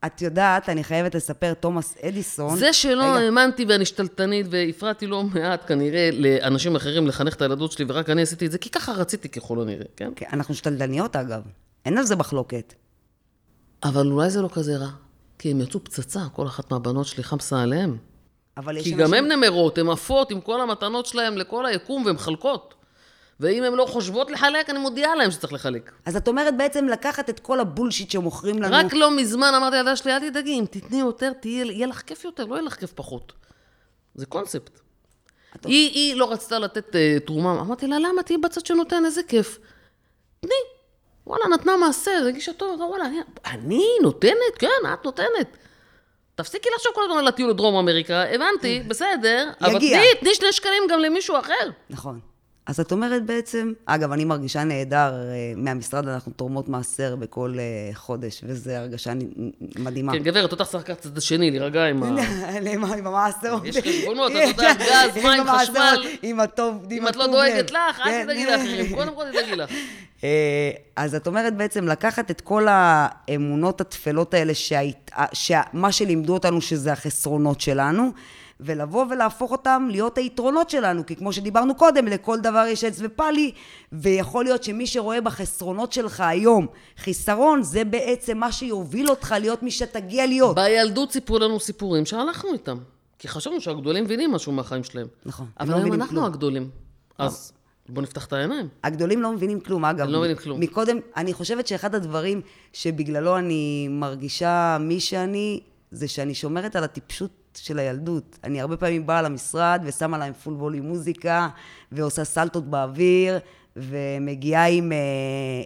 את 0.06 0.22
יודעת, 0.22 0.68
אני 0.68 0.84
חייבת 0.84 1.14
לספר, 1.14 1.54
תומאס 1.54 1.96
אדיסון... 2.08 2.56
זה 2.56 2.72
שלא 2.72 3.02
רגע, 3.02 3.12
האמנתי 3.12 3.64
ואני 3.68 3.84
שתלטנית 3.84 4.46
והפרעתי 4.50 5.06
לא 5.06 5.22
מעט 5.22 5.68
כנראה 5.68 6.10
לאנשים 6.12 6.76
אחרים 6.76 7.06
לחנך 7.06 7.34
את 7.34 7.42
הילדות 7.42 7.72
שלי, 7.72 7.84
ורק 7.88 8.10
אני 8.10 8.22
עשיתי 8.22 8.46
את 8.46 8.52
זה, 8.52 8.58
כי 8.58 8.70
ככה 8.70 8.92
רציתי 8.92 9.28
ככל 9.28 9.60
הנראה, 9.60 9.86
כן? 9.96 10.12
כן, 10.16 10.26
אנחנו 10.32 10.54
שתלטניות 10.54 11.16
אגב, 11.16 11.42
אין 11.84 11.98
על 11.98 12.04
זה 12.04 12.16
מחלוקת. 12.16 12.74
אבל 13.84 14.06
אולי 14.06 14.30
זה 14.30 14.42
לא 14.42 14.48
כזה 14.52 14.76
רע, 14.76 14.90
כי 15.38 15.50
הם 15.50 15.60
יצאו 15.60 15.84
פצצה, 15.84 16.20
כל 16.32 16.46
אחת 16.46 16.70
מהבנות 16.70 17.06
שלי 17.06 17.24
חמסה 17.24 17.62
עליהם. 17.62 17.96
אבל 18.56 18.76
יש 18.76 18.84
כי 18.84 18.94
אנשים... 18.94 19.06
גם 19.06 19.14
הן 19.14 19.32
נמרות, 19.32 19.78
הן 19.78 19.88
עפות 19.88 20.30
עם 20.30 20.40
כל 20.40 20.60
המתנות 20.60 21.06
שלהן 21.06 21.38
לכל 21.38 21.66
היקום 21.66 22.04
והן 22.06 22.14
מחלקות. 22.14 22.74
ואם 23.40 23.62
הן 23.62 23.72
לא 23.72 23.86
חושבות 23.86 24.30
לחלק, 24.30 24.70
אני 24.70 24.78
מודיעה 24.78 25.14
להן 25.14 25.30
שצריך 25.30 25.52
לחלק. 25.52 25.92
אז 26.04 26.16
את 26.16 26.28
אומרת 26.28 26.56
בעצם 26.56 26.88
לקחת 26.88 27.30
את 27.30 27.40
כל 27.40 27.60
הבולשיט 27.60 28.10
שמוכרים 28.10 28.62
לנו... 28.62 28.76
רק 28.76 28.92
לא 28.92 29.16
מזמן 29.16 29.52
אמרתי 29.56 29.76
לילדה 29.76 29.96
שלי, 29.96 30.12
אל 30.12 30.30
תדאגי, 30.30 30.60
אם 30.60 30.64
תתני 30.70 31.00
יותר, 31.00 31.32
תהיה, 31.32 31.64
יהיה 31.64 31.86
לך 31.86 32.02
כיף 32.02 32.24
יותר, 32.24 32.44
לא 32.44 32.54
יהיה 32.54 32.62
לך 32.62 32.74
כיף 32.74 32.92
פחות. 32.92 33.32
זה 34.14 34.26
קונספט. 34.26 34.80
היא, 35.64 35.90
היא 35.90 36.16
לא 36.16 36.32
רצתה 36.32 36.58
לתת 36.58 36.88
uh, 36.88 37.26
תרומה, 37.26 37.60
אמרתי 37.60 37.86
לה, 37.86 37.98
למה? 37.98 38.22
תהיי 38.22 38.38
בצד 38.38 38.66
שנותן, 38.66 39.04
איזה 39.04 39.22
כיף. 39.22 39.58
תני. 40.40 40.50
וואלה, 41.26 41.44
נתנה 41.46 41.76
מעשר, 41.76 42.10
הרגישה 42.10 42.52
טוב, 42.52 42.80
וואלה, 42.80 43.06
אני, 43.06 43.18
אני 43.46 43.84
נותנת? 44.02 44.54
כן, 44.58 44.68
את 44.94 45.04
נותנת. 45.04 45.56
תפסיקי 46.36 46.68
לחשוב 46.74 46.92
כל 46.94 47.00
הזמן 47.04 47.18
על 47.18 47.28
הטיול 47.28 47.50
לדרום 47.50 47.76
אמריקה, 47.76 48.22
הבנתי, 48.22 48.82
בסדר, 48.88 49.50
אבל 49.60 49.76
יגיע. 49.76 49.98
תני, 49.98 50.20
תני 50.20 50.34
שני 50.34 50.52
שקלים 50.52 50.82
גם 50.90 51.00
למישהו 51.00 51.38
אחר. 51.38 51.70
נכון. 51.90 52.20
אז 52.66 52.80
את 52.80 52.92
אומרת 52.92 53.26
בעצם, 53.26 53.72
אגב, 53.86 54.12
אני 54.12 54.24
מרגישה 54.24 54.64
נהדר, 54.64 55.14
אה, 55.14 55.52
מהמשרד 55.56 56.08
אנחנו 56.08 56.32
תורמות 56.32 56.68
מעשר 56.68 57.16
בכל 57.16 57.54
אה, 57.58 57.94
חודש, 57.94 58.40
וזו 58.44 58.70
הרגשה 58.70 59.12
מדהימה. 59.78 60.12
כן, 60.12 60.18
גברת, 60.18 60.52
אותך 60.52 60.64
צריך 60.64 60.84
לקחת 60.84 61.06
את 61.06 61.18
השני, 61.18 61.50
להירגע 61.50 61.84
עם 61.84 62.02
ה... 62.02 62.10
למה, 62.66 62.94
עם 62.94 63.06
המעשר? 63.06 63.56
יש 63.64 63.76
חשבונות, 63.76 64.32
את 64.32 64.48
יודעת, 64.48 64.76
גז, 64.78 65.24
מים, 65.24 65.44
חשמל. 65.44 66.06
עם 66.22 66.40
הטוב, 66.40 66.84
עם 66.90 66.98
אם 66.98 67.08
את 67.08 67.16
לא 67.16 67.22
הטוב 67.22 67.34
דואגת 67.34 67.70
לב. 67.70 67.76
לך, 67.90 68.00
אל 68.00 68.04
כן. 68.04 68.24
תדאגי 68.24 68.46
לאחרים. 68.46 68.94
קודם 68.94 69.14
כל 69.14 69.24
תדאגי 69.30 69.56
לך. 69.56 69.70
אה, 70.24 70.28
אז 70.96 71.14
את 71.14 71.26
אומרת 71.26 71.56
בעצם 71.56 71.88
לקחת 71.88 72.30
את 72.30 72.40
כל 72.40 72.66
האמונות 72.70 73.80
הטפלות 73.80 74.34
האלה, 74.34 74.54
שהיית- 74.54 75.10
שמה 75.32 75.92
שלימדו 75.92 76.34
אותנו 76.34 76.60
שזה 76.60 76.92
החסרונות 76.92 77.60
שלנו, 77.60 78.10
ולבוא 78.60 79.04
ולהפוך 79.10 79.52
אותם 79.52 79.88
להיות 79.90 80.18
היתרונות 80.18 80.70
שלנו, 80.70 81.06
כי 81.06 81.16
כמו 81.16 81.32
שדיברנו 81.32 81.74
קודם, 81.74 82.06
לכל 82.06 82.40
דבר 82.40 82.64
יש 82.68 82.84
עץ 82.84 82.96
ופאלי, 83.02 83.52
ויכול 83.92 84.44
להיות 84.44 84.64
שמי 84.64 84.86
שרואה 84.86 85.20
בחסרונות 85.20 85.92
שלך 85.92 86.20
היום 86.20 86.66
חיסרון, 86.98 87.62
זה 87.62 87.84
בעצם 87.84 88.38
מה 88.38 88.52
שיוביל 88.52 89.10
אותך 89.10 89.34
להיות 89.40 89.62
מי 89.62 89.70
שתגיע 89.70 90.26
להיות. 90.26 90.54
בילדות 90.56 91.12
סיפרו 91.12 91.38
לנו 91.38 91.60
סיפורים 91.60 92.06
שהלכנו 92.06 92.52
איתם. 92.52 92.76
כי 93.18 93.28
חשבנו 93.28 93.60
שהגדולים 93.60 94.04
מבינים 94.04 94.32
משהו 94.32 94.52
מהחיים 94.52 94.84
שלהם. 94.84 95.06
נכון, 95.26 95.46
אבל 95.60 95.68
לא 95.68 95.74
היום 95.74 95.80
מבינים 95.80 96.00
אנחנו 96.02 96.14
כלום. 96.16 96.24
הגדולים. 96.26 96.70
אז 97.18 97.52
בואו 97.88 98.02
נפתח 98.02 98.26
את 98.26 98.32
העיניים. 98.32 98.68
הגדולים 98.84 99.22
לא 99.22 99.32
מבינים 99.32 99.60
כלום, 99.60 99.84
אגב. 99.84 100.06
הם 100.06 100.12
לא 100.12 100.18
מבינים 100.18 100.36
כלום. 100.36 100.60
מקודם, 100.60 100.98
אני 101.16 101.32
חושבת 101.32 101.66
שאחד 101.66 101.94
הדברים 101.94 102.40
שבגללו 102.72 103.38
אני 103.38 103.88
מרגישה 103.90 104.76
מי 104.80 105.00
שאני, 105.00 105.60
זה 105.90 106.08
שאני 106.08 106.34
שומרת 106.34 106.76
על 106.76 106.84
הטיפשות 106.84 107.30
של 107.54 107.78
הילדות. 107.78 108.38
אני 108.44 108.60
הרבה 108.60 108.76
פעמים 108.76 109.06
באה 109.06 109.22
למשרד 109.22 109.82
ושמה 109.84 110.18
להם 110.18 110.32
פול 110.32 110.54
ווליום 110.54 110.86
מוזיקה, 110.86 111.48
ועושה 111.92 112.24
סלטות 112.24 112.70
באוויר, 112.70 113.38
ומגיעה 113.76 114.68
עם, 114.68 114.92
אה, 114.92 114.98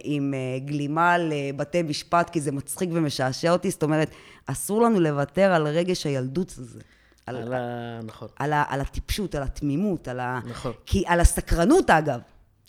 עם 0.03 0.33
אה, 0.33 0.59
גלימה 0.59 1.17
לבתי 1.17 1.83
משפט, 1.83 2.29
כי 2.29 2.41
זה 2.41 2.51
מצחיק 2.51 2.89
ומשעשע 2.93 3.51
אותי. 3.51 3.69
זאת 3.71 3.83
אומרת, 3.83 4.11
אסור 4.45 4.81
לנו 4.81 4.99
לוותר 4.99 5.51
על 5.51 5.67
רגש 5.67 6.05
הילדות 6.05 6.53
הזה. 6.57 6.79
על, 7.25 7.35
על 7.35 7.53
ה... 7.53 7.99
נכון. 8.03 8.27
על, 8.39 8.53
ה, 8.53 8.63
על 8.67 8.81
הטיפשות, 8.81 9.35
על 9.35 9.43
התמימות, 9.43 10.07
על 10.07 10.19
ה... 10.19 10.39
נכון. 10.45 10.73
כי 10.85 11.03
על 11.07 11.19
הסקרנות, 11.19 11.89
אגב. 11.89 12.19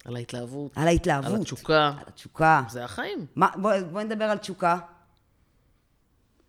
על 0.05 0.17
ההתלהבות. 0.17 0.73
על 0.77 0.88
ההתלהבות. 0.88 1.35
על 1.35 1.41
התשוקה. 1.41 1.87
על 1.99 2.05
התשוקה. 2.09 2.62
זה 2.71 2.85
החיים. 2.85 3.27
מה, 3.37 3.49
בואי 3.57 3.85
בוא 3.85 4.03
נדבר 4.03 4.25
על 4.25 4.38
תשוקה. 4.38 4.79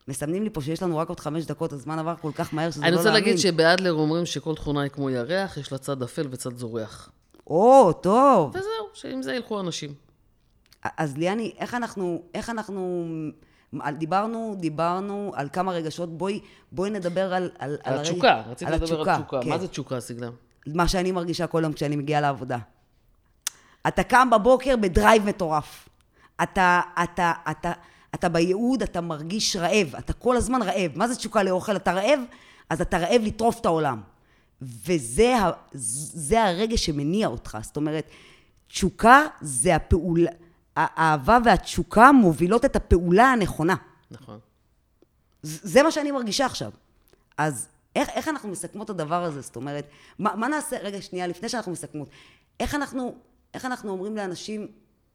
מסמנים 0.08 0.44
לי 0.44 0.50
פה 0.50 0.62
שיש 0.62 0.84
לנו 0.84 0.98
רק 0.98 1.10
עוד 1.10 1.20
חמש 1.20 1.46
דקות, 1.46 1.74
הזמן 1.74 2.00
עבר 2.00 2.16
כל 2.22 2.32
כך 2.36 2.54
מהר 2.54 2.72
שזה 2.72 2.82
לא 2.82 2.88
אני 2.88 2.96
להאמין. 2.96 3.08
רוצה 3.08 3.20
להגיד 3.20 3.38
שבאדלר 3.38 3.94
אומרים 3.94 4.26
שכל 4.26 4.56
תכונה 4.56 4.82
היא 4.82 4.92
כמו 4.92 5.10
ירח, 5.10 5.58
יש 5.58 5.72
לה 5.72 5.78
צד 5.78 6.04
אפל 6.04 6.28
וצד 6.32 6.58
זורח. 6.58 7.10
או, 7.48 7.94
טוב. 7.94 8.50
וזהו, 8.56 8.88
שעם 8.94 9.22
זה 9.22 9.34
ילכו 9.34 9.60
אנשים. 9.60 9.94
אז 10.98 11.18
ליאני, 11.18 11.54
איך 11.58 11.74
אנחנו, 11.74 12.24
איך 12.34 12.50
אנחנו, 12.50 13.06
דיברנו, 13.98 14.56
דיברנו 14.60 15.32
על 15.36 15.50
כמה 15.54 15.72
רגשות, 15.72 16.18
בואי, 16.18 16.40
בואי 16.72 16.90
נדבר 16.90 17.34
על, 17.34 17.52
על, 17.60 17.78
על 17.84 17.94
הרגע- 17.94 18.02
התשוקה, 18.02 18.42
רציתי 18.48 18.66
על 18.72 18.78
לדבר 18.78 18.88
על 18.96 19.02
התשוקה, 19.02 19.16
תשוקה. 19.18 19.42
כן. 19.42 19.50
מה 19.50 19.58
זה 19.60 19.68
תשוקה, 19.68 20.00
סיגלם? 20.00 20.32
מה 20.68 20.88
שאני 20.88 21.12
מרגישה 21.12 21.48
כל 21.48 21.62
יום 21.64 21.74
כשאני 21.74 21.96
מגיעה 21.96 22.22
לעבודה. 22.22 22.58
אתה 23.88 24.04
קם 24.04 24.30
בבוקר 24.30 24.76
בדרייב 24.78 25.26
מטורף. 25.26 25.90
אתה, 26.44 26.82
אתה, 27.04 27.32
אתה, 27.52 27.72
אתה 28.16 28.30
בייעוד, 28.30 28.82
אתה 28.84 29.02
מרגיש 29.02 29.56
רעב. 29.56 29.96
אתה 30.00 30.14
כל 30.14 30.38
הזמן 30.38 30.62
רעב. 30.62 30.92
מה 30.96 31.08
זה 31.08 31.16
תשוקה 31.16 31.44
לאוכל? 31.44 31.76
אתה 31.76 31.92
רעב? 31.94 32.20
אז 32.70 32.82
אתה 32.82 32.98
רעב 32.98 33.22
לטרוף 33.24 33.60
את 33.60 33.66
העולם. 33.66 34.02
וזה 34.62 35.34
זה 35.74 36.44
הרגש 36.44 36.86
שמניע 36.86 37.28
אותך. 37.28 37.58
זאת 37.62 37.78
אומרת, 37.78 38.08
תשוקה 38.68 39.22
זה 39.42 39.76
הפעולה, 39.76 40.32
האהבה 40.76 41.38
והתשוקה 41.46 42.12
מובילות 42.12 42.66
את 42.66 42.76
הפעולה 42.76 43.32
הנכונה. 43.32 43.76
נכון. 44.12 44.40
זה 45.44 45.84
מה 45.84 45.92
שאני 45.92 46.12
מרגישה 46.12 46.46
עכשיו. 46.46 46.72
אז 47.38 47.68
איך, 47.96 48.10
איך 48.10 48.28
אנחנו 48.28 48.50
מסכמות 48.50 48.86
את 48.86 48.90
הדבר 48.90 49.24
הזה? 49.24 49.42
זאת 49.42 49.56
אומרת, 49.56 49.88
מה, 50.20 50.36
מה 50.36 50.48
נעשה, 50.48 50.78
רגע, 50.78 51.02
שנייה, 51.02 51.28
לפני 51.28 51.50
שאנחנו 51.50 51.72
מסכמות, 51.72 52.10
איך 52.60 52.76
אנחנו, 52.76 53.16
איך 53.54 53.66
אנחנו 53.66 53.92
אומרים 53.92 54.16
לאנשים, 54.16 54.68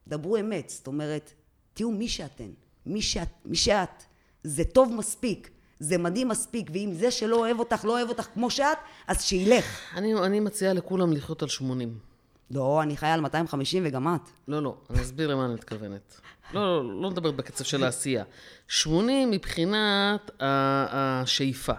דברו 0.07 0.37
אמת, 0.37 0.69
זאת 0.69 0.87
אומרת, 0.87 1.31
תהיו 1.73 1.91
מי 1.91 2.07
שאתן, 2.07 2.49
מי 2.85 3.01
שאת, 3.01 3.27
מי 3.45 3.55
שאת, 3.55 4.03
זה 4.43 4.63
טוב 4.63 4.93
מספיק, 4.93 5.49
זה 5.79 5.97
מדהים 5.97 6.27
מספיק, 6.27 6.69
ואם 6.73 6.91
זה 6.93 7.11
שלא 7.11 7.35
אוהב 7.35 7.59
אותך, 7.59 7.85
לא 7.85 7.91
אוהב 7.91 8.09
אותך 8.09 8.27
כמו 8.33 8.49
שאת, 8.49 8.77
אז 9.07 9.21
שילך. 9.21 9.79
אני, 9.95 10.13
אני 10.13 10.39
מציעה 10.39 10.73
לכולם 10.73 11.13
לחיות 11.13 11.41
על 11.41 11.47
80. 11.47 12.08
לא, 12.51 12.81
אני 12.81 12.97
חיה 12.97 13.13
על 13.13 13.21
250 13.21 13.83
וגם 13.85 14.15
את. 14.15 14.29
לא, 14.47 14.63
לא, 14.63 14.75
אני 14.89 15.01
אסביר 15.01 15.27
למה 15.27 15.45
אני 15.45 15.53
מתכוונת. 15.53 16.21
לא, 16.53 16.83
לא, 16.83 17.01
לא 17.01 17.09
מדברת 17.09 17.35
בקצב 17.35 17.63
של 17.63 17.83
העשייה. 17.83 18.23
80 18.67 19.31
מבחינת 19.31 20.31
השאיפה. 20.39 21.73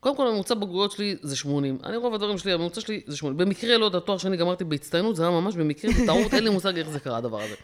קודם 0.00 0.16
כל, 0.16 0.28
הממוצע 0.28 0.54
בגרויות 0.54 0.90
שלי 0.90 1.16
זה 1.22 1.36
80. 1.36 1.78
אני, 1.84 1.96
רוב 1.96 2.14
הדברים 2.14 2.38
שלי, 2.38 2.52
הממוצע 2.52 2.80
שלי 2.80 3.00
זה 3.06 3.16
80. 3.16 3.36
במקרה, 3.36 3.78
לא 3.78 3.84
יודע, 3.84 3.98
תואר 3.98 4.18
שני 4.18 4.36
גמרתי 4.36 4.64
בהצטיינות, 4.64 5.16
זה 5.16 5.22
היה 5.22 5.40
ממש 5.40 5.56
במקרה, 5.56 5.90
בטעות, 6.02 6.34
אין 6.34 6.44
לי 6.44 6.50
מושג 6.50 6.78
איך 6.78 6.90
זה 6.90 7.00
קרה, 7.00 7.16
הדבר 7.16 7.40
הזה. 7.40 7.54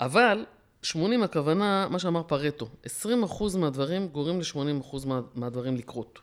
אבל, 0.00 0.44
80 0.82 1.22
הכוונה, 1.22 1.88
מה 1.90 1.98
שאמר 1.98 2.22
פרטו, 2.22 2.68
20 2.84 3.22
אחוז 3.22 3.56
מהדברים 3.56 4.08
גורמים 4.08 4.40
ל-80 4.40 4.80
אחוז 4.80 5.04
מה, 5.04 5.20
מהדברים 5.34 5.76
לקרות. 5.76 6.18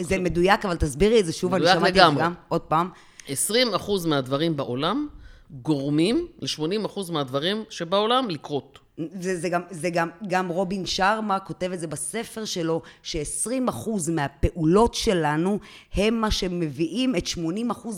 זה 0.00 0.18
מדויק, 0.18 0.64
אבל 0.64 0.76
תסבירי 0.76 1.20
את 1.20 1.26
זה 1.26 1.32
שוב, 1.32 1.54
אני 1.54 1.66
שמעתי 1.66 1.88
את 1.88 1.94
זה. 2.14 2.20
גם, 2.20 2.34
עוד 2.48 2.60
פעם. 2.60 2.90
20 3.28 3.74
אחוז 3.74 4.06
מהדברים 4.06 4.56
בעולם 4.56 5.08
גורמים 5.62 6.26
ל-80 6.40 6.86
אחוז 6.86 7.10
מהדברים 7.10 7.64
שבעולם 7.70 8.30
לקרות. 8.30 8.78
זה, 9.20 9.36
זה, 9.40 9.48
גם, 9.48 9.62
זה 9.70 9.90
גם, 9.90 10.08
גם 10.28 10.48
רובין 10.48 10.86
שרמה 10.86 11.38
כותב 11.40 11.70
את 11.72 11.80
זה 11.80 11.86
בספר 11.86 12.44
שלו, 12.44 12.82
ש-20% 13.02 13.90
מהפעולות 14.12 14.94
שלנו 14.94 15.58
הם 15.94 16.14
מה 16.20 16.30
שמביאים 16.30 17.16
את 17.16 17.24
80% 17.26 17.38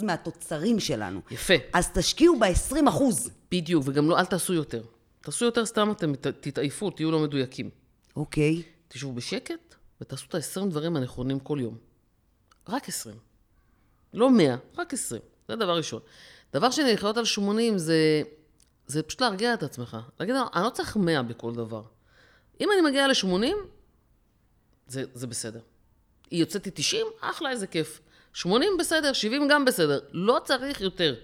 מהתוצרים 0.05 0.81
שלנו. 0.81 1.21
יפה. 1.31 1.55
אז 1.73 1.89
תשקיעו 1.95 2.39
ב-20%. 2.41 3.03
בדיוק, 3.53 3.83
וגם 3.87 4.09
לא, 4.11 4.19
אל 4.19 4.25
תעשו 4.25 4.55
יותר. 4.55 4.83
תעשו 5.21 5.45
יותר 5.45 5.67
סתם, 5.67 5.91
אתם 5.91 6.15
ת- 6.15 6.27
תתעייפו, 6.27 6.91
תהיו 6.91 7.11
לא 7.11 7.19
מדויקים. 7.19 7.71
אוקיי. 8.17 8.63
תשבו 8.89 9.13
בשקט 9.13 9.75
ותעשו 10.01 10.27
את 10.29 10.35
ה-20 10.35 10.67
דברים 10.71 10.97
הנכונים 10.97 11.39
כל 11.41 11.59
יום. 11.61 11.77
רק 12.69 12.89
20. 12.89 13.17
לא 14.15 14.31
100, 14.31 14.57
רק 14.79 14.93
20. 14.93 15.23
זה 15.49 15.57
דבר 15.57 15.77
ראשון. 15.77 16.01
דבר 16.53 16.71
שני, 16.71 16.93
לחיות 16.95 17.17
על 17.17 17.25
80 17.25 17.79
זה, 17.79 18.23
זה 18.87 19.03
פשוט 19.03 19.21
להרגיע 19.21 19.55
את 19.55 19.63
עצמך. 19.63 19.97
להגיד, 20.21 20.35
אני 20.55 20.65
לא 20.65 20.71
צריך 20.71 20.97
100 20.97 21.23
בכל 21.23 21.55
דבר. 21.55 21.83
אם 22.61 22.69
אני 22.73 22.91
מגיע 22.91 23.09
ל-80, 23.09 23.55
זה, 24.87 25.05
זה 25.15 25.27
בסדר. 25.27 25.61
היא 26.31 26.41
יוצאת 26.41 26.67
לי 26.67 26.73
90, 26.75 27.07
אחלה, 27.21 27.51
איזה 27.51 27.67
כיף. 27.67 28.01
80 28.33 28.73
בסדר, 28.79 29.13
70 29.13 29.49
גם 29.49 29.65
בסדר. 29.65 29.99
לא 30.13 30.41
צריך 30.45 30.81
יותר. 30.81 31.15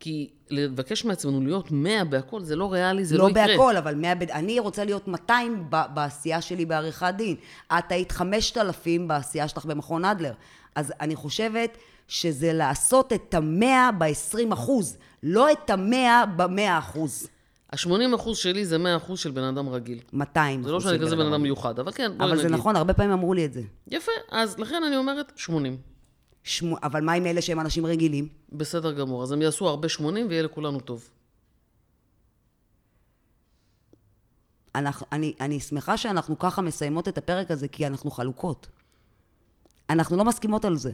כי 0.00 0.30
לבקש 0.50 1.04
מעצמנו 1.04 1.40
להיות 1.40 1.70
100 1.70 2.04
בהכל, 2.04 2.42
זה 2.42 2.56
לא 2.56 2.72
ריאלי, 2.72 3.04
זה 3.04 3.16
לא, 3.18 3.24
לא 3.24 3.30
יקרה. 3.30 3.46
בהכל, 3.46 3.76
אבל 3.76 3.94
100, 3.94 4.14
ב- 4.14 4.22
אני 4.22 4.58
רוצה 4.58 4.84
להיות 4.84 5.08
200 5.08 5.66
ב- 5.70 5.82
בעשייה 5.94 6.40
שלי 6.42 6.64
בעריכת 6.66 7.14
דין. 7.16 7.36
את 7.78 7.92
היית 7.92 8.12
5,000 8.12 9.08
בעשייה 9.08 9.48
שלך 9.48 9.64
במכון 9.64 10.04
אדלר. 10.04 10.32
אז 10.74 10.92
אני 11.00 11.16
חושבת 11.16 11.76
שזה 12.10 12.52
לעשות 12.52 13.12
את 13.12 13.34
המאה 13.34 13.90
ב-20 13.98 14.52
אחוז, 14.52 14.96
לא 15.22 15.52
את 15.52 15.70
המאה 15.70 16.26
במאה 16.26 16.78
אחוז. 16.78 17.28
ה-80 17.72 18.14
אחוז 18.16 18.38
שלי 18.38 18.66
זה 18.66 18.78
100 18.78 18.96
אחוז 18.96 19.18
של 19.20 19.30
בן 19.30 19.42
אדם 19.42 19.68
רגיל. 19.68 20.00
200 20.12 20.62
זה 20.62 20.72
לא 20.72 20.78
אחוז 20.78 20.90
שאני 20.90 21.00
כזה 21.00 21.16
בן 21.16 21.26
אדם. 21.26 21.42
מיוחד, 21.42 21.78
אבל 21.78 21.92
כן, 21.92 22.12
בואי 22.16 22.28
אבל 22.28 22.38
נגיד. 22.38 22.50
זה 22.50 22.56
נכון, 22.56 22.76
הרבה 22.76 22.94
פעמים 22.94 23.12
אמרו 23.12 23.34
לי 23.34 23.44
את 23.44 23.52
זה. 23.52 23.62
יפה, 23.86 24.12
אז 24.30 24.58
לכן 24.58 24.82
אני 24.86 24.96
אומרת 24.96 25.32
80. 25.36 25.76
שמו, 26.44 26.76
אבל 26.82 27.04
מה 27.04 27.12
עם 27.12 27.26
אלה 27.26 27.42
שהם 27.42 27.60
אנשים 27.60 27.86
רגילים? 27.86 28.28
בסדר 28.52 28.92
גמור. 28.92 29.22
אז 29.22 29.32
הם 29.32 29.42
יעשו 29.42 29.68
הרבה 29.68 29.88
80 29.88 30.26
ויהיה 30.28 30.42
לכולנו 30.42 30.80
טוב. 30.80 31.10
אנחנו, 34.74 35.06
אני, 35.12 35.34
אני 35.40 35.60
שמחה 35.60 35.96
שאנחנו 35.96 36.38
ככה 36.38 36.62
מסיימות 36.62 37.08
את 37.08 37.18
הפרק 37.18 37.50
הזה, 37.50 37.68
כי 37.68 37.86
אנחנו 37.86 38.10
חלוקות. 38.10 38.66
אנחנו 39.90 40.16
לא 40.16 40.24
מסכימות 40.24 40.64
על 40.64 40.76
זה. 40.76 40.90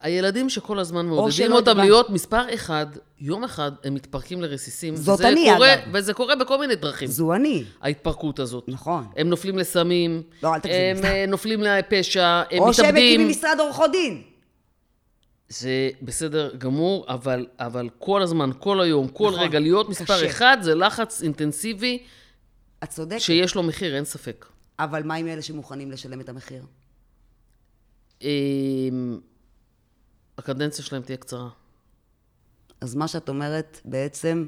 הילדים 0.00 0.48
שכל 0.48 0.78
הזמן 0.78 1.06
מעודדים 1.06 1.52
אותם 1.52 1.76
התבנ- 1.78 1.80
להיות 1.80 2.10
מספר 2.10 2.54
אחד, 2.54 2.86
יום 3.18 3.44
אחד 3.44 3.72
הם 3.84 3.94
מתפרקים 3.94 4.42
לרסיסים. 4.42 4.96
זאת 4.96 5.20
אני, 5.20 5.48
קורה, 5.54 5.74
אגב. 5.74 5.80
וזה 5.92 6.14
קורה 6.14 6.36
בכל 6.36 6.58
מיני 6.58 6.74
דרכים, 6.74 7.08
זו 7.08 7.34
אני. 7.34 7.64
ההתפרקות 7.82 8.38
הזאת. 8.38 8.64
נכון. 8.68 9.06
הם 9.16 9.28
נופלים 9.28 9.58
לסמים, 9.58 10.22
לא, 10.42 10.54
אל 10.54 10.60
תגזים, 10.60 10.96
הם. 10.96 11.04
אה, 11.04 11.24
נופלים 11.28 11.62
לפשע, 11.62 12.42
הם 12.50 12.58
או 12.58 12.74
שהם 12.74 12.84
מתאבדים. 12.86 13.04
מקימים 13.20 13.28
משרד 13.28 13.56
עורכות 13.60 13.90
דין. 13.92 14.22
זה 15.48 15.70
בסדר 16.02 16.50
גמור, 16.58 17.04
אבל, 17.08 17.46
אבל 17.58 17.88
כל 17.98 18.22
הזמן, 18.22 18.50
כל 18.58 18.80
היום, 18.80 19.08
כל 19.08 19.30
נכון, 19.30 19.40
רגע, 19.40 19.58
להיות 19.58 19.88
מספר 19.88 20.16
קשה. 20.16 20.26
אחד 20.26 20.56
זה 20.60 20.74
לחץ 20.74 21.22
אינטנסיבי 21.22 22.02
את 22.84 22.88
צודקת. 22.88 23.20
שיש 23.20 23.54
לו 23.54 23.62
מחיר, 23.62 23.96
אין 23.96 24.04
ספק. 24.04 24.46
אבל 24.78 25.02
מה 25.02 25.14
עם 25.14 25.28
אלה 25.28 25.42
שמוכנים 25.42 25.90
לשלם 25.90 26.20
את 26.20 26.28
המחיר? 26.28 26.62
הקדנציה 30.40 30.84
שלהם 30.84 31.02
תהיה 31.02 31.16
קצרה. 31.16 31.48
אז 32.80 32.94
מה 32.94 33.08
שאת 33.08 33.28
אומרת 33.28 33.80
בעצם, 33.84 34.46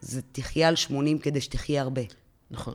זה 0.00 0.20
תחיה 0.32 0.68
על 0.68 0.76
80 0.76 1.18
כדי 1.18 1.40
שתחיה 1.40 1.82
הרבה. 1.82 2.02
נכון. 2.50 2.74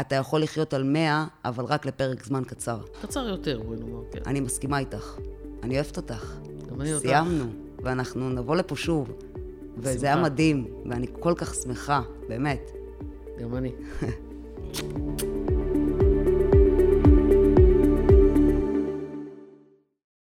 אתה 0.00 0.14
יכול 0.14 0.42
לחיות 0.42 0.74
על 0.74 0.82
100, 0.82 1.26
אבל 1.44 1.64
רק 1.64 1.86
לפרק 1.86 2.24
זמן 2.24 2.44
קצר. 2.44 2.80
קצר 3.02 3.28
יותר, 3.28 3.62
בואי 3.62 3.78
נאמר, 3.78 4.02
כן. 4.12 4.20
אני 4.26 4.40
מסכימה 4.40 4.78
איתך. 4.78 5.16
אני 5.62 5.74
אוהבת 5.74 5.96
אותך. 5.96 6.36
גם 6.70 6.80
אני 6.80 6.94
אותך. 6.94 7.06
סיימנו, 7.06 7.44
ואנחנו 7.82 8.30
נבוא 8.30 8.56
לפה 8.56 8.76
שוב. 8.76 9.10
וזה 9.76 10.06
היה 10.06 10.16
בשמחה. 10.16 10.30
מדהים, 10.30 10.66
ואני 10.90 11.06
כל 11.20 11.34
כך 11.36 11.54
שמחה, 11.54 12.02
באמת. 12.28 12.70
גם 13.40 13.56
אני. 13.56 13.72